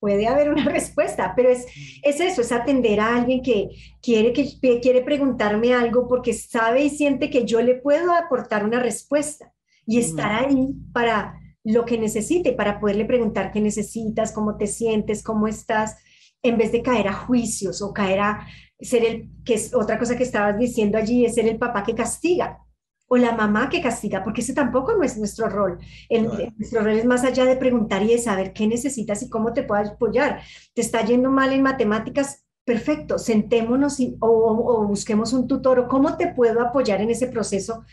puede 0.00 0.26
haber 0.26 0.50
una 0.50 0.64
respuesta, 0.68 1.34
pero 1.36 1.50
es, 1.50 1.66
es 2.02 2.20
eso, 2.20 2.40
es 2.40 2.52
atender 2.52 3.00
a 3.00 3.16
alguien 3.16 3.42
que 3.42 3.70
quiere, 4.02 4.32
que 4.32 4.80
quiere 4.80 5.02
preguntarme 5.02 5.74
algo 5.74 6.08
porque 6.08 6.32
sabe 6.32 6.84
y 6.84 6.90
siente 6.90 7.30
que 7.30 7.44
yo 7.44 7.62
le 7.62 7.76
puedo 7.76 8.12
aportar 8.12 8.64
una 8.64 8.80
respuesta 8.80 9.52
y 9.86 9.98
estar 9.98 10.32
ahí 10.32 10.74
para 10.92 11.40
lo 11.66 11.84
que 11.84 11.98
necesite 11.98 12.52
para 12.52 12.78
poderle 12.78 13.04
preguntar 13.04 13.50
qué 13.50 13.60
necesitas, 13.60 14.30
cómo 14.30 14.56
te 14.56 14.68
sientes, 14.68 15.24
cómo 15.24 15.48
estás, 15.48 15.96
en 16.40 16.56
vez 16.56 16.70
de 16.70 16.80
caer 16.80 17.08
a 17.08 17.12
juicios 17.12 17.82
o 17.82 17.92
caer 17.92 18.20
a 18.20 18.46
ser 18.80 19.04
el, 19.04 19.30
que 19.44 19.54
es 19.54 19.74
otra 19.74 19.98
cosa 19.98 20.16
que 20.16 20.22
estabas 20.22 20.56
diciendo 20.56 20.96
allí, 20.96 21.24
es 21.24 21.34
ser 21.34 21.48
el 21.48 21.58
papá 21.58 21.82
que 21.82 21.96
castiga 21.96 22.60
o 23.08 23.16
la 23.16 23.32
mamá 23.32 23.68
que 23.68 23.82
castiga, 23.82 24.22
porque 24.22 24.42
ese 24.42 24.54
tampoco 24.54 24.94
no 24.94 25.02
es 25.02 25.18
nuestro 25.18 25.48
rol. 25.48 25.78
El, 26.08 26.28
Nuestro 26.56 26.82
rol 26.82 26.98
es 26.98 27.04
más 27.04 27.24
allá 27.24 27.44
de 27.44 27.56
preguntar 27.56 28.00
y 28.04 28.08
de 28.08 28.18
saber 28.18 28.52
qué 28.52 28.68
necesitas 28.68 29.22
y 29.22 29.28
cómo 29.28 29.52
te 29.52 29.64
puedo 29.64 29.82
apoyar. 29.82 30.42
¿Te 30.72 30.82
está 30.82 31.04
yendo 31.04 31.30
mal 31.30 31.52
en 31.52 31.62
matemáticas? 31.62 32.44
Perfecto, 32.64 33.18
sentémonos 33.18 33.98
o, 34.20 34.28
o, 34.28 34.86
busquemos 34.86 35.32
un 35.32 35.48
tutor 35.48 35.80
o 35.80 35.88
cómo 35.88 36.16
te 36.16 36.32
puedo 36.32 36.60
apoyar 36.60 37.00
en 37.00 37.10
ese 37.10 37.26
proceso 37.26 37.84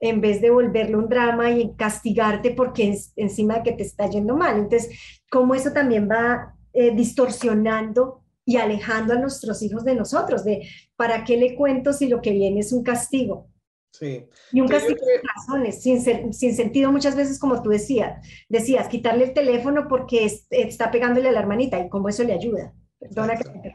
en 0.00 0.20
vez 0.20 0.40
de 0.40 0.50
volverle 0.50 0.96
un 0.96 1.08
drama 1.08 1.50
y 1.50 1.74
castigarte 1.74 2.52
porque 2.52 2.90
es, 2.90 3.12
encima 3.16 3.56
de 3.56 3.62
que 3.62 3.72
te 3.72 3.82
está 3.82 4.08
yendo 4.08 4.36
mal. 4.36 4.58
Entonces, 4.58 4.96
cómo 5.30 5.54
eso 5.54 5.72
también 5.72 6.08
va 6.08 6.54
eh, 6.72 6.94
distorsionando 6.94 8.22
y 8.44 8.56
alejando 8.56 9.14
a 9.14 9.18
nuestros 9.18 9.62
hijos 9.62 9.84
de 9.84 9.94
nosotros, 9.94 10.44
de 10.44 10.66
para 10.96 11.24
qué 11.24 11.36
le 11.36 11.54
cuento 11.54 11.92
si 11.92 12.08
lo 12.08 12.22
que 12.22 12.32
viene 12.32 12.60
es 12.60 12.72
un 12.72 12.82
castigo. 12.82 13.50
Sí. 13.92 14.26
Y 14.52 14.60
un 14.60 14.68
castigo 14.68 14.98
sin 14.98 15.28
razones, 15.28 15.82
sin, 15.82 16.32
sin, 16.32 16.54
sentido 16.54 16.92
muchas 16.92 17.16
veces, 17.16 17.38
como 17.38 17.62
tú 17.62 17.70
decías, 17.70 18.24
decías, 18.48 18.88
quitarle 18.88 19.24
el 19.24 19.34
teléfono 19.34 19.86
porque 19.88 20.30
está 20.50 20.90
pegándole 20.90 21.28
a 21.28 21.32
la 21.32 21.40
hermanita 21.40 21.78
y 21.78 21.88
cómo 21.88 22.08
eso 22.08 22.22
le 22.22 22.32
ayuda. 22.32 22.72
Perdona 22.98 23.36
que 23.36 23.74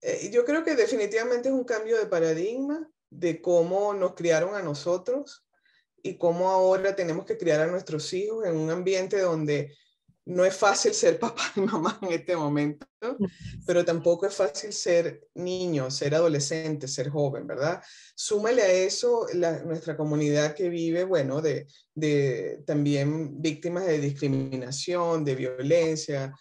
eh, 0.00 0.30
Yo 0.32 0.44
creo 0.44 0.64
que 0.64 0.74
definitivamente 0.74 1.48
es 1.48 1.54
un 1.54 1.64
cambio 1.64 1.98
de 1.98 2.06
paradigma 2.06 2.90
de 3.12 3.40
cómo 3.42 3.92
nos 3.94 4.14
criaron 4.14 4.54
a 4.54 4.62
nosotros 4.62 5.46
y 6.02 6.16
cómo 6.16 6.50
ahora 6.50 6.96
tenemos 6.96 7.26
que 7.26 7.36
criar 7.36 7.60
a 7.60 7.66
nuestros 7.66 8.12
hijos 8.12 8.46
en 8.46 8.56
un 8.56 8.70
ambiente 8.70 9.20
donde 9.20 9.76
no 10.24 10.44
es 10.44 10.54
fácil 10.54 10.94
ser 10.94 11.18
papá 11.20 11.42
y 11.56 11.60
mamá 11.60 11.98
en 12.02 12.12
este 12.12 12.36
momento, 12.36 12.86
pero 13.66 13.84
tampoco 13.84 14.26
es 14.26 14.34
fácil 14.34 14.72
ser 14.72 15.28
niño, 15.34 15.90
ser 15.90 16.14
adolescente, 16.14 16.88
ser 16.88 17.10
joven, 17.10 17.46
¿verdad? 17.46 17.82
Súmale 18.14 18.62
a 18.62 18.72
eso 18.72 19.26
nuestra 19.64 19.96
comunidad 19.96 20.54
que 20.54 20.68
vive, 20.68 21.04
bueno, 21.04 21.42
de, 21.42 21.66
de 21.94 22.62
también 22.66 23.42
víctimas 23.42 23.86
de 23.86 23.98
discriminación, 23.98 25.24
de 25.24 25.34
violencia, 25.34 26.32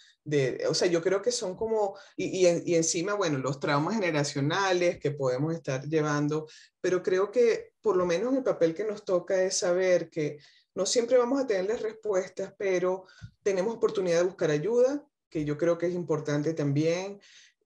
o 0.70 0.74
sea, 0.74 0.88
yo 0.88 1.02
creo 1.02 1.22
que 1.22 1.32
son 1.32 1.56
como, 1.56 1.98
y, 2.16 2.48
y, 2.48 2.76
encima, 2.76 3.14
bueno, 3.14 3.40
los 3.40 3.60
traumas 3.60 3.96
generacionales 3.96 5.00
que 5.00 5.12
podemos 5.12 5.54
estar 5.54 5.88
llevando, 5.88 6.48
pero 6.80 7.02
creo 7.02 7.32
que 7.32 7.74
por 7.82 7.98
lo 7.98 8.06
menos 8.06 8.36
el 8.36 8.44
papel 8.44 8.74
que 8.74 8.84
nos 8.84 9.04
toca 9.04 9.42
es 9.42 9.58
saber 9.58 10.10
que 10.10 10.38
no 10.76 10.86
siempre 10.86 11.18
vamos 11.18 11.42
a 11.42 11.48
tener 11.48 11.66
las 11.66 11.82
respuestas, 11.82 12.54
pero 12.58 13.06
tenemos 13.44 13.76
oportunidad 13.76 14.20
de 14.20 14.26
buscar 14.26 14.52
ayuda, 14.52 15.06
que 15.30 15.44
yo 15.44 15.58
creo 15.58 15.78
que 15.78 15.88
es 15.88 15.94
importante 15.94 16.54
también. 16.54 17.20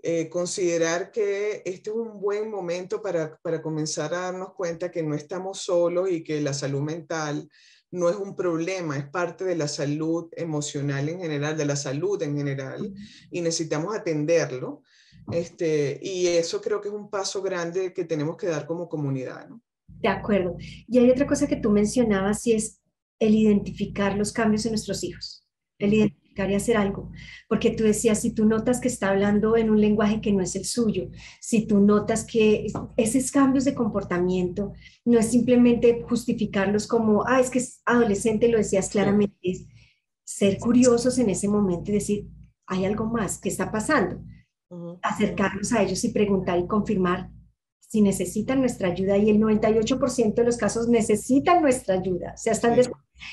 Eh, 0.08 0.30
considerar 0.30 1.12
que 1.12 1.64
este 1.66 1.90
es 1.90 1.96
un 1.96 2.22
buen 2.22 2.52
momento 2.52 3.02
para, 3.02 3.38
para 3.38 3.60
comenzar 3.60 4.14
a 4.14 4.20
darnos 4.22 4.54
cuenta 4.54 4.92
que 4.92 5.02
no 5.02 5.16
estamos 5.16 5.62
solos 5.62 6.12
y 6.12 6.24
que 6.24 6.42
la 6.42 6.54
salud 6.54 6.82
mental 6.82 7.50
no 7.96 8.10
es 8.10 8.16
un 8.16 8.36
problema, 8.36 8.98
es 8.98 9.08
parte 9.10 9.46
de 9.46 9.56
la 9.56 9.68
salud 9.68 10.28
emocional 10.36 11.08
en 11.10 11.20
general, 11.20 11.58
de 11.58 11.66
la 11.66 11.76
salud 11.76 12.22
en 12.22 12.36
general, 12.38 12.94
y 13.32 13.42
necesitamos 13.42 13.96
atenderlo. 13.96 14.84
Este, 15.32 16.00
y 16.04 16.28
eso 16.28 16.62
creo 16.62 16.82
que 16.82 16.90
es 16.90 16.94
un 16.94 17.10
paso 17.10 17.42
grande 17.42 17.94
que 17.94 18.04
tenemos 18.04 18.38
que 18.38 18.48
dar 18.48 18.68
como 18.68 18.88
comunidad. 18.88 19.48
¿no? 19.48 19.62
De 19.88 20.10
acuerdo. 20.10 20.58
Y 20.60 21.00
hay 21.00 21.10
otra 21.10 21.26
cosa 21.26 21.48
que 21.48 21.56
tú 21.56 21.72
mencionabas 21.72 22.46
y 22.46 22.54
es 22.54 22.82
el 23.20 23.34
identificar 23.34 24.16
los 24.16 24.32
cambios 24.32 24.66
en 24.66 24.74
nuestros 24.74 25.04
hijos, 25.04 25.48
el 25.80 26.14
y 26.38 26.56
hacer 26.56 26.78
algo, 26.78 27.12
porque 27.48 27.72
tú 27.72 27.84
decías, 27.84 28.22
si 28.22 28.34
tú 28.34 28.46
notas 28.46 28.80
que 28.82 28.90
está 28.90 29.10
hablando 29.10 29.56
en 29.56 29.70
un 29.70 29.80
lenguaje 29.80 30.22
que 30.22 30.34
no 30.34 30.42
es 30.42 30.56
el 30.56 30.66
suyo, 30.66 31.10
si 31.40 31.66
tú 31.66 31.80
notas 31.80 32.26
que 32.26 32.68
esos 32.98 33.32
cambios 33.32 33.66
de 33.66 33.74
comportamiento 33.74 34.74
no 35.06 35.18
es 35.18 35.32
simplemente 35.32 36.04
justificarlos 36.08 36.88
como, 36.88 37.26
ah, 37.26 37.40
es 37.40 37.50
que 37.50 37.60
es 37.60 37.82
adolescente, 37.86 38.50
lo 38.50 38.58
decías 38.58 38.90
claramente, 38.90 39.36
es 39.42 39.66
ser 40.26 40.58
curiosos 40.60 41.18
en 41.18 41.30
ese 41.30 41.48
momento 41.48 41.92
y 41.92 41.96
decir, 41.96 42.28
hay 42.68 42.86
algo 42.86 43.06
más 43.06 43.38
que 43.38 43.50
está 43.50 43.72
pasando, 43.72 44.22
acercarnos 45.02 45.72
a 45.72 45.84
ellos 45.84 46.04
y 46.04 46.10
preguntar 46.10 46.60
y 46.60 46.68
confirmar 46.68 47.30
si 47.88 48.02
necesitan 48.02 48.60
nuestra 48.60 48.90
ayuda 48.90 49.18
y 49.18 49.30
el 49.30 49.40
98% 49.40 50.34
de 50.34 50.44
los 50.44 50.58
casos 50.58 50.88
necesitan 50.88 51.62
nuestra 51.62 51.96
ayuda, 51.96 52.34
o 52.36 52.38
sea, 52.38 52.54
están 52.54 52.78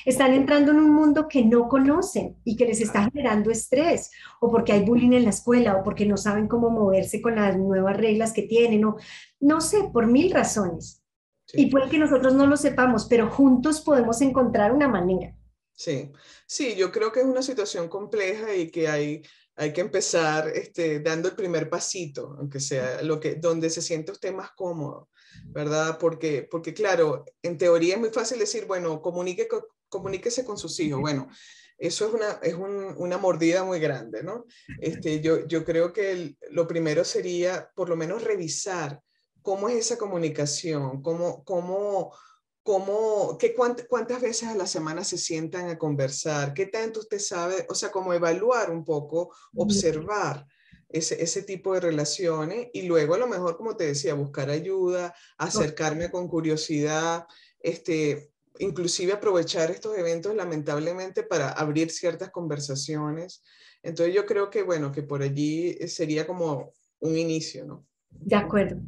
Están 0.05 0.33
entrando 0.33 0.71
en 0.71 0.77
un 0.77 0.91
mundo 0.91 1.27
que 1.27 1.43
no 1.43 1.67
conocen 1.67 2.37
y 2.45 2.55
que 2.55 2.65
les 2.65 2.79
está 2.79 3.03
generando 3.03 3.51
estrés, 3.51 4.11
o 4.39 4.49
porque 4.49 4.71
hay 4.71 4.85
bullying 4.85 5.11
en 5.11 5.25
la 5.25 5.31
escuela, 5.31 5.75
o 5.75 5.83
porque 5.83 6.05
no 6.05 6.15
saben 6.15 6.47
cómo 6.47 6.69
moverse 6.69 7.21
con 7.21 7.35
las 7.35 7.57
nuevas 7.57 7.97
reglas 7.97 8.31
que 8.31 8.43
tienen, 8.43 8.85
o 8.85 8.95
no 9.41 9.59
sé, 9.59 9.89
por 9.91 10.07
mil 10.07 10.31
razones. 10.31 11.03
Y 11.51 11.67
puede 11.67 11.89
que 11.89 11.99
nosotros 11.99 12.33
no 12.33 12.47
lo 12.47 12.55
sepamos, 12.55 13.05
pero 13.05 13.29
juntos 13.29 13.81
podemos 13.81 14.21
encontrar 14.21 14.71
una 14.71 14.87
manera. 14.87 15.35
Sí, 15.73 16.11
sí, 16.47 16.75
yo 16.75 16.91
creo 16.91 17.11
que 17.11 17.19
es 17.19 17.25
una 17.25 17.41
situación 17.41 17.89
compleja 17.89 18.55
y 18.55 18.69
que 18.71 18.87
hay, 18.87 19.23
hay 19.55 19.71
que 19.71 19.81
empezar 19.81 20.47
este, 20.49 20.99
dando 20.99 21.29
el 21.29 21.35
primer 21.35 21.69
pasito, 21.69 22.35
aunque 22.39 22.59
sea 22.59 23.01
lo 23.01 23.19
que, 23.19 23.35
donde 23.35 23.69
se 23.69 23.81
siente 23.81 24.11
usted 24.11 24.33
más 24.33 24.51
cómodo, 24.51 25.09
¿verdad? 25.45 25.97
Porque, 25.99 26.47
porque 26.49 26.73
claro, 26.73 27.25
en 27.41 27.57
teoría 27.57 27.95
es 27.95 27.99
muy 27.99 28.09
fácil 28.09 28.39
decir, 28.39 28.65
bueno, 28.65 29.01
comunique, 29.01 29.47
comuníquese 29.89 30.43
con 30.43 30.57
sus 30.57 30.79
hijos. 30.79 31.01
Bueno, 31.01 31.29
eso 31.77 32.07
es 32.07 32.13
una, 32.13 32.39
es 32.41 32.55
una 32.55 33.17
mordida 33.17 33.63
muy 33.63 33.79
grande, 33.79 34.23
¿no? 34.23 34.45
Este, 34.79 35.21
yo, 35.21 35.45
yo 35.47 35.65
creo 35.65 35.93
que 35.93 36.35
lo 36.49 36.67
primero 36.67 37.03
sería 37.03 37.69
por 37.75 37.89
lo 37.89 37.95
menos 37.95 38.23
revisar 38.23 39.01
cómo 39.41 39.69
es 39.69 39.75
esa 39.75 39.97
comunicación, 39.97 41.01
cómo, 41.01 41.43
cómo, 41.43 42.15
cómo, 42.63 43.37
qué, 43.37 43.53
cuántas 43.53 44.21
veces 44.21 44.49
a 44.49 44.55
la 44.55 44.65
semana 44.65 45.03
se 45.03 45.17
sientan 45.17 45.69
a 45.69 45.77
conversar, 45.77 46.53
qué 46.53 46.65
tanto 46.65 47.01
usted 47.01 47.19
sabe, 47.19 47.65
o 47.69 47.75
sea, 47.75 47.91
como 47.91 48.13
evaluar 48.13 48.71
un 48.71 48.85
poco, 48.85 49.35
observar 49.55 50.47
ese, 50.87 51.21
ese 51.21 51.43
tipo 51.43 51.73
de 51.73 51.81
relaciones 51.81 52.69
y 52.73 52.83
luego 52.83 53.15
a 53.15 53.17
lo 53.17 53.27
mejor, 53.27 53.57
como 53.57 53.75
te 53.75 53.87
decía, 53.87 54.13
buscar 54.13 54.49
ayuda, 54.49 55.13
acercarme 55.37 56.09
con 56.09 56.29
curiosidad, 56.29 57.27
este, 57.59 58.31
inclusive 58.59 59.11
aprovechar 59.11 59.69
estos 59.69 59.97
eventos 59.97 60.33
lamentablemente 60.33 61.23
para 61.23 61.51
abrir 61.51 61.91
ciertas 61.91 62.31
conversaciones. 62.31 63.43
Entonces 63.81 64.15
yo 64.15 64.25
creo 64.25 64.49
que, 64.49 64.63
bueno, 64.63 64.91
que 64.91 65.03
por 65.03 65.21
allí 65.21 65.73
sería 65.89 66.25
como 66.25 66.71
un 66.99 67.17
inicio, 67.17 67.65
¿no? 67.65 67.85
De 68.09 68.35
acuerdo. 68.35 68.79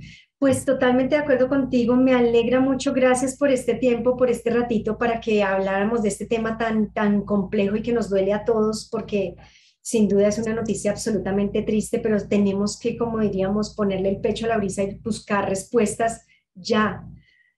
Pues 0.45 0.63
totalmente 0.63 1.15
de 1.15 1.21
acuerdo 1.21 1.49
contigo, 1.49 1.95
me 1.95 2.13
alegra 2.13 2.59
mucho, 2.59 2.93
gracias 2.93 3.35
por 3.35 3.49
este 3.49 3.73
tiempo, 3.73 4.15
por 4.15 4.29
este 4.29 4.51
ratito 4.51 4.95
para 4.95 5.19
que 5.19 5.41
habláramos 5.41 6.03
de 6.03 6.09
este 6.09 6.27
tema 6.27 6.55
tan, 6.55 6.93
tan 6.93 7.25
complejo 7.25 7.77
y 7.77 7.81
que 7.81 7.91
nos 7.91 8.11
duele 8.11 8.31
a 8.31 8.45
todos 8.45 8.87
porque 8.91 9.33
sin 9.81 10.07
duda 10.07 10.27
es 10.27 10.37
una 10.37 10.53
noticia 10.53 10.91
absolutamente 10.91 11.63
triste, 11.63 11.97
pero 11.97 12.23
tenemos 12.27 12.77
que, 12.77 12.95
como 12.95 13.21
diríamos, 13.21 13.73
ponerle 13.73 14.09
el 14.09 14.21
pecho 14.21 14.45
a 14.45 14.49
la 14.49 14.57
brisa 14.57 14.83
y 14.83 14.99
buscar 14.99 15.49
respuestas 15.49 16.27
ya, 16.53 17.03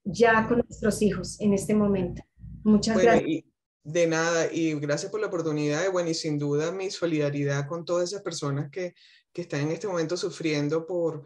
ya 0.06 0.48
con 0.48 0.60
nuestros 0.60 1.02
hijos 1.02 1.42
en 1.42 1.54
este 1.54 1.76
momento. 1.76 2.24
Muchas 2.64 3.04
gracias. 3.04 3.44
de 3.84 4.08
nada, 4.08 4.48
y 4.50 4.80
gracias 4.80 5.12
por 5.12 5.20
la 5.20 5.28
oportunidad, 5.28 5.86
y 5.86 5.92
bueno, 5.92 6.10
y 6.10 6.14
sin 6.14 6.40
duda 6.40 6.72
mi 6.72 6.90
solidaridad 6.90 7.68
con 7.68 7.84
todas 7.84 8.12
esas 8.12 8.22
personas 8.22 8.72
que, 8.72 8.94
que 9.34 9.42
están 9.42 9.60
en 9.60 9.72
este 9.72 9.90
momento 9.90 10.16
sufriendo 10.16 10.88
por 10.88 11.26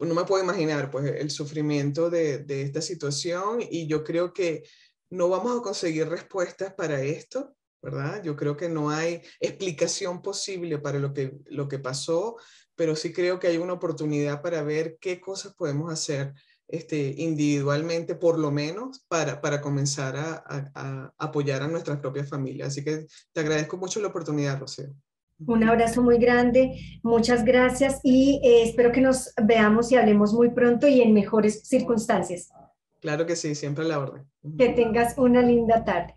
no 0.00 0.14
me 0.14 0.24
puedo 0.24 0.42
imaginar 0.42 0.90
pues 0.90 1.06
el 1.06 1.30
sufrimiento 1.30 2.10
de, 2.10 2.38
de, 2.38 2.62
esta 2.62 2.80
situación 2.80 3.60
y 3.60 3.86
yo 3.86 4.02
creo 4.02 4.32
que 4.32 4.64
no 5.10 5.28
vamos 5.28 5.58
a 5.58 5.62
conseguir 5.62 6.08
respuestas 6.08 6.72
para 6.74 7.02
esto, 7.02 7.54
¿verdad? 7.82 8.22
Yo 8.22 8.36
creo 8.36 8.56
que 8.56 8.68
no 8.68 8.90
hay 8.90 9.22
explicación 9.40 10.22
posible 10.22 10.78
para 10.78 10.98
lo 10.98 11.12
que, 11.12 11.38
lo 11.46 11.68
que 11.68 11.78
pasó, 11.78 12.36
pero 12.74 12.96
sí 12.96 13.12
creo 13.12 13.38
que 13.38 13.48
hay 13.48 13.58
una 13.58 13.74
oportunidad 13.74 14.40
para 14.42 14.62
ver 14.62 14.98
qué 15.00 15.20
cosas 15.20 15.54
podemos 15.54 15.92
hacer 15.92 16.32
este, 16.68 17.14
individualmente, 17.18 18.14
por 18.14 18.38
lo 18.38 18.50
menos, 18.50 19.04
para, 19.08 19.40
para 19.40 19.60
comenzar 19.60 20.16
a, 20.16 20.44
a, 20.46 20.70
a 20.74 21.14
apoyar 21.18 21.62
a 21.62 21.68
nuestras 21.68 21.98
propias 21.98 22.28
familias. 22.28 22.68
Así 22.68 22.84
que 22.84 23.06
te 23.32 23.40
agradezco 23.40 23.76
mucho 23.76 24.00
la 24.00 24.08
oportunidad, 24.08 24.58
Rocío. 24.58 24.94
Un 25.46 25.64
abrazo 25.64 26.02
muy 26.02 26.18
grande, 26.18 26.78
muchas 27.02 27.44
gracias 27.44 28.00
y 28.02 28.40
eh, 28.44 28.62
espero 28.64 28.92
que 28.92 29.00
nos 29.00 29.32
veamos 29.42 29.90
y 29.90 29.96
hablemos 29.96 30.32
muy 30.34 30.50
pronto 30.50 30.86
y 30.86 31.00
en 31.00 31.14
mejores 31.14 31.62
circunstancias. 31.66 32.50
Claro 33.00 33.24
que 33.24 33.36
sí, 33.36 33.54
siempre 33.54 33.84
a 33.84 33.88
la 33.88 33.98
orden. 33.98 34.26
Que 34.58 34.68
tengas 34.70 35.16
una 35.16 35.40
linda 35.42 35.84
tarde. 35.84 36.14